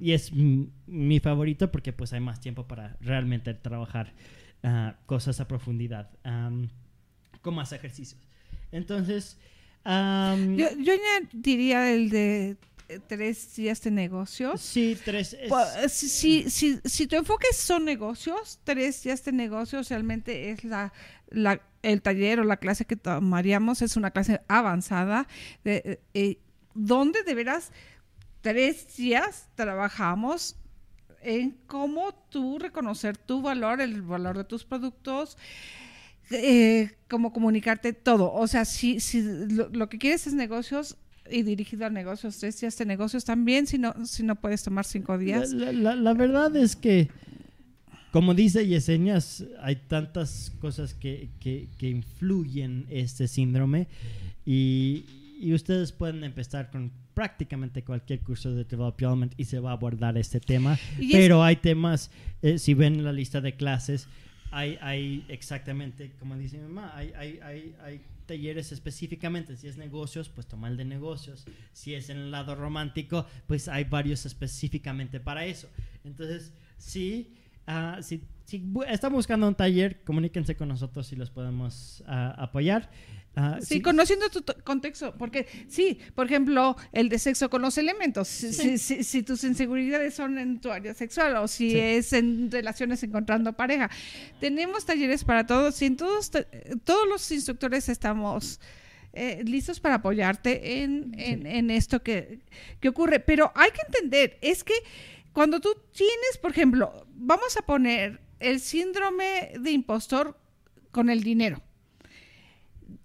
[0.00, 4.12] y es mi favorito porque pues hay más tiempo para realmente trabajar
[4.62, 6.10] ah, cosas a profundidad
[7.40, 8.20] con más ejercicios.
[8.72, 9.38] Entonces...
[9.84, 10.92] yo, yo
[11.32, 12.56] diría el de
[13.06, 14.60] tres días de negocios.
[14.60, 15.36] Sí, tres.
[15.48, 20.92] Pues, si, si, si, tu enfoque son negocios, tres días de negocios realmente es la,
[21.28, 25.26] la, el taller o la clase que tomaríamos, es una clase avanzada,
[25.64, 26.38] de, eh,
[26.74, 27.72] donde deberás
[28.44, 30.54] tres días trabajamos
[31.22, 35.38] en cómo tú reconocer tu valor, el valor de tus productos,
[36.30, 38.30] eh, cómo comunicarte todo.
[38.34, 40.98] O sea, si, si lo, que quieres es negocios
[41.30, 44.84] y dirigido a negocios, tres días de negocios también, si no, si no puedes tomar
[44.84, 45.50] cinco días.
[45.54, 47.08] La, verdad es que,
[48.12, 53.88] como dice Yesenias, hay tantas cosas que, que, que influyen este síndrome
[54.44, 55.06] y,
[55.40, 60.18] y ustedes pueden empezar con prácticamente cualquier curso de development y se va a abordar
[60.18, 60.78] este tema.
[61.10, 62.10] Pero hay temas,
[62.42, 64.08] eh, si ven la lista de clases,
[64.50, 69.56] hay, hay exactamente, como dice mi mamá, hay, hay, hay, hay talleres específicamente.
[69.56, 71.44] Si es negocios, pues toma el de negocios.
[71.72, 75.68] Si es en el lado romántico, pues hay varios específicamente para eso.
[76.04, 77.34] Entonces, sí,
[77.68, 82.90] uh, si, si están buscando un taller, comuníquense con nosotros si los podemos uh, apoyar.
[83.36, 88.28] Ah, sí, conociendo tu contexto, porque sí, por ejemplo, el de sexo con los elementos,
[88.28, 93.90] si, tus inseguridades son en tu área sexual o si es en relaciones encontrando pareja.
[94.38, 96.30] Tenemos talleres para todos y en todos,
[96.84, 98.60] todos los instructores estamos
[99.12, 102.38] eh, listos para apoyarte en, esto que,
[102.78, 103.18] que ocurre.
[103.18, 104.74] Pero hay que entender, es que
[105.32, 110.38] cuando tú tienes, por ejemplo, vamos a poner el síndrome de impostor
[110.92, 111.60] con el dinero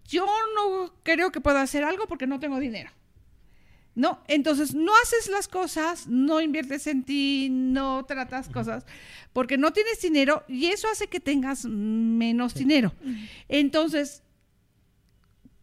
[0.09, 2.89] yo no creo que pueda hacer algo porque no tengo dinero.
[3.95, 8.85] No, entonces no haces las cosas, no inviertes en ti, no tratas cosas
[9.33, 12.93] porque no tienes dinero y eso hace que tengas menos dinero.
[13.47, 14.23] Entonces,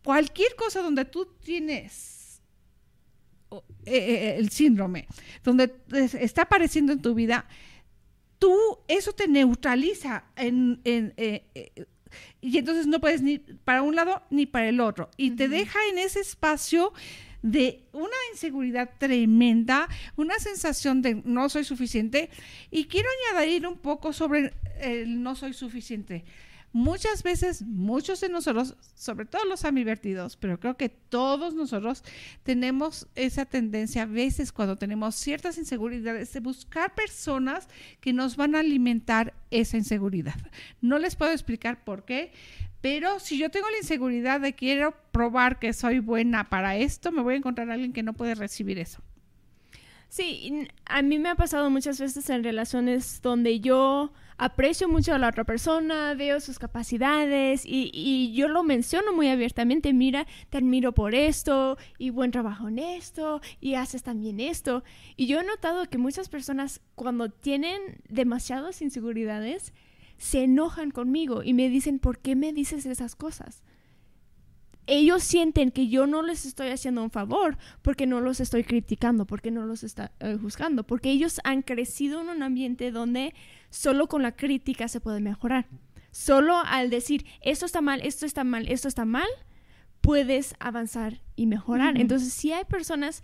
[0.04, 2.42] cualquier cosa donde tú tienes
[3.50, 5.08] eh, eh, el síndrome,
[5.42, 5.74] donde
[6.20, 7.48] está apareciendo en tu vida,
[8.38, 8.54] tú
[8.86, 11.86] eso te neutraliza en, eh,
[12.40, 15.10] y entonces no puedes ni para un lado ni para el otro.
[15.16, 16.92] Y te deja en ese espacio
[17.42, 22.30] de una inseguridad tremenda, una sensación de no soy suficiente.
[22.70, 26.24] Y quiero añadir un poco sobre el no soy suficiente.
[26.76, 32.04] Muchas veces, muchos de nosotros, sobre todo los ambivertidos, pero creo que todos nosotros
[32.42, 37.66] tenemos esa tendencia a veces cuando tenemos ciertas inseguridades de buscar personas
[38.02, 40.34] que nos van a alimentar esa inseguridad.
[40.82, 42.32] No les puedo explicar por qué,
[42.82, 47.22] pero si yo tengo la inseguridad de quiero probar que soy buena para esto, me
[47.22, 49.00] voy a encontrar a alguien que no puede recibir eso.
[50.10, 55.18] Sí, a mí me ha pasado muchas veces en relaciones donde yo aprecio mucho a
[55.18, 60.92] la otra persona, veo sus capacidades y, yo lo menciono muy abiertamente, mira, te admiro
[60.92, 64.84] por esto y buen trabajo en esto y haces también esto.
[65.16, 69.72] Y yo he notado que muchas personas cuando tienen demasiadas inseguridades
[70.18, 73.62] se enojan conmigo y me dicen, ¿por qué me dices esas cosas?
[74.86, 79.26] Ellos sienten que yo no les estoy haciendo un favor porque no los estoy criticando,
[79.26, 83.34] porque no los estoy eh, juzgando, porque ellos han crecido en un ambiente donde
[83.70, 85.66] solo con la crítica se puede mejorar.
[86.12, 89.28] Solo al decir, esto está mal, esto está mal, esto está mal,
[90.00, 92.00] puedes avanzar y mejorar.
[92.00, 93.22] Entonces, si hay personas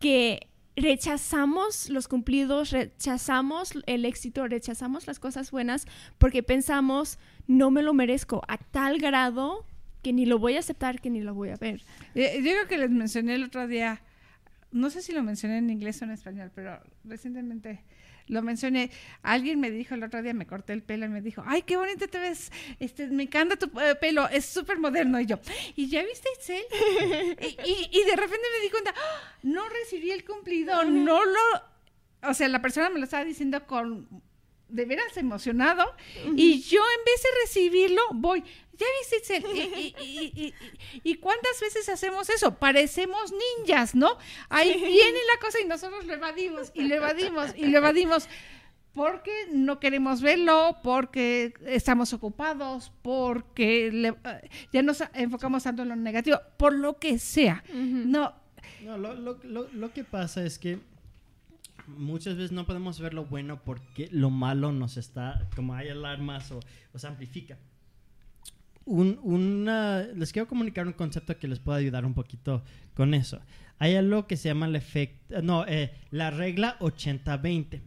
[0.00, 5.86] que rechazamos los cumplidos, rechazamos el éxito, rechazamos las cosas buenas
[6.18, 9.64] porque pensamos, no me lo merezco a tal grado
[10.06, 11.82] que ni lo voy a aceptar, que ni lo voy a ver.
[12.14, 14.00] Eh, yo creo que les mencioné el otro día,
[14.70, 17.82] no sé si lo mencioné en inglés o en español, pero recientemente
[18.28, 18.92] lo mencioné.
[19.24, 21.76] Alguien me dijo el otro día, me corté el pelo y me dijo, ay, qué
[21.76, 25.18] bonito te ves, este, me encanta tu eh, pelo, es súper moderno.
[25.20, 25.40] Y yo,
[25.74, 26.62] ¿y ya viste Excel?
[27.64, 29.38] y, y, de repente me di cuenta, ¡Ah!
[29.42, 32.30] no recibí el cumplido, no lo...
[32.30, 34.06] O sea, la persona me lo estaba diciendo con
[34.68, 35.84] de veras emocionado
[36.34, 38.42] y yo en vez de recibirlo voy
[38.78, 39.42] ya viste
[40.02, 40.54] y,
[41.02, 42.54] y, cuántas veces hacemos eso.
[42.54, 44.18] Parecemos ninjas no
[44.48, 48.28] ahí viene la cosa y nosotros lo evadimos y lo evadimos y lo evadimos
[48.92, 54.14] porque no queremos verlo porque estamos ocupados porque
[54.72, 57.62] ya nos enfocamos tanto en lo negativo por lo que sea.
[57.72, 58.34] No.
[58.82, 60.80] No lo, lo, lo, lo que pasa es que
[61.86, 66.50] muchas veces no podemos ver lo bueno porque lo malo nos está, como hay alarmas
[66.52, 66.60] o,
[66.94, 67.58] se amplifica.
[68.86, 72.62] Una, les quiero comunicar un concepto que les pueda ayudar un poquito
[72.94, 73.40] con eso.
[73.78, 77.82] Hay algo que se llama el efecto, no, eh, la regla 80-20.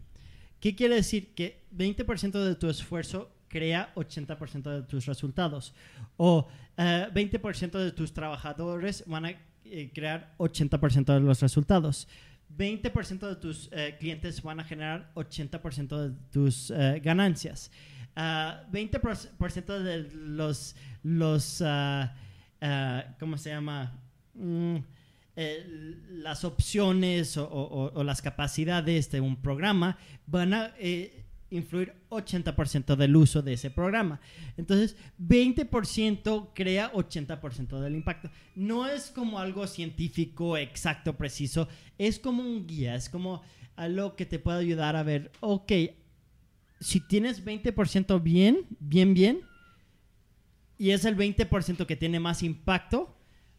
[0.60, 1.34] ¿Qué quiere decir?
[1.34, 5.74] Que 20% de tu esfuerzo crea 80% de tus resultados.
[6.18, 6.47] O
[6.78, 9.32] 20% eh, de tus trabajadores van a
[9.66, 12.08] eh, crear 80% de los resultados.
[12.58, 13.70] 20% de tus
[14.00, 17.00] clientes van a generar 80% de tus eh,
[18.20, 18.70] ganancias.
[18.72, 23.99] 20% ah, de los, los uh, ¿cómo se llama?
[24.34, 24.78] Mm,
[26.09, 29.97] las opciones o, las capacidades de un programa
[30.28, 30.74] van a
[31.49, 34.20] influir 80% del uso de ese programa.
[34.57, 38.30] Entonces, 20% crea 80% del impacto.
[38.55, 41.67] No es como algo científico, exacto, preciso,
[41.97, 43.41] es como un guía, es como
[43.76, 45.72] algo que te puede ayudar a ver, ok,
[46.80, 49.41] si tienes 20% bien, bien, bien,
[50.77, 53.15] y es el 20% que tiene más impacto,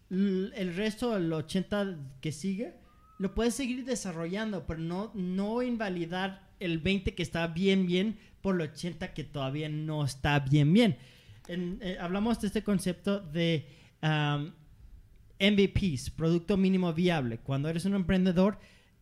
[0.08, 2.74] el resto, el 80% que sigue,
[3.18, 8.54] lo puedes seguir desarrollando, pero no, no invalidar el 20 que está bien, bien, por
[8.54, 10.96] el 80 que todavía no está bien, bien.
[11.48, 13.66] Eh, hablamos de este concepto de
[15.38, 17.38] MVPs, producto mínimo viable.
[17.38, 18.58] Cuando eres un emprendedor,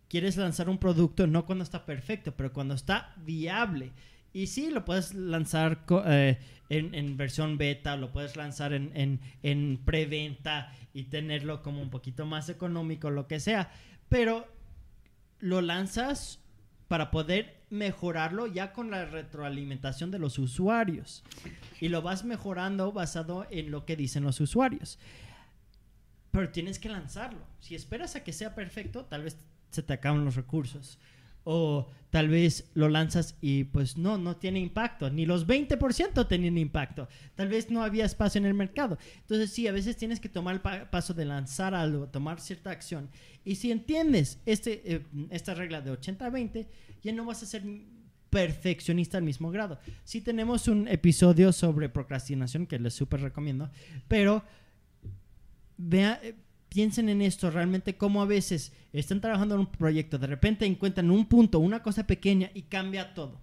[0.09, 3.93] quieres lanzar un producto no cuando está perfecto, pero cuando está viable.
[4.33, 6.39] Y sí, lo puedes lanzar eh,
[6.69, 12.27] en, versión beta, lo puedes lanzar en, en, en preventa y tenerlo como un poquito
[12.27, 13.71] más económico, lo que sea.
[14.09, 14.47] Pero
[15.41, 16.41] lo lanzas
[16.89, 21.23] para poder mejorarlo ya con la retroalimentación de los usuarios.
[21.81, 24.99] Y lo vas mejorando basado en lo que dicen los usuarios.
[26.31, 27.47] Pero tienes que lanzarlo.
[27.61, 29.39] Si esperas a que sea perfecto, tal vez
[29.71, 30.99] se te acaban los recursos.
[31.45, 35.11] O tal vez lo lanzas y pues no, no tiene impacto.
[35.11, 37.09] Ni los 20% tenían impacto.
[37.35, 38.99] Tal vez no había espacio en el mercado.
[39.21, 43.11] Entonces sí, a veces tienes que tomar el paso de lanzar algo, tomar cierta acción.
[43.45, 46.67] Y si entiendes este, eh, esta regla de 80-20,
[47.03, 47.63] ya no vas a ser
[48.31, 49.79] perfeccionista al mismo grado.
[50.05, 53.71] Sí tenemos un episodio sobre procrastinación que les súper recomiendo,
[54.07, 54.45] pero
[55.77, 56.35] vea, eh,
[56.69, 61.11] piensen en esto, realmente cómo a veces están trabajando en un proyecto, de repente encuentran
[61.11, 63.41] un punto, una cosa pequeña y cambia todo.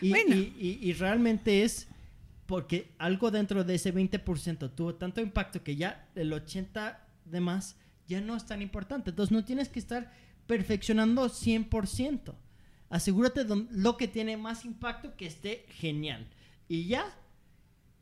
[0.00, 0.14] Y,
[0.58, 1.88] y, realmente es
[2.46, 7.76] porque algo dentro de ese 20% tuvo tanto impacto que ya el 80% de más
[8.06, 9.10] ya no es tan importante.
[9.10, 10.12] Entonces no tienes que estar
[10.46, 12.34] perfeccionando 100%.
[12.88, 16.26] Asegúrate de lo que tiene más impacto que esté genial.
[16.68, 17.04] Y ya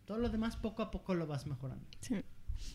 [0.04, 1.84] Todo lo demás poco a poco lo vas mejorando.
[2.00, 2.14] Sí.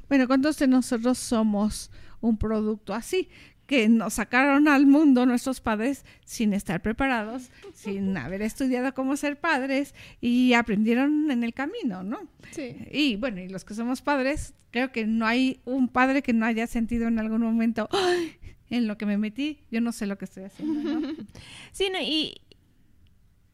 [0.09, 3.29] Bueno, ¿cuántos de nosotros somos un producto así?
[3.65, 9.39] Que nos sacaron al mundo nuestros padres sin estar preparados, sin haber estudiado cómo ser
[9.39, 12.19] padres y aprendieron en el camino, ¿no?
[12.51, 12.75] Sí.
[12.91, 16.45] Y bueno, y los que somos padres, creo que no hay un padre que no
[16.45, 18.36] haya sentido en algún momento, "Ay,
[18.69, 21.07] en lo que me metí, yo no sé lo que estoy haciendo, ¿no?
[21.71, 22.41] Sí, no, y,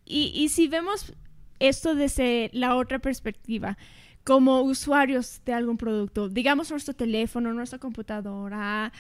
[0.05, 1.13] y, y si vemos
[1.59, 3.77] esto desde la otra perspectiva,
[4.27, 8.91] como usuarios de algún producto, digamos nuestro teléfono, nuestra computadora,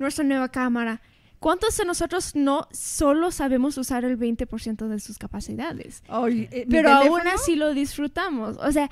[0.00, 1.00] nuestra nueva cámara,
[1.38, 6.02] ¿cuántos de nosotros no solo sabemos usar el 20% de sus capacidades?
[6.50, 8.56] Eh, Pero aún así lo disfrutamos.
[8.58, 8.90] O sea,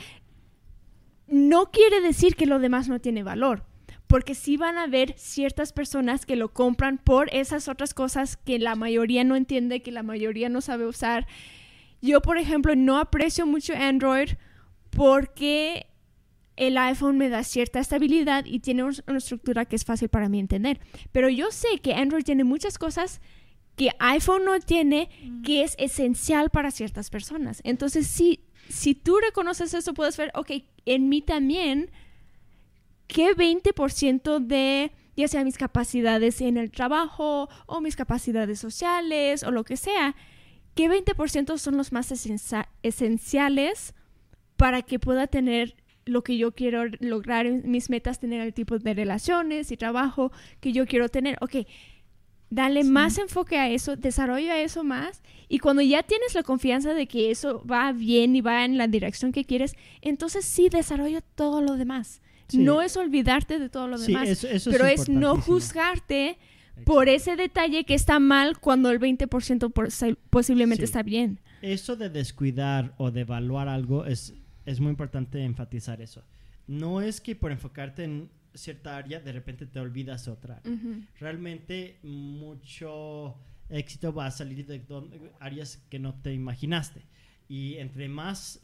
[1.27, 3.65] no quiere decir que lo demás no tiene valor.
[4.07, 8.61] Porque sí van a haber ciertas personas que lo compran por esas otras cosas que
[8.61, 11.27] la mayoría no entiende, que la mayoría no sabe usar.
[12.01, 14.31] Yo, por ejemplo, no aprecio mucho Android
[14.91, 15.87] porque
[16.57, 20.29] el iPhone me da cierta estabilidad y tiene un- una estructura que es fácil para
[20.29, 20.79] mí entender.
[21.13, 23.21] Pero yo sé que Android tiene muchas cosas
[23.77, 25.09] que iPhone no tiene,
[25.43, 27.63] que es esencial para ciertas personas.
[27.65, 30.51] Entonces, si, si tú reconoces eso, puedes ver, ok,
[30.85, 31.91] en mí también,
[33.07, 39.51] ¿qué 20% de, ya sea mis capacidades en el trabajo o mis capacidades sociales o
[39.51, 40.15] lo que sea,
[40.75, 42.13] qué 20% son los más
[42.83, 43.95] esenciales
[44.61, 48.95] para que pueda tener lo que yo quiero lograr mis metas, tener el tipo de
[48.95, 51.37] relaciones y trabajo que yo quiero tener?
[51.41, 51.67] Ok,
[52.51, 57.07] dale más enfoque a eso, desarrolla eso más y cuando ya tienes la confianza de
[57.07, 61.61] que eso va bien y va en la dirección que quieres, entonces sí desarrolla todo
[61.63, 62.21] lo demás.
[62.49, 62.59] Sí.
[62.59, 66.39] No es olvidarte de todo lo Sí, demás, eso- eso es pero es, no juzgarte
[66.85, 69.89] por ese detalle que está mal cuando el 20% por-
[70.31, 70.91] posiblemente Sí.
[70.91, 71.39] está bien.
[71.63, 74.35] Eso de descuidar o de evaluar algo es,
[74.67, 76.23] es muy importante enfatizar eso.
[76.67, 80.61] No es que por enfocarte en cierta área de repente te olvidas otra.
[81.19, 83.37] Realmente mucho
[83.69, 84.83] éxito va a salir de
[85.39, 87.03] áreas que no te imaginaste.
[87.49, 88.61] Y entre más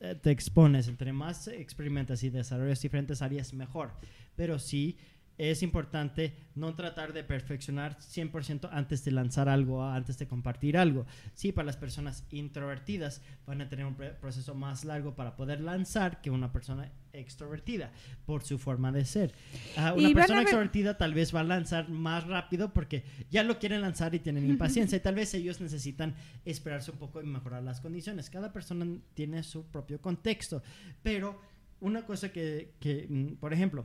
[0.00, 3.92] eh, te expones, entre más experimentas y desarrollas diferentes áreas, mejor.
[4.36, 4.96] Pero sí
[5.36, 11.06] es importante no tratar de perfeccionar 100% antes de lanzar algo, antes de compartir algo.
[11.34, 16.20] Sí, para las personas introvertidas van a tener un proceso más largo para poder lanzar
[16.20, 17.90] que una persona extrovertida
[18.26, 19.34] por su forma de ser.
[19.76, 23.80] Una persona ver- extrovertida tal vez va a lanzar más rápido porque ya lo quieren
[23.80, 26.14] lanzar y tienen impaciencia y tal vez ellos necesitan
[26.44, 28.30] esperarse un poco y mejorar las condiciones.
[28.30, 30.62] Cada persona tiene su propio contexto,
[31.02, 31.40] pero
[31.80, 33.84] una cosa que, que, mm, por ejemplo,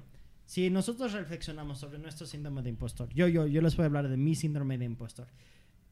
[0.50, 4.08] si nosotros reflexionamos sobre nuestro síndrome de impostor, yo, yo, yo les voy a hablar
[4.10, 5.28] de mi síndrome de impostor.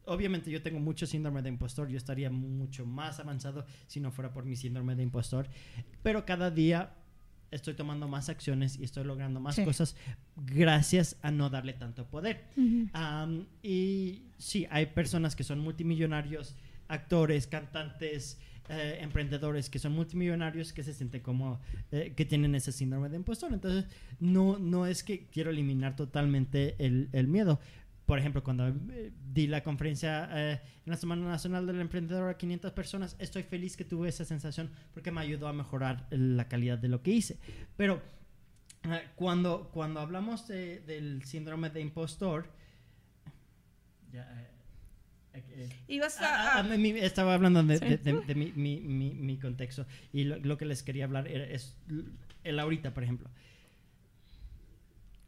[0.05, 4.33] Obviamente yo tengo mucho síndrome de impostor, yo estaría mucho más avanzado si no fuera
[4.33, 5.47] por mi síndrome de impostor,
[6.01, 6.95] pero cada día
[7.51, 9.63] estoy tomando más acciones y estoy logrando más Sí.
[9.63, 9.95] cosas
[10.35, 12.45] gracias a no darle tanto poder.
[13.61, 16.55] Y sí, hay personas que son multimillonarios,
[16.87, 18.39] actores, cantantes,
[18.69, 21.59] eh, emprendedores que son multimillonarios que se sienten como
[21.91, 23.53] eh, que tienen ese síndrome de impostor.
[23.53, 23.85] Entonces,
[24.19, 27.59] no, no es que quiero eliminar totalmente el, miedo.
[28.05, 32.37] Por ejemplo, cuando eh, di la conferencia eh, en la Semana Nacional del Emprendedor a
[32.37, 36.77] 500 personas, estoy feliz que tuve esa sensación porque me ayudó a mejorar la calidad
[36.77, 37.37] de lo que hice.
[37.75, 38.01] Pero
[39.15, 42.49] cuando, cuando hablamos de- del síndrome de impostor,
[44.11, 44.49] ya,
[45.87, 47.85] Ibas ah, a- ah, mi- mi- estaba hablando de, Sí.
[47.85, 51.27] de- de- de mi, mi- mi- mi contexto y lo, lo que les quería hablar
[51.27, 51.75] era- es
[52.43, 53.29] el ahorita, por ejemplo.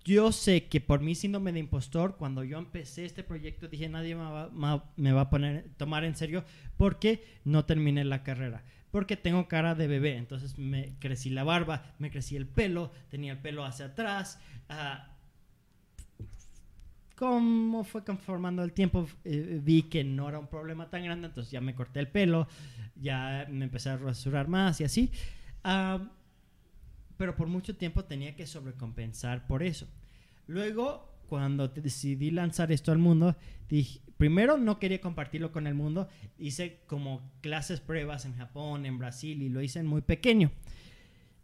[0.05, 4.15] Yo sé que por mi síndrome de impostor, cuando yo empecé este proyecto, dije nadie
[4.15, 6.43] me va, ma- me va a poner, tomar en serio
[6.77, 8.63] porque no terminé la carrera.
[8.91, 13.33] Porque tengo cara de bebé, entonces me crecí la barba, me crecí el pelo, tenía
[13.33, 14.39] el pelo hacia atrás.
[14.69, 15.15] ah,
[17.19, 21.51] como fue conformando el tiempo, eh, vi que no era un problema tan grande, entonces
[21.51, 22.47] ya me corté el pelo,
[22.95, 25.11] ya me empecé a rasurar más y así.
[25.65, 25.99] Ah,
[27.17, 29.85] pero por mucho tiempo tenía que sobrecompensar por eso.
[30.47, 33.35] Luego, cuando decidí lanzar esto al mundo,
[33.67, 36.07] dije, primero no quería compartirlo con el mundo,
[36.37, 40.51] hice como clases pruebas en Japón, en Brasil y lo hice en muy pequeño.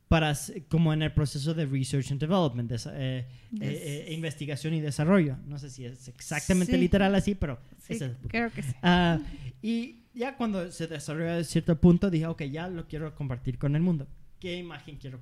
[0.07, 0.33] Para,
[0.69, 3.27] como en el proceso de research and development, de, eh,
[3.59, 5.37] eh, eh, investigación y desarrollo.
[5.47, 6.77] No sé si es exactamente Sí.
[6.79, 8.71] literal así, pero Sí, es el creo que sí.
[8.83, 9.19] Ah,
[9.63, 13.75] y ya cuando se desarrolló a cierto punto, dije, ok, ya lo quiero compartir con
[13.75, 14.07] el mundo.
[14.39, 15.19] ¿Qué imagen quiero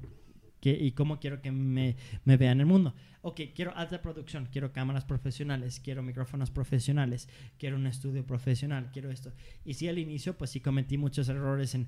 [0.60, 2.94] qué- y cómo quiero que me, me vean el mundo?
[3.22, 9.12] Ok, quiero alta producción, quiero cámaras profesionales, quiero micrófonos profesionales, quiero un estudio profesional, quiero
[9.12, 9.32] esto.
[9.64, 11.88] Y sí, al inicio, pues sí cometí muchos errores en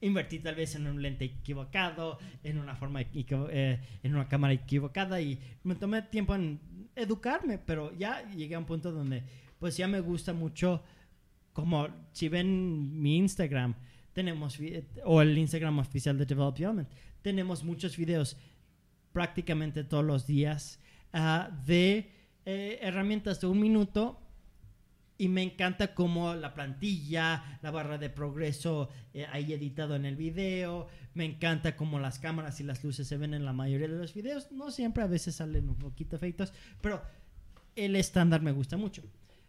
[0.00, 5.20] invertí tal vez en un lente equivocado, en una forma eh, en una cámara equivocada
[5.20, 6.60] y me tomé tiempo en
[6.96, 9.22] educarme, pero ya llegué a un punto donde
[9.58, 10.82] pues ya me gusta mucho
[11.52, 13.74] como si ven mi Instagram
[14.12, 14.58] tenemos
[15.04, 16.88] o el Instagram oficial de Develop Element
[17.22, 18.36] tenemos muchos videos
[19.12, 20.80] prácticamente todos los días
[21.12, 22.10] ah, de
[22.46, 24.18] eh, herramientas de un minuto
[25.20, 30.16] y me encanta como la plantilla, la barra de progreso eh, ahí editado en el
[30.16, 30.86] video.
[31.12, 34.14] Me encanta como las cámaras y las luces se ven en la mayoría de los
[34.14, 34.50] videos.
[34.50, 37.02] No siempre, a veces salen un poquito feitos, pero
[37.76, 39.02] el estándar me gusta mucho.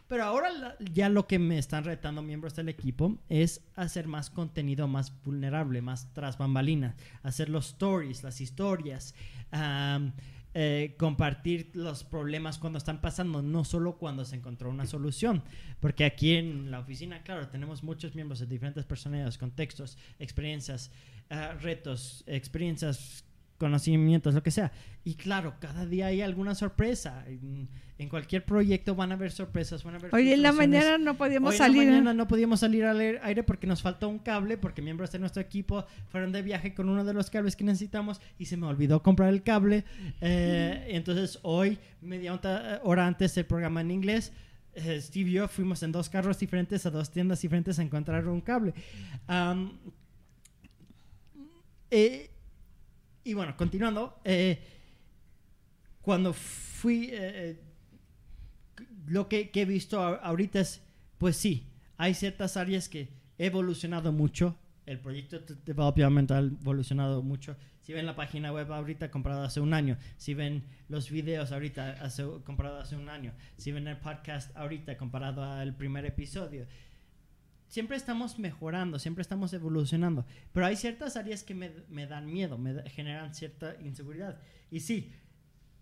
[0.09, 4.89] Pero ahora ya lo que me están retando miembros del equipo es hacer más contenido
[4.89, 9.15] más vulnerable, más tras bambalinas, hacer los stories, las historias,
[10.54, 15.43] eh, compartir los problemas cuando están pasando, no solo cuando se encontró una solución.
[15.80, 20.91] Porque aquí en la oficina, claro, tenemos muchos miembros de diferentes personalidades, contextos, experiencias,
[21.30, 23.24] ah, retos, experiencias,
[23.62, 24.72] conocimientos, lo que sea.
[25.03, 27.24] Y claro, cada día hay alguna sorpresa.
[27.28, 30.97] En, en cualquier proyecto van a haber sorpresas, van a haber Hoy en la mañana
[30.97, 31.88] no podíamos Hoy en la salir.
[31.88, 35.20] mañana no podíamos salir al air- aire porque nos faltó un cable, porque miembros de
[35.20, 38.66] nuestro equipo fueron de viaje con uno de los cables que necesitamos y se me
[38.66, 39.86] olvidó comprar el cable.
[40.20, 44.34] Eh, entonces hoy, media hora hora antes del programa en inglés,
[44.74, 48.28] eh, Steve y yo fuimos en dos carros diferentes a dos tiendas diferentes a encontrar
[48.28, 48.74] un cable.
[51.91, 52.31] Eh,
[53.24, 54.59] y bueno, continuando, eh,
[56.01, 57.09] cuando fui...
[57.11, 57.59] eh,
[59.07, 60.82] lo que, he visto ahorita es,
[61.17, 61.67] pues sí,
[61.97, 64.57] hay ciertas áreas que he evolucionado mucho.
[64.86, 67.55] El proyecto de Development ha evolucionado mucho.
[67.82, 71.97] Si ven la página web ahorita comparado hace un año, si ven los videos ahorita
[72.01, 76.65] hace, comparado hace un año, si ven el podcast ahorita comparado al primer episodio,
[77.72, 80.26] siempre estamos mejorando, siempre estamos evolucionando.
[80.51, 84.38] Pero hay ciertas áreas que me, me dan miedo, me da- generan cierta inseguridad.
[84.69, 85.09] Y sí,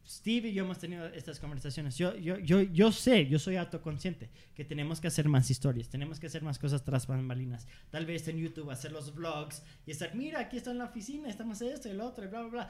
[0.08, 1.98] Steve y yo hemos tenido estas conversaciones.
[1.98, 6.20] Yo, yo, yo, yo sé, yo soy autoconsciente que tenemos que hacer más historias, tenemos
[6.20, 7.68] que hacer más cosas tras bambalinas.
[7.90, 11.28] Tal vez en YouTube hacer los vlogs y estar, mira, aquí está en la oficina,
[11.28, 12.70] estamos esto y lo otro y bla, bla, bla.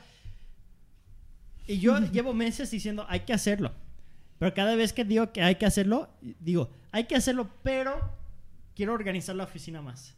[1.67, 3.73] Y yo llevo meses diciendo, hay que hacerlo.
[4.37, 8.17] Pero cada vez que digo que hay que hacerlo, digo, hay que hacerlo, pero
[8.75, 10.15] quiero organizar la oficina más.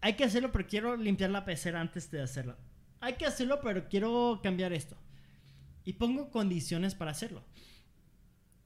[0.00, 2.56] Hay que hacerlo, pero quiero limpiar la pecera antes de hacerlo.
[3.00, 4.96] Hay que hacerlo, pero quiero cambiar esto.
[5.84, 7.44] Y pongo condiciones para hacerlo.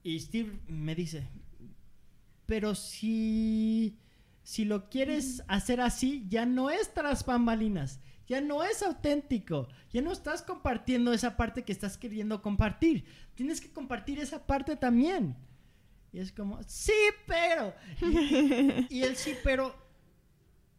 [0.02, 1.28] Y Steve me dice,
[2.46, 3.98] pero si,
[4.42, 10.02] si lo quieres hacer así, ya no es tras bambalinas, ya no es auténtico, ya
[10.02, 13.04] no estás compartiendo esa parte que estás queriendo compartir.
[13.34, 15.36] Tienes que compartir esa parte también.
[16.12, 16.92] Y es como, sí,
[17.26, 17.74] pero.
[18.90, 19.74] Y, y el sí, pero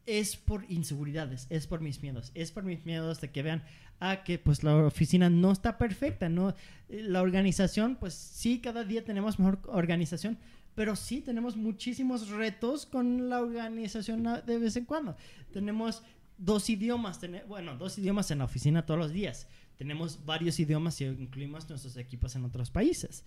[0.05, 3.61] es por inseguridades, es por mis miedos, es por mis miedos de que vean,
[3.99, 6.55] ah, que pues la oficina no está perfecta, no,
[6.88, 10.38] la organización, pues sí, cada día tenemos mejor organización,
[10.75, 15.17] pero sí tenemos muchísimos retos con la organización a- de vez en cuando.
[15.51, 16.03] Tenemos
[16.38, 19.47] dos idiomas, tene- bueno, dos idiomas en la oficina todos los días.
[19.78, 23.23] Tenemos varios idiomas si incluimos nuestros equipos en otros países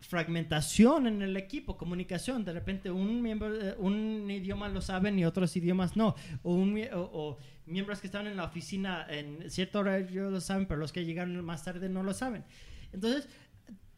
[0.00, 2.44] fragmentación en el equipo, comunicación.
[2.44, 6.14] De repente un miembro, eh, un idioma lo saben y otros idiomas no.
[6.42, 11.04] O, miembros que estaban en la oficina en cierto horario lo saben, pero los que
[11.04, 12.44] llegaron más tarde no lo saben.
[12.92, 13.28] Entonces,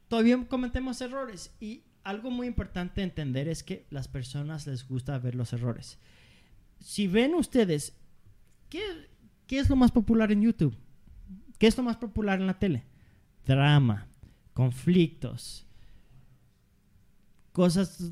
[0.09, 5.35] todavía cometemos errores y algo muy importante entender es que las personas les gusta ver
[5.35, 5.99] los errores.
[6.81, 7.97] Si ven ustedes,
[8.69, 8.83] ¿qué,
[9.47, 10.77] qué es lo más popular en YouTube?
[11.59, 12.85] ¿Qué es lo más popular en la tele?
[13.47, 14.09] Drama,
[14.53, 15.67] conflictos,
[17.53, 18.11] cosas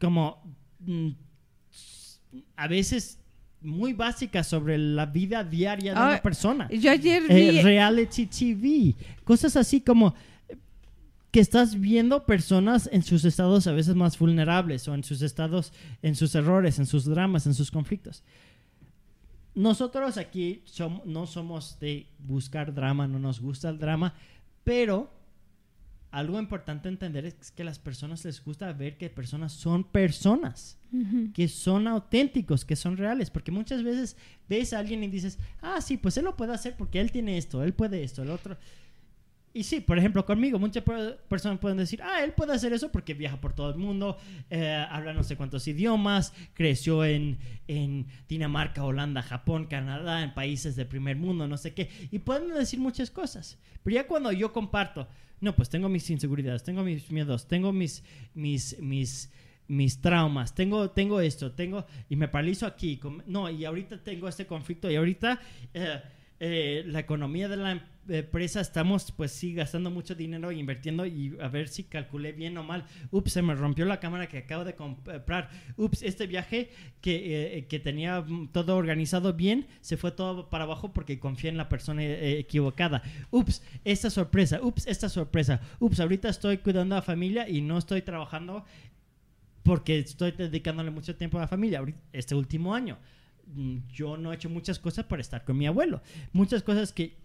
[0.00, 0.42] como
[0.80, 1.08] mm,
[2.56, 3.18] a veces
[3.60, 6.68] muy básicas sobre la vida diaria de Ah, una persona.
[6.70, 8.94] Yo ayer Eh, reality TV,
[9.24, 10.14] cosas así como
[11.30, 15.72] que estás viendo personas en sus estados a veces más vulnerables o en sus estados,
[16.02, 18.22] en sus errores, en sus dramas, en sus conflictos.
[19.54, 24.14] Nosotros aquí som- no somos de buscar drama, no nos gusta el drama,
[24.64, 25.10] pero
[26.18, 31.32] algo importante entender es que las personas les gusta ver que personas son personas Ujú.
[31.32, 34.16] que son auténticos, que son reales, porque muchas veces
[34.48, 37.36] ves a alguien y dices, ah, sí, pues él lo puede hacer porque él tiene
[37.36, 38.56] esto, él puede esto, el otro.
[39.56, 42.90] Y sí, por ejemplo, conmigo, muchas per- personas pueden decir, ah, él puede hacer eso
[42.90, 44.16] porque viaja por todo el mundo,
[44.50, 47.38] eh, habla no sé cuántos idiomas, creció en,
[47.68, 51.88] en Dinamarca, Holanda, Japón, Canadá, en países de primer mundo, no sé qué.
[52.10, 53.56] Y pueden decir muchas cosas.
[53.84, 55.06] Pero ya cuando yo comparto,
[55.44, 58.02] no, pues tengo mis inseguridades, tengo mis miedos, tengo mis,
[58.34, 59.30] mis, mis
[59.66, 64.46] mis traumas, tengo, tengo esto, tengo, y me paralizo aquí, no, y ahorita tengo este
[64.46, 65.40] conflicto, y ahorita
[65.72, 66.02] eh,
[66.40, 71.36] eh, la economía de la empresa estamos, pues sí, gastando mucho dinero e invirtiendo, y
[71.40, 74.64] a ver si calculé bien o mal, ups, se me rompió la cámara que acabo
[74.64, 76.70] de comprar, ups, este viaje
[77.00, 81.56] que, eh, que tenía todo organizado bien, se fue todo para abajo porque confié en
[81.56, 87.48] la persona equivocada, ups, esta sorpresa, ups, esta sorpresa, ups, ahorita estoy cuidando a familia
[87.48, 88.64] y no estoy trabajando
[89.62, 91.82] porque estoy dedicándole mucho tiempo a la familia
[92.12, 92.98] este último año.
[93.46, 96.02] Mm, yo no he hecho muchas cosas para estar con mi abuelo.
[96.32, 97.16] Muchas cosas que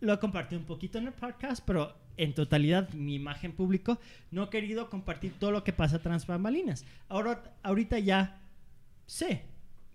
[0.00, 3.98] lo he compartido un poquito en el podcast, pero en totalidad mi imagen público
[4.30, 6.84] no he querido compartir todo lo que pasa tras bambalinas.
[7.08, 8.40] Ahora, ahorita ya
[9.06, 9.44] sé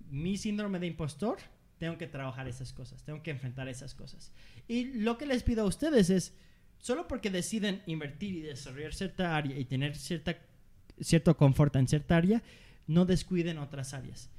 [0.10, 1.38] mi síndrome de impostor,
[1.78, 4.32] tengo que trabajar esas cosas, tengo que enfrentar esas cosas.
[4.68, 6.34] Y lo que les pido a ustedes es,
[6.80, 10.38] solo porque deciden invertir y desarrollar cierta área y tener cierta
[11.00, 12.44] cierto confort en cierta área,
[12.88, 14.30] no descuiden otras áreas.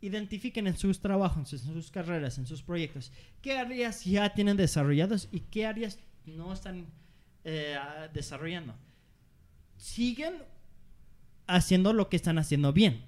[0.00, 3.12] Identifiquen en sus trabajos, en sus carreras, en sus proyectos,
[3.42, 6.86] qué áreas ya tienen desarrollados y qué áreas no están
[7.44, 7.76] eh,
[8.12, 8.74] desarrollando.
[9.76, 10.34] Siguen
[11.46, 13.04] haciendo lo que están haciendo bien.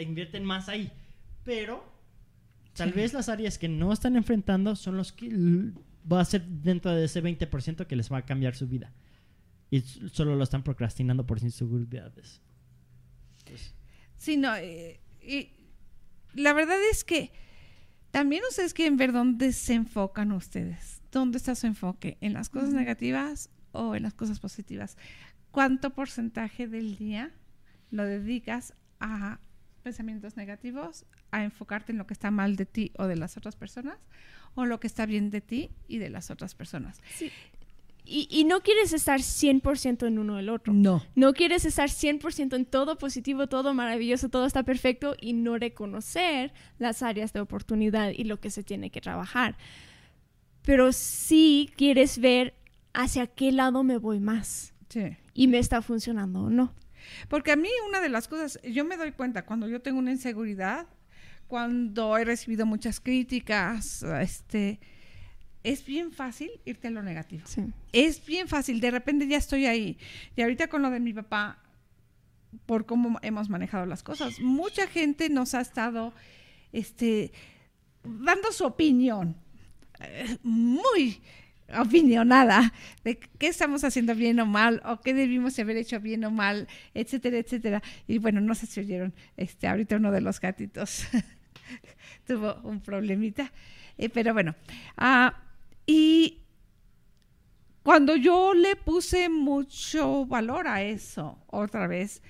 [0.00, 0.90] invierten más ahí.
[1.44, 1.84] Pero
[2.74, 5.28] tal vez las áreas que no están enfrentando son los que
[6.10, 8.92] va a ser dentro de ese 20% que les va a cambiar su vida
[9.70, 12.40] y solo lo están procrastinando por inseguridades.
[13.46, 13.74] Pues.
[14.16, 15.52] Sí, no, eh, y
[16.34, 17.32] la verdad es que
[18.10, 21.00] también ustedes quieren ver dónde se enfocan ustedes.
[21.12, 22.18] ¿Dónde está su enfoque?
[22.20, 24.96] ¿En las cosas negativas o en las cosas positivas?
[25.50, 27.32] ¿Cuánto porcentaje del día
[27.90, 29.40] lo dedicas a
[29.82, 33.56] pensamientos negativos, a enfocarte en lo que está mal de ti o de las otras
[33.56, 33.98] personas,
[34.54, 37.00] o lo que está bien de ti y de las otras personas?
[37.14, 37.30] Sí.
[38.04, 40.72] Y, no quieres estar 100% en uno o el otro.
[40.72, 41.04] No.
[41.14, 46.52] No quieres estar 100% en todo positivo, todo maravilloso, todo está perfecto y no reconocer
[46.78, 49.56] las áreas de oportunidad y lo que se tiene que trabajar.
[50.62, 52.54] Pero sí quieres ver
[52.92, 54.74] hacia qué lado me voy más.
[54.88, 55.16] Sí.
[55.34, 56.74] Y me está funcionando o no.
[57.28, 60.10] Porque a mí una de las cosas, yo me doy cuenta cuando yo tengo una
[60.10, 60.86] inseguridad,
[61.46, 64.80] cuando he recibido muchas críticas, este
[65.62, 67.44] es bien fácil irte a lo negativo.
[67.92, 69.98] Es bien fácil, de repente ya estoy ahí.
[70.36, 71.58] Y ahorita con lo de mi papá,
[72.66, 76.12] por cómo hemos manejado las cosas, mucha gente nos ha estado
[76.72, 77.32] este,
[78.02, 79.36] dando su opinión,
[80.00, 81.20] eh, muy
[81.78, 82.72] opinionada,
[83.04, 86.68] de qué estamos haciendo bien o mal, o qué debimos haber hecho bien o mal,
[86.94, 87.82] etcétera, etcétera.
[88.08, 91.06] Y bueno, no sé si oyeron, este, ahorita uno de los gatitos
[92.26, 93.52] tuvo un problemita.
[93.98, 94.54] Eh, pero bueno,
[94.96, 95.36] ah,
[95.90, 96.38] y
[97.82, 102.22] cuando yo le puse mucho valor a eso, otra vez,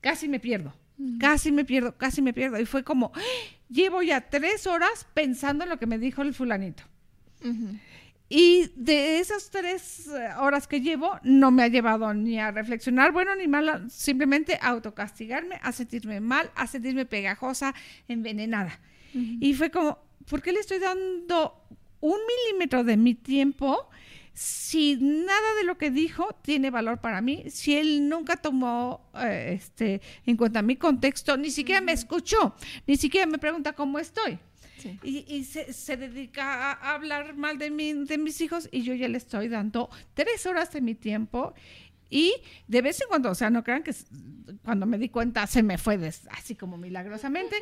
[0.00, 0.72] casi me pierdo,
[1.20, 2.58] casi me pierdo, casi me pierdo.
[2.58, 3.20] Y fue como, ¡Ah!
[3.68, 6.84] llevo ya tres horas pensando en lo que me dijo el fulanito.
[8.30, 13.12] Y de esas tres eh, horas que llevo, no me ha llevado ni a reflexionar
[13.12, 17.74] bueno ni mal, simplemente a autocastigarme, a sentirme mal, a sentirme pegajosa,
[18.08, 18.80] envenenada.
[19.12, 19.98] Y fue como,
[20.30, 21.64] ¿por qué le estoy dando
[22.04, 23.88] un milímetro de mi tiempo
[24.34, 29.52] si nada de lo que dijo tiene valor para mí, si él nunca tomó eh,
[29.56, 32.54] este, en cuenta mi contexto, ni siquiera me escuchó,
[32.86, 34.38] ni siquiera me pregunta cómo estoy.
[35.02, 39.16] Y, se, dedica a, hablar mal de, mí, de mis hijos y yo ya le
[39.16, 41.54] estoy dando tres horas de mi tiempo
[42.10, 42.34] y
[42.68, 43.94] de vez en cuando, o sea, no crean que
[44.62, 45.98] cuando me di cuenta se me fue
[46.32, 47.56] así como milagrosamente,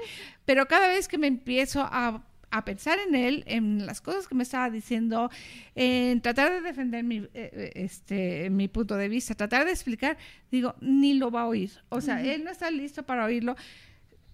[0.45, 4.35] pero cada vez que me empiezo a a pensar en él, en las cosas que
[4.35, 5.31] me estaba diciendo,
[5.75, 10.19] en tratar de defender mi, eh, eh, este, mi punto de vista, tratar de explicar,
[10.51, 11.73] digo, ni lo va a oír.
[11.89, 13.57] O sea, él no está listo para oírlo.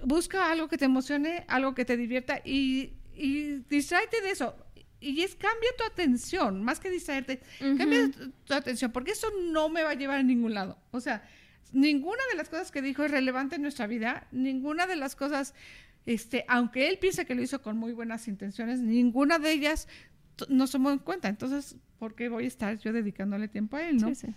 [0.04, 4.54] Busca algo que te emocione, algo que te divierta y, y distráete de eso.
[5.00, 8.10] Y es cambia tu atención, más que distraerte, cambia
[8.44, 10.76] tu atención, porque eso no me va a llevar a ningún lado.
[10.90, 11.22] O sea,
[11.72, 15.54] ninguna de las cosas que dijo es relevante en nuestra vida, ninguna de las cosas
[16.08, 19.88] este, aunque él piensa que lo hizo con muy buenas intenciones, ninguna de ellas
[20.48, 21.28] nos tomó en cuenta.
[21.28, 24.14] Entonces, ¿por qué voy a estar yo dedicándole tiempo a él, no?
[24.14, 24.34] Sí,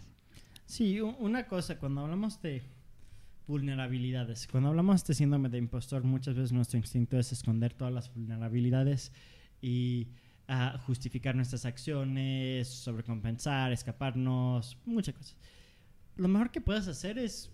[0.65, 0.99] sí.
[0.99, 2.61] una cosa, cuando hablamos de
[3.48, 8.14] vulnerabilidades, cuando hablamos de síndrome de impostor, muchas veces nuestro instinto es esconder todas las
[8.14, 9.14] vulnerabilidades
[9.61, 10.10] y
[10.49, 15.38] ah, justificar nuestras acciones, sobrecompensar, escaparnos, muchas cosas.
[16.18, 17.49] Lo mejor que puedes hacer es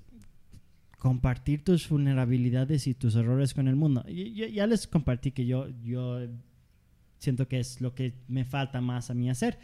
[0.97, 4.03] compartir tus vulnerabilidades y tus errores con el mundo.
[4.07, 6.19] Y, ya les compartí que yo, yo
[7.19, 9.59] siento que es lo que me falta más a mí hacer.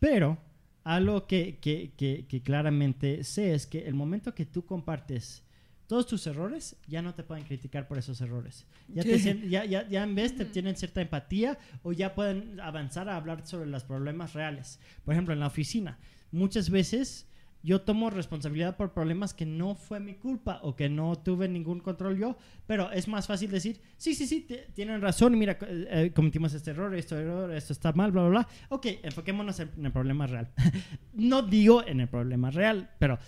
[0.00, 0.38] Pero
[0.84, 5.44] algo que, que, que, que claramente sé es que el momento que tú compartes
[5.88, 8.66] todos tus errores, ya no te pueden criticar por esos errores.
[8.88, 9.48] Ya, te Sí.
[9.48, 13.46] ya, ya, ya en vez te tienen cierta empatía o ya pueden avanzar a hablar
[13.46, 14.78] sobre los problemas reales.
[15.02, 15.98] Por ejemplo, en la oficina,
[16.30, 17.26] muchas veces
[17.62, 21.80] yo tomo responsabilidad por problemas que no fue mi culpa o que no tuve ningún
[21.80, 22.36] control yo,
[22.66, 26.70] pero es más fácil decir, sí, sí, sí, tienen razón, mira, co- eh, cometimos este
[26.70, 28.48] error, esto, error, esto está mal, bla, bla, bla.
[28.68, 30.50] Ok, enfoquémonos en, en el problema real.
[31.14, 33.18] no digo en el problema real, pero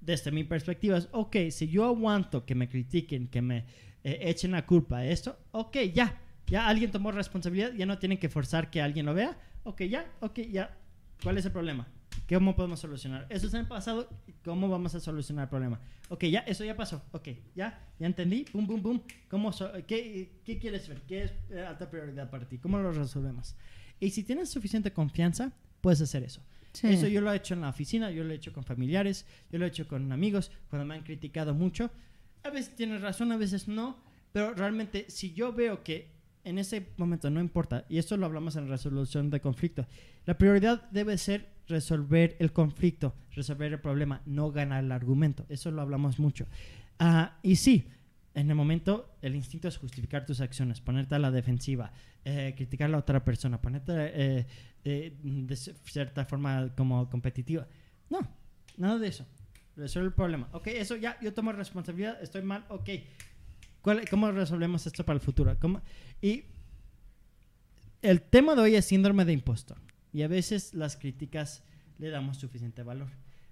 [0.00, 3.64] desde mi perspectiva es, ok, si yo aguanto que me critiquen, que me
[4.04, 8.18] eh, echen la culpa de esto, ok, ya, ya alguien tomó responsabilidad, ya no tienen
[8.18, 10.76] que forzar que alguien lo vea, ok, ya, ok, ya,
[11.22, 11.88] ¿cuál es el problema?
[12.28, 13.26] ¿Cómo podemos solucionar?
[13.30, 14.08] Eso es en el pasado,
[14.44, 15.80] ¿cómo vamos a solucionar el problema?
[16.08, 20.40] Ok, ya, eso ya pasó, ok, ya, ya entendí, boom, boom, boom, ¿cómo so- qué,
[20.44, 21.02] ¿qué quieres ver?
[21.02, 22.58] ¿Qué es eh, alta prioridad para ti?
[22.58, 23.56] ¿Cómo lo resolvemos?
[24.00, 26.42] Y si tienes suficiente confianza, puedes hacer eso.
[26.82, 29.58] Eso yo lo he hecho en la oficina, yo lo he hecho con familiares, yo
[29.58, 31.90] lo he hecho con amigos, cuando me han criticado mucho.
[32.44, 33.96] A veces tienes razón, a veces no,
[34.32, 36.12] pero realmente si yo veo que
[36.44, 39.86] en ese momento no importa, y esto lo hablamos en resolución de conflicto,
[40.24, 45.44] la prioridad debe ser resolver el conflicto, resolver el problema, no ganar el argumento.
[45.48, 46.46] Eso lo hablamos mucho.
[46.98, 47.88] Ah, y sí,
[48.34, 51.92] en el momento el instinto es justificar tus acciones, ponerte a la defensiva,
[52.24, 54.46] eh, criticar a la otra persona, ponerte eh,
[54.84, 57.66] eh, de cierta forma como competitiva.
[58.10, 58.20] No,
[58.76, 59.26] nada de eso.
[59.76, 60.48] Resuelve el problema.
[60.52, 62.90] Ok, eso ya, yo tomo responsabilidad, estoy mal, ok.
[63.80, 65.56] ¿Cuál- ¿Cómo resolvemos esto para el futuro?
[65.60, 65.80] ¿Cómo?
[66.20, 66.42] Y
[68.02, 69.78] el tema de hoy es síndrome de impostor.
[70.12, 71.62] Y a veces las críticas
[71.98, 73.08] le damos suficiente valor.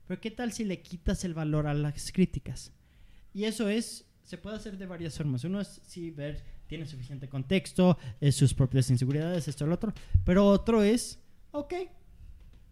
[0.06, 2.72] Pero ¿qué tal si le quitas el valor a las críticas?
[3.34, 5.44] Y eso es, se puede hacer de varias formas.
[5.44, 9.92] Uno es si ver, tiene suficiente contexto, eh, sus propias inseguridades, esto, lo otro.
[10.24, 11.18] Pero otro es,
[11.50, 11.74] ok,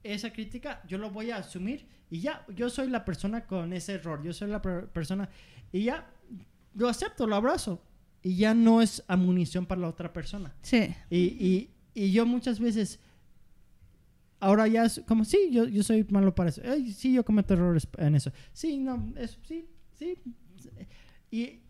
[0.02, 3.94] esa crítica yo lo voy a asumir y ya, yo soy la persona con ese
[3.94, 5.28] error, yo soy la per- persona
[5.72, 6.08] y ya
[6.74, 7.82] lo acepto, lo abrazo
[8.22, 10.54] y ya no es amunición para la otra persona.
[10.62, 10.94] Sí.
[11.10, 13.00] Y, y, y yo muchas veces,
[14.44, 16.60] ahora ya es como, sí, yo, yo soy malo para eso.
[16.64, 18.30] Ay, sí, yo cometo errores en eso.
[18.52, 20.18] Sí, no, eso, sí, sí.
[21.30, 21.60] Y,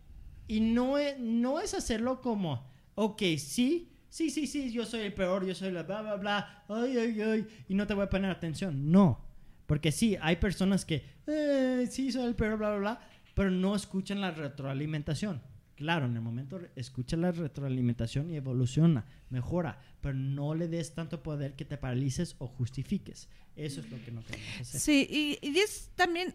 [0.49, 5.15] y no, es, no es hacerlo como, ok, sí, sí, sí, sí, yo soy el
[5.15, 8.11] peor, yo soy la bla, bla, bla, ay, ay, ay, y no te voy a
[8.11, 8.91] poner atención.
[8.91, 9.25] No,
[9.67, 13.01] porque sí, hay personas que, eh, sí, soy el peor, bla, bla, bla,
[13.35, 15.41] pero no escuchan la retroalimentación.
[15.77, 21.23] Claro, en el momento escucha la retroalimentación y evoluciona, mejora, pero no le des tanto
[21.23, 23.29] poder que te paralices o justifiques.
[23.57, 24.81] Eso es lo que no queremos hacer.
[24.81, 26.35] Sí, y, y es también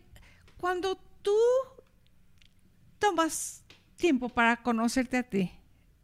[0.58, 1.38] cuando tú
[3.00, 3.64] tomas
[3.96, 5.52] tiempo para conocerte a ti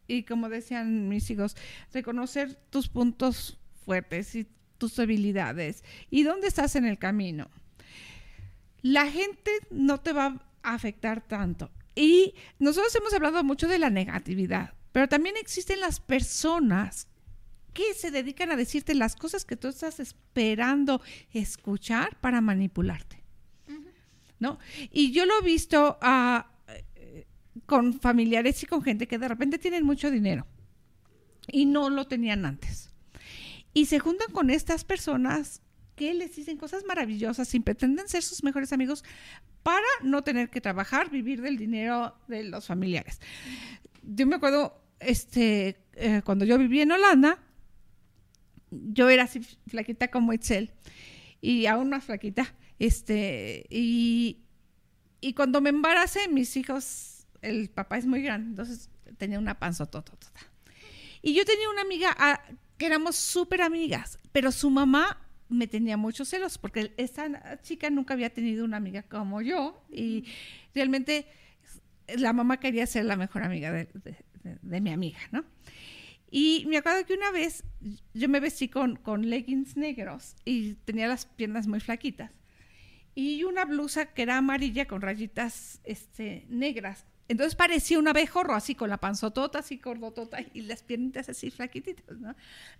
[0.07, 1.55] y como decían mis hijos,
[1.93, 4.47] reconocer tus puntos fuertes y
[4.77, 7.49] tus habilidades y dónde estás en el camino.
[8.81, 11.71] La gente no te va a afectar tanto.
[11.95, 17.07] Y nosotros hemos hablado mucho de la negatividad, pero también existen las personas
[17.73, 21.01] que se dedican a decirte las cosas que tú estás esperando
[21.31, 23.23] escuchar para manipularte.
[24.37, 24.59] ¿No?
[24.91, 27.25] Y yo lo he visto ah, eh,
[27.65, 30.45] con familiares y con gente que de repente tienen mucho dinero
[31.47, 32.91] y no lo tenían antes.
[33.73, 35.61] Y se juntan con estas personas
[35.95, 39.03] que les dicen cosas maravillosas y pretenden ser sus mejores amigos
[39.63, 43.19] para no tener que trabajar, vivir del dinero de los familiares.
[44.03, 47.39] Yo me acuerdo, este, eh, cuando yo vivía en Holanda,
[48.69, 50.71] yo era así flaquita como Itzel
[51.41, 54.43] y aún más flaquita, este, y,
[55.21, 60.13] y cuando me embaracé, mis hijos, el papá es muy grande, entonces tenía una panzotota.
[61.21, 62.41] Y yo tenía una amiga ah,
[62.77, 68.13] que éramos súper amigas, pero su mamá me tenía muchos celos porque esa chica nunca
[68.13, 70.25] había tenido una amiga como yo y
[70.73, 71.27] realmente
[72.17, 75.45] la mamá quería ser la mejor amiga de, de, de, de mi amiga, ¿no?
[76.31, 77.63] Y me acuerdo que una vez
[78.13, 82.31] yo me vestí con, con leggings negros y tenía las piernas muy flaquitas
[83.15, 87.05] y una blusa que era amarilla con rayitas este, negras.
[87.27, 92.17] Entonces parecía un abejorro, así con la panzotota, así gordotota y las piernitas así flaquititas,
[92.17, 92.35] ¿no?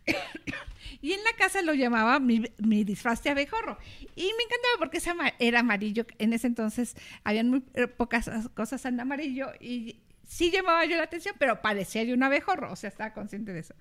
[1.01, 3.77] y en la casa lo llamaba mi, mi, disfraz de abejorro.
[4.15, 5.01] Y me encantaba porque
[5.39, 6.05] era amarillo.
[6.19, 7.61] En ese entonces habían muy
[7.97, 12.71] pocas cosas en amarillo y sí llamaba yo la atención, pero parecía yo un abejorro,
[12.71, 13.75] o sea, estaba consciente de eso.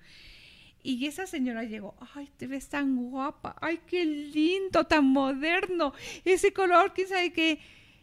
[0.81, 5.93] Y esa señora llegó, ay, te ves tan guapa, ay, qué lindo, tan moderno,
[6.23, 7.59] ese color, quién sabe qué.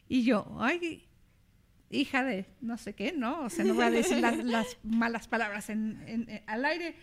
[0.09, 1.07] Y yo, ay,
[1.93, 3.45] hija de no sé qué, ¿no?
[3.45, 6.97] O sea, no voy a decir las, las malas palabras en, en, en, al aire.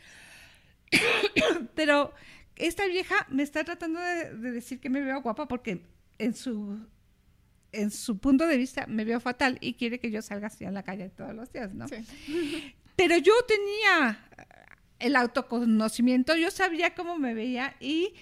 [1.75, 2.13] Pero
[2.55, 5.85] esta vieja me está tratando de, de decir que me veo guapa porque
[6.17, 6.79] en su
[7.71, 10.71] en su punto de vista me veo fatal y quiere que yo salga así a
[10.71, 11.85] la calle todos los días, ¿no?
[12.95, 14.27] Pero yo tenía
[14.99, 18.13] el autoconocimiento, yo sabía cómo me veía y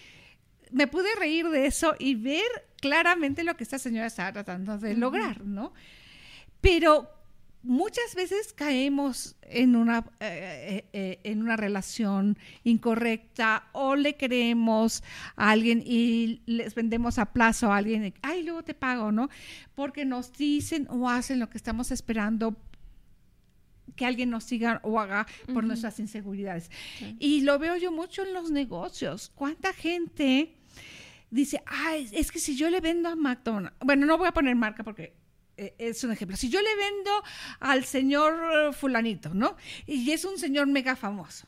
[0.72, 2.46] me pude reír de eso y ver
[2.80, 5.74] claramente lo que esta señora estaba tratando de lograr, ¿no?
[6.62, 7.10] Pero
[7.68, 15.04] muchas veces caemos en una, eh, eh, eh, en una relación incorrecta o le creemos
[15.36, 19.30] a alguien y les vendemos a plazo a alguien, ay, luego te pago, ¿no?
[19.76, 22.56] Porque nos dicen o hacen lo que estamos esperando
[23.96, 26.70] que alguien nos siga o haga por nuestras inseguridades.
[27.20, 29.32] Y lo veo yo mucho en los negocios.
[29.34, 30.56] ¿Cuánta gente
[31.32, 34.56] dice, ay, es que si yo le vendo a McDonald's, bueno, no voy a poner
[34.56, 35.16] marca porque
[35.58, 36.38] es un ejemplo.
[36.38, 37.12] Si yo le vendo
[37.60, 39.56] al señor fulanito, ¿no?
[39.86, 41.48] Y es un señor mega famoso.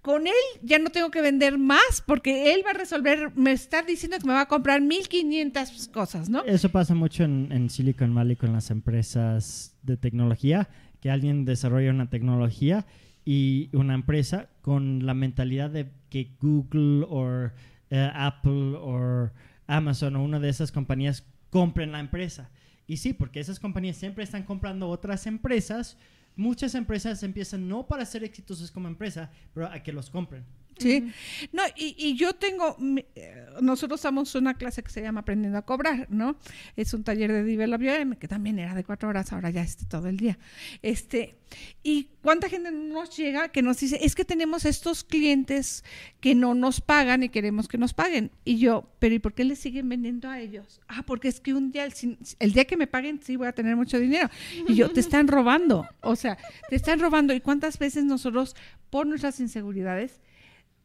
[0.00, 0.32] Con él
[0.62, 4.26] ya no tengo que vender más porque él va a resolver, me está diciendo que
[4.26, 6.44] me va a comprar 1500 cosas, ¿no?
[6.44, 10.68] Eso pasa mucho en, Silicon Valley con las empresas de tecnología,
[11.00, 12.86] que alguien desarrolla una tecnología
[13.24, 17.50] y una empresa con la mentalidad de que Google o
[17.90, 19.30] Apple o
[19.66, 22.50] Amazon o una de esas compañías compren la empresa.
[22.88, 25.98] Y sí, porque esas compañías siempre están comprando otras empresas.
[26.34, 30.44] Muchas empresas empiezan no para ser exitosas como empresa, pero a que los compren.
[30.78, 31.12] Sí.
[31.52, 32.76] No, y, y, yo tengo,
[33.14, 36.36] eh, nosotros damos una clase que se llama Aprendiendo a Cobrar, ¿no?
[36.76, 37.78] Es un taller de Develop
[38.18, 40.38] que también era de cuatro horas, ahora ya es todo el día.
[40.82, 41.36] Este,
[41.82, 45.84] y cuánta gente nos llega que nos dice, es que tenemos estos clientes
[46.20, 48.30] que no nos pagan y queremos que nos paguen.
[48.44, 50.80] Y yo, pero ¿y por qué le siguen vendiendo a ellos?
[50.88, 53.52] Ah, porque es que un día, el, el día que me paguen, sí voy a
[53.52, 54.28] tener mucho dinero.
[54.66, 55.86] Y yo, te están robando.
[56.00, 56.38] O sea,
[56.68, 57.32] te están robando.
[57.34, 58.56] ¿Y cuántas veces nosotros,
[58.90, 60.20] por nuestras inseguridades,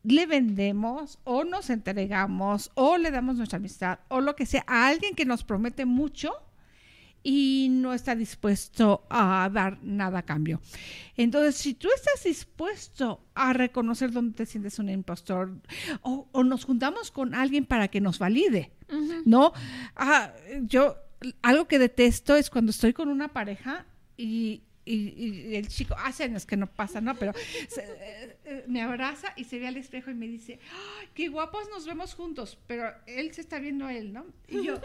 [0.03, 4.87] le vendemos o nos entregamos o le damos nuestra amistad o lo que sea a
[4.87, 6.31] alguien que nos promete mucho
[7.23, 10.59] y no está dispuesto a dar nada a cambio.
[11.15, 15.55] Entonces, si tú estás dispuesto a reconocer dónde te sientes un impostor
[16.01, 18.73] o, nos juntamos con alguien para que nos valide,
[19.25, 19.53] ¿no?
[19.95, 20.97] Ah, yo,
[21.41, 23.85] algo que detesto es cuando estoy con una pareja
[24.17, 27.15] y y, el chico, hace años que no pasa, ¿no?
[27.15, 27.33] Pero
[27.77, 30.59] eh, eh, me abraza y se ve al espejo y me dice,
[31.13, 34.25] qué guapos nos vemos juntos, pero él se está viendo a él, ¿no?
[34.47, 34.79] Y yo,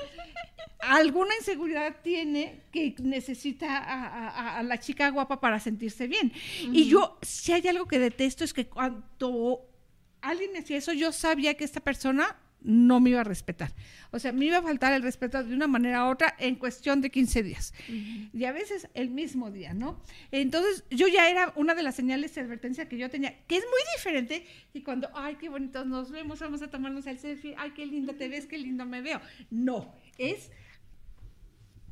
[0.80, 6.32] alguna inseguridad tiene que necesita a, la chica guapa para sentirse bien.
[6.72, 9.68] Y yo, si hay algo que detesto es que cuando
[10.20, 13.72] alguien me hacía eso, yo sabía que esta persona no me iba a respetar.
[14.10, 17.00] O sea, me iba a faltar el respeto de una manera u otra en cuestión
[17.00, 17.74] de 15 días.
[18.32, 20.00] Y a veces el mismo día, ¿no?
[20.30, 23.64] Entonces, yo ya era una de las señales de advertencia que yo tenía, que es
[23.64, 27.72] muy diferente y cuando, ay, qué bonitos nos vemos, vamos a tomarnos el selfie, ay,
[27.72, 29.20] qué lindo te ves, qué lindo me veo.
[29.50, 30.50] No, es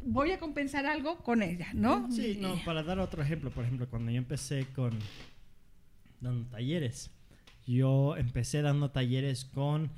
[0.06, 2.10] voy a compensar algo con ella, ¿no?
[2.12, 4.97] Sí, no, para dar otro ejemplo, por ejemplo, cuando yo empecé con
[6.20, 7.10] dando talleres,
[7.66, 9.90] yo empecé dando talleres con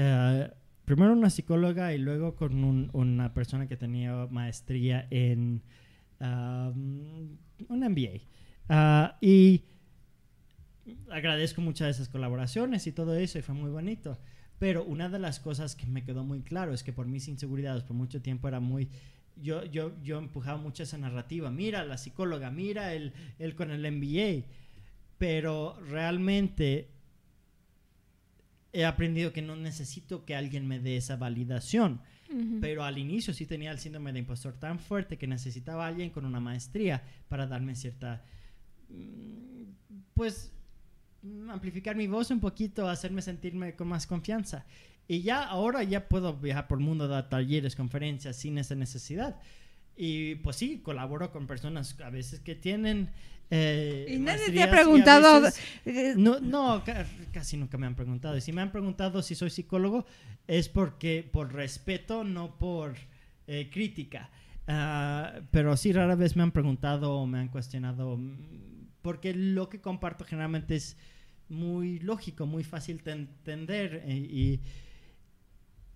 [0.00, 0.48] eh,
[0.84, 5.60] primero una psicóloga y luego con una persona que tenía maestría en
[6.20, 7.38] un
[7.68, 8.20] MBA.
[8.68, 9.64] Ah, y
[11.10, 14.18] agradezco muchas de esas colaboraciones y todo eso y fue muy bonito.
[14.60, 17.82] Pero una de las cosas que me quedó muy claro es que por mis inseguridades
[17.82, 18.88] por mucho tiempo era muy...
[19.36, 21.50] Yo, yo, yo empujaba mucho esa narrativa.
[21.50, 24.46] Mira la psicóloga, mira el, el con el MBA.
[25.18, 26.88] Pero realmente
[28.78, 32.00] he aprendido que no necesito que alguien me dé esa validación.
[32.60, 36.10] Pero al inicio sí tenía el síndrome de impostor tan fuerte que necesitaba a alguien
[36.10, 38.22] con una maestría para darme cierta...
[38.90, 39.62] Mm,
[40.14, 40.52] pues
[41.50, 44.66] amplificar mi voz un poquito, hacerme sentirme con más confianza.
[45.08, 49.40] Y ya ahora ya puedo viajar por el mundo, dar talleres, conferencias sin esa necesidad.
[50.00, 53.10] Y pues sí, colaboro con personas a veces que tienen
[53.50, 55.48] eh, y nadie te ha preguntado.
[55.84, 56.82] Eh, no, no,
[57.32, 58.36] casi nunca me han preguntado.
[58.36, 60.06] Y si me han preguntado si soy psicólogo,
[60.46, 62.94] es porque por respeto, no por
[63.46, 64.30] eh, crítica.
[64.66, 69.70] Ah, pero sí, rara vez me han preguntado o me han cuestionado, mm, porque lo
[69.70, 70.96] que comparto generalmente es
[71.48, 74.04] muy lógico, muy fácil de entender.
[74.06, 74.60] y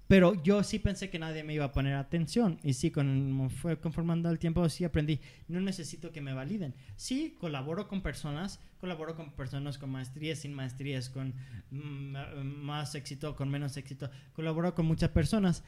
[0.08, 2.58] pero yo sí pensé que nadie me iba a poner atención.
[2.62, 5.20] Y sí, con, fue conformando el tiempo, sí aprendí.
[5.48, 6.74] No necesito que me validen.
[6.96, 11.34] Sí, colaboro con personas, colaboro con personas con maestrías, sin maestrías, con
[11.70, 14.10] mm, más éxito, con menos éxito.
[14.34, 15.64] Colaboro con muchas personas.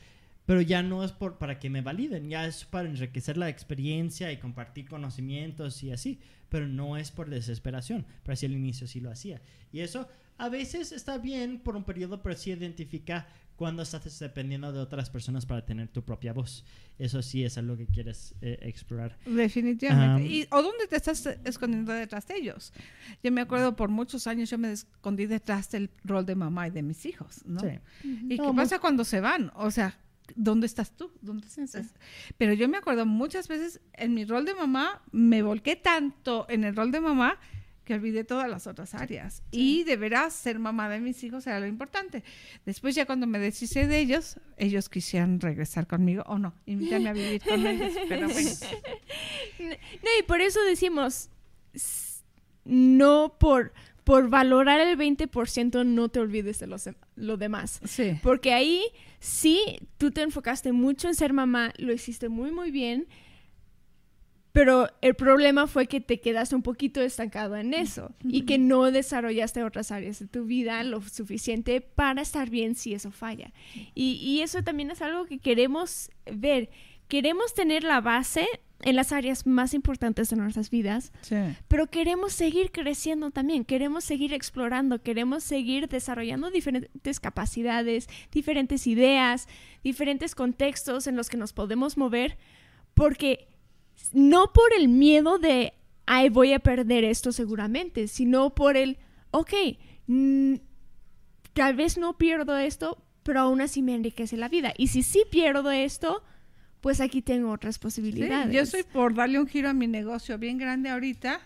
[0.46, 4.30] pero ya no es por, para que me validen, ya es para enriquecer la experiencia
[4.30, 6.20] y compartir conocimientos y así,
[6.50, 9.40] pero no es por desesperación, pero así al inicio sí lo hacía.
[9.72, 10.06] Y eso
[10.36, 13.26] a veces está bien por un periodo, pero sí identifica
[13.56, 16.64] cuando estás dependiendo de otras personas para tener tu propia voz.
[16.98, 19.16] Eso sí es algo que quieres eh, explorar.
[19.26, 20.26] Definitivamente.
[20.28, 22.72] y, ¿O dónde te estás escondiendo detrás de ellos?
[23.22, 26.70] Yo me acuerdo por muchos años yo me escondí detrás del rol de mamá y
[26.70, 27.60] de mis hijos, ¿no?
[27.60, 27.78] Sí.
[28.28, 29.52] ¿Y qué pasa cuando se van?
[29.54, 29.98] O sea,
[30.34, 31.12] ¿dónde estás tú?
[31.20, 31.94] ¿Dónde estás?
[32.38, 36.64] Pero yo me acuerdo muchas veces en mi rol de mamá, me volqué tanto en
[36.64, 37.38] el rol de mamá
[37.84, 39.42] que olvidé todas las otras áreas.
[39.50, 42.24] Y de veras ser mamá de mis hijos era lo importante.
[42.64, 47.12] Después ya cuando me deshice de ellos, ellos quisieran regresar conmigo o no, invitarme a
[47.12, 47.92] vivir con ellos.
[48.08, 48.50] Pero bueno.
[49.58, 51.30] No, y por eso decimos,
[52.64, 57.80] no por, por valorar el 20% no te olvides de los, lo demás.
[57.84, 58.18] Sí.
[58.22, 58.82] Porque ahí
[59.20, 63.06] sí, tú te enfocaste mucho en ser mamá, lo hiciste muy, muy bien
[64.54, 68.92] pero el problema fue que te quedaste un poquito estancado en eso y que no
[68.92, 73.52] desarrollaste otras áreas de tu vida lo suficiente para estar bien si eso falla.
[73.96, 76.70] Y, eso también es algo que queremos ver.
[77.08, 78.46] Queremos tener la base
[78.82, 81.12] en las áreas más importantes de nuestras vidas,
[81.66, 89.48] pero queremos seguir creciendo también, queremos seguir explorando, queremos seguir desarrollando diferentes capacidades, diferentes ideas,
[89.82, 92.38] diferentes contextos en los que nos podemos mover,
[92.94, 93.48] porque
[94.12, 95.74] no por el miedo de,
[96.06, 98.98] ay, voy a perder esto seguramente, sino por el,
[99.30, 99.52] ok,
[100.06, 100.54] mm,
[101.52, 104.74] tal vez no pierdo esto, pero aún así me enriquece la vida.
[104.76, 106.22] Y si sí pierdo esto,
[106.80, 108.54] pues aquí tengo otras posibilidades.
[108.54, 111.40] yo soy por darle un giro a mi negocio bien grande ahorita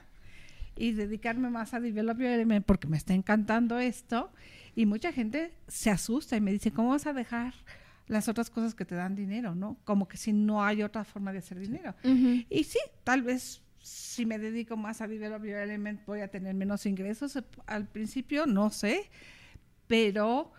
[0.76, 4.30] y dedicarme más a development porque me está encantando esto.
[4.74, 7.54] Y mucha gente se asusta y me dice, ¿cómo vas a dejar
[8.08, 9.78] las otras cosas que te dan dinero, ¿no?
[9.84, 11.94] Como que si no hay otra forma de hacer dinero.
[12.48, 16.84] Y sí, tal vez si me dedico más a Develop Element voy a tener menos
[16.84, 19.10] ingresos eh, al principio, no sé,
[19.86, 20.52] pero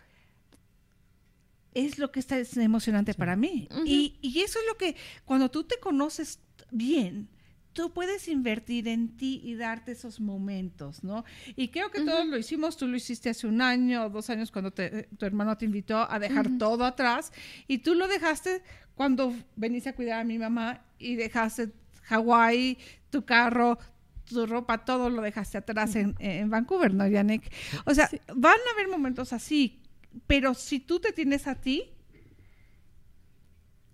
[1.74, 3.68] es lo que está es emocionante para mí.
[3.86, 4.96] y, y eso es lo que,
[5.26, 6.40] cuando tú te conoces
[6.72, 7.30] bien,
[7.74, 11.24] tú puedes invertir en ti y darte esos momentos, ¿no?
[11.56, 14.52] Y creo que todos lo hicimos, tú lo hiciste hace un año o dos años
[14.52, 17.32] cuando tu hermano te invitó a dejar todo atrás
[17.68, 18.64] y tú lo dejaste
[18.96, 21.72] cuando veniste a cuidar a mi mamá y dejaste
[22.04, 22.78] Hawái,
[23.10, 23.78] tu carro,
[24.26, 27.52] tu ropa, todo lo dejaste atrás en, Vancouver, ¿no, Yannick?
[27.86, 29.82] O sea, van a haber momentos así,
[30.28, 31.94] pero si tú te tienes a ti,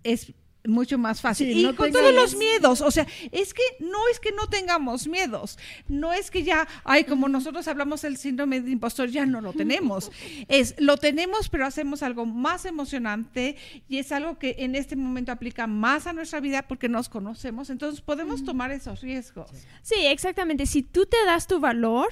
[0.02, 0.32] es
[0.68, 1.56] mucho más fácil.
[1.56, 5.58] y con todos los miedos, o sea, es que no es que no tengamos miedos,
[5.88, 9.52] no es que ya, ay, como nosotros hablamos del síndrome de impostor, ya no lo
[9.52, 10.10] tenemos.
[10.48, 13.56] Es, lo tenemos, pero hacemos algo más emocionante
[13.88, 17.70] y es algo que en este momento aplica más a nuestra vida porque nos conocemos,
[17.70, 19.50] entonces podemos tomar esos riesgos.
[19.82, 20.66] Sí, exactamente.
[20.66, 22.08] Si tú te das tu valor,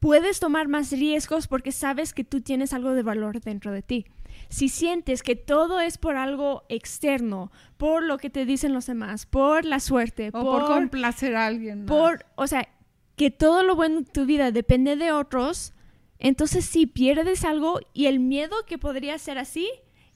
[0.00, 4.06] puedes tomar más riesgos porque sabes que tú tienes algo de valor dentro de ti
[4.48, 9.26] si sientes que todo es por algo externo, por lo que te dicen los demás,
[9.26, 12.68] por la suerte, o por, complacer a alguien, por, o sea,
[13.16, 15.72] que todo lo bueno en tu vida depende de otros,
[16.18, 19.68] entonces si pierdes algo y el miedo que podría ser así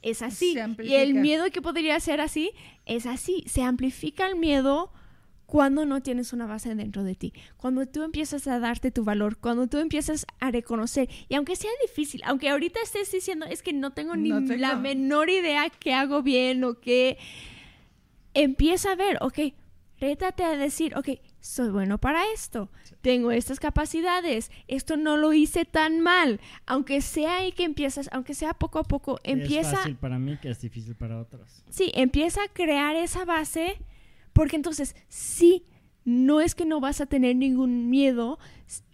[0.03, 0.57] es así.
[0.83, 2.53] Y el miedo que podría ser así
[2.87, 4.93] es así, se amplifica el miedo
[5.51, 9.37] cuando no tienes una base dentro de ti, cuando tú empiezas a darte tu valor,
[9.37, 13.73] cuando tú empiezas a reconocer, y aunque sea difícil, aunque ahorita estés diciendo es que
[13.73, 17.19] no tengo ni la menor idea qué hago bien o qué,
[18.33, 19.53] empieza a ver, ok,
[19.99, 22.71] rétate a decir, ok, soy bueno para esto,
[23.01, 28.35] tengo estas capacidades, esto no lo hice tan mal, aunque sea ahí que empiezas, aunque
[28.35, 29.73] sea poco a poco, empieza...
[29.73, 31.65] Es fácil para mí que es difícil para otros.
[31.71, 33.81] Sí, empieza a crear esa base
[34.41, 35.67] porque entonces sí,
[36.07, 38.39] no es que no vas a tener ningún miedo,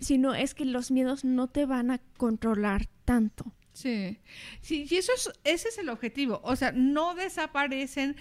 [0.01, 3.55] sino es que los miedos no te van a controlar tanto.
[3.73, 4.19] Sí,
[4.61, 6.41] sí, y eso es, ese es el objetivo.
[6.43, 8.17] O sea, no desaparecen.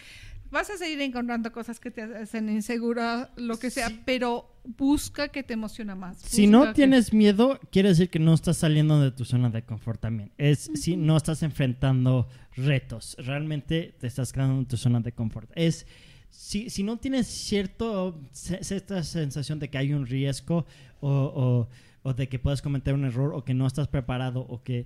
[0.51, 5.41] Vas a seguir encontrando cosas que te hacen insegura, lo que sea, pero busca que
[5.41, 6.19] te emociona más.
[6.19, 9.99] Si no tienes miedo, quiere decir que no estás saliendo de tu zona de confort
[9.99, 10.31] también.
[10.37, 15.49] Es si no estás enfrentando retos, realmente te estás quedando en tu zona de confort.
[15.55, 15.87] Es
[16.35, 20.65] si, si no tienes cierto, esta sensación de que hay un riesgo
[20.99, 21.67] o,
[22.03, 24.85] o, de que puedes cometer un error o que no estás preparado o que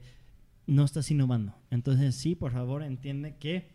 [0.67, 1.55] no estás innovando.
[1.71, 3.67] Entonces sí, por favor, entiende que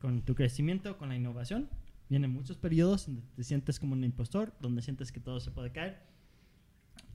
[0.00, 1.68] con tu crecimiento, con la innovación,
[2.08, 5.72] vienen muchos periodos donde te sientes como un impostor, donde sientes que todo se puede
[5.72, 5.98] caer.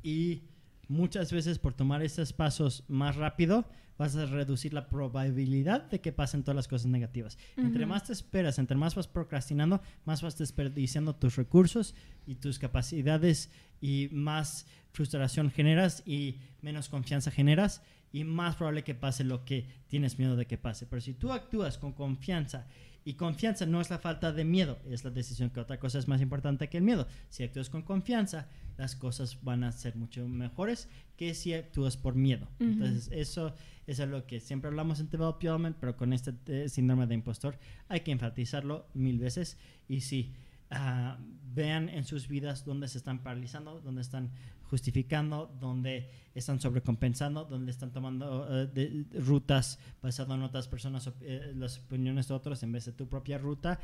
[0.03, 0.43] Y
[0.89, 3.65] muchas veces por tomar esos pasos más rápido
[3.97, 7.37] vas a reducir la probabilidad de que pasen todas las cosas negativas.
[7.57, 11.95] Entre más te esperas, entre más vas procrastinando, más vas desperdiciando tus recursos
[12.25, 13.51] y tus capacidades
[13.81, 19.67] y más frustración generas y menos confianza generas y más probable que pase lo que
[19.87, 20.85] tienes miedo de que pase.
[20.85, 22.67] Pero si tú actúas con confianza
[23.03, 26.07] y confianza no es la falta de miedo, es la decisión que otra cosa es
[26.07, 27.05] más importante que el miedo.
[27.27, 28.47] Si actúas con confianza,
[28.79, 30.87] las cosas van a ser mucho mejores
[31.17, 32.47] que si actúas por miedo.
[32.59, 33.53] Entonces, eso,
[33.85, 37.99] es lo que siempre hablamos en Development, pero con este eh, síndrome de impostor hay
[37.99, 39.57] que enfatizarlo mil veces.
[39.89, 40.33] Y sí,
[40.71, 41.19] ah,
[41.53, 44.31] vean en sus vidas dónde se están paralizando, dónde están
[44.69, 51.79] justificando, dónde están sobrecompensando, dónde están tomando eh, rutas basado en otras personas, eh, las
[51.79, 53.79] opiniones de otros en vez de tu propia ruta.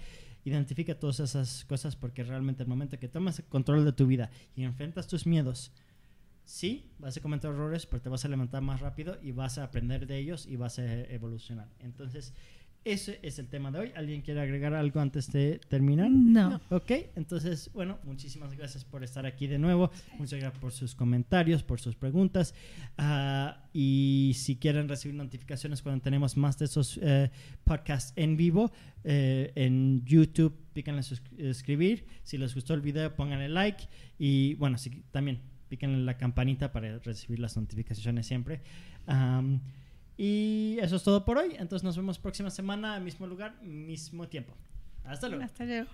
[0.45, 4.29] Identifica todas esas cosas porque realmente el momento que tomas el control de tu vida
[4.55, 5.71] y enfrentas tus miedos,
[6.45, 9.63] sí, vas a cometer errores, pero te vas a levantar más rápido y vas a
[9.63, 11.67] aprender de ellos y vas a evolucionar.
[11.79, 12.33] Entonces,
[12.85, 13.91] ese es el tema de hoy.
[13.95, 16.11] ¿Alguien quiere agregar algo antes de terminar?
[16.11, 16.61] No.
[16.69, 19.89] Ok, entonces, bueno, muchísimas gracias por estar aquí de nuevo.
[20.19, 22.53] Muchas gracias por sus comentarios, por sus preguntas.
[22.97, 27.31] Ah, y si quieren recibir notificaciones cuando tenemos más de esos eh,
[27.63, 28.71] podcasts en vivo,
[29.03, 32.05] eh, en YouTube, píquenle suscribir.
[32.21, 33.87] Si les gustó el video, pónganle like.
[34.19, 38.61] Y bueno, si, también píquenle la campanita para recibir las notificaciones siempre.
[40.17, 41.55] Y eso es todo por hoy.
[41.57, 44.53] Entonces nos vemos próxima semana, mismo lugar, mismo tiempo.
[45.03, 45.43] Hasta luego.
[45.43, 45.87] Hasta luego.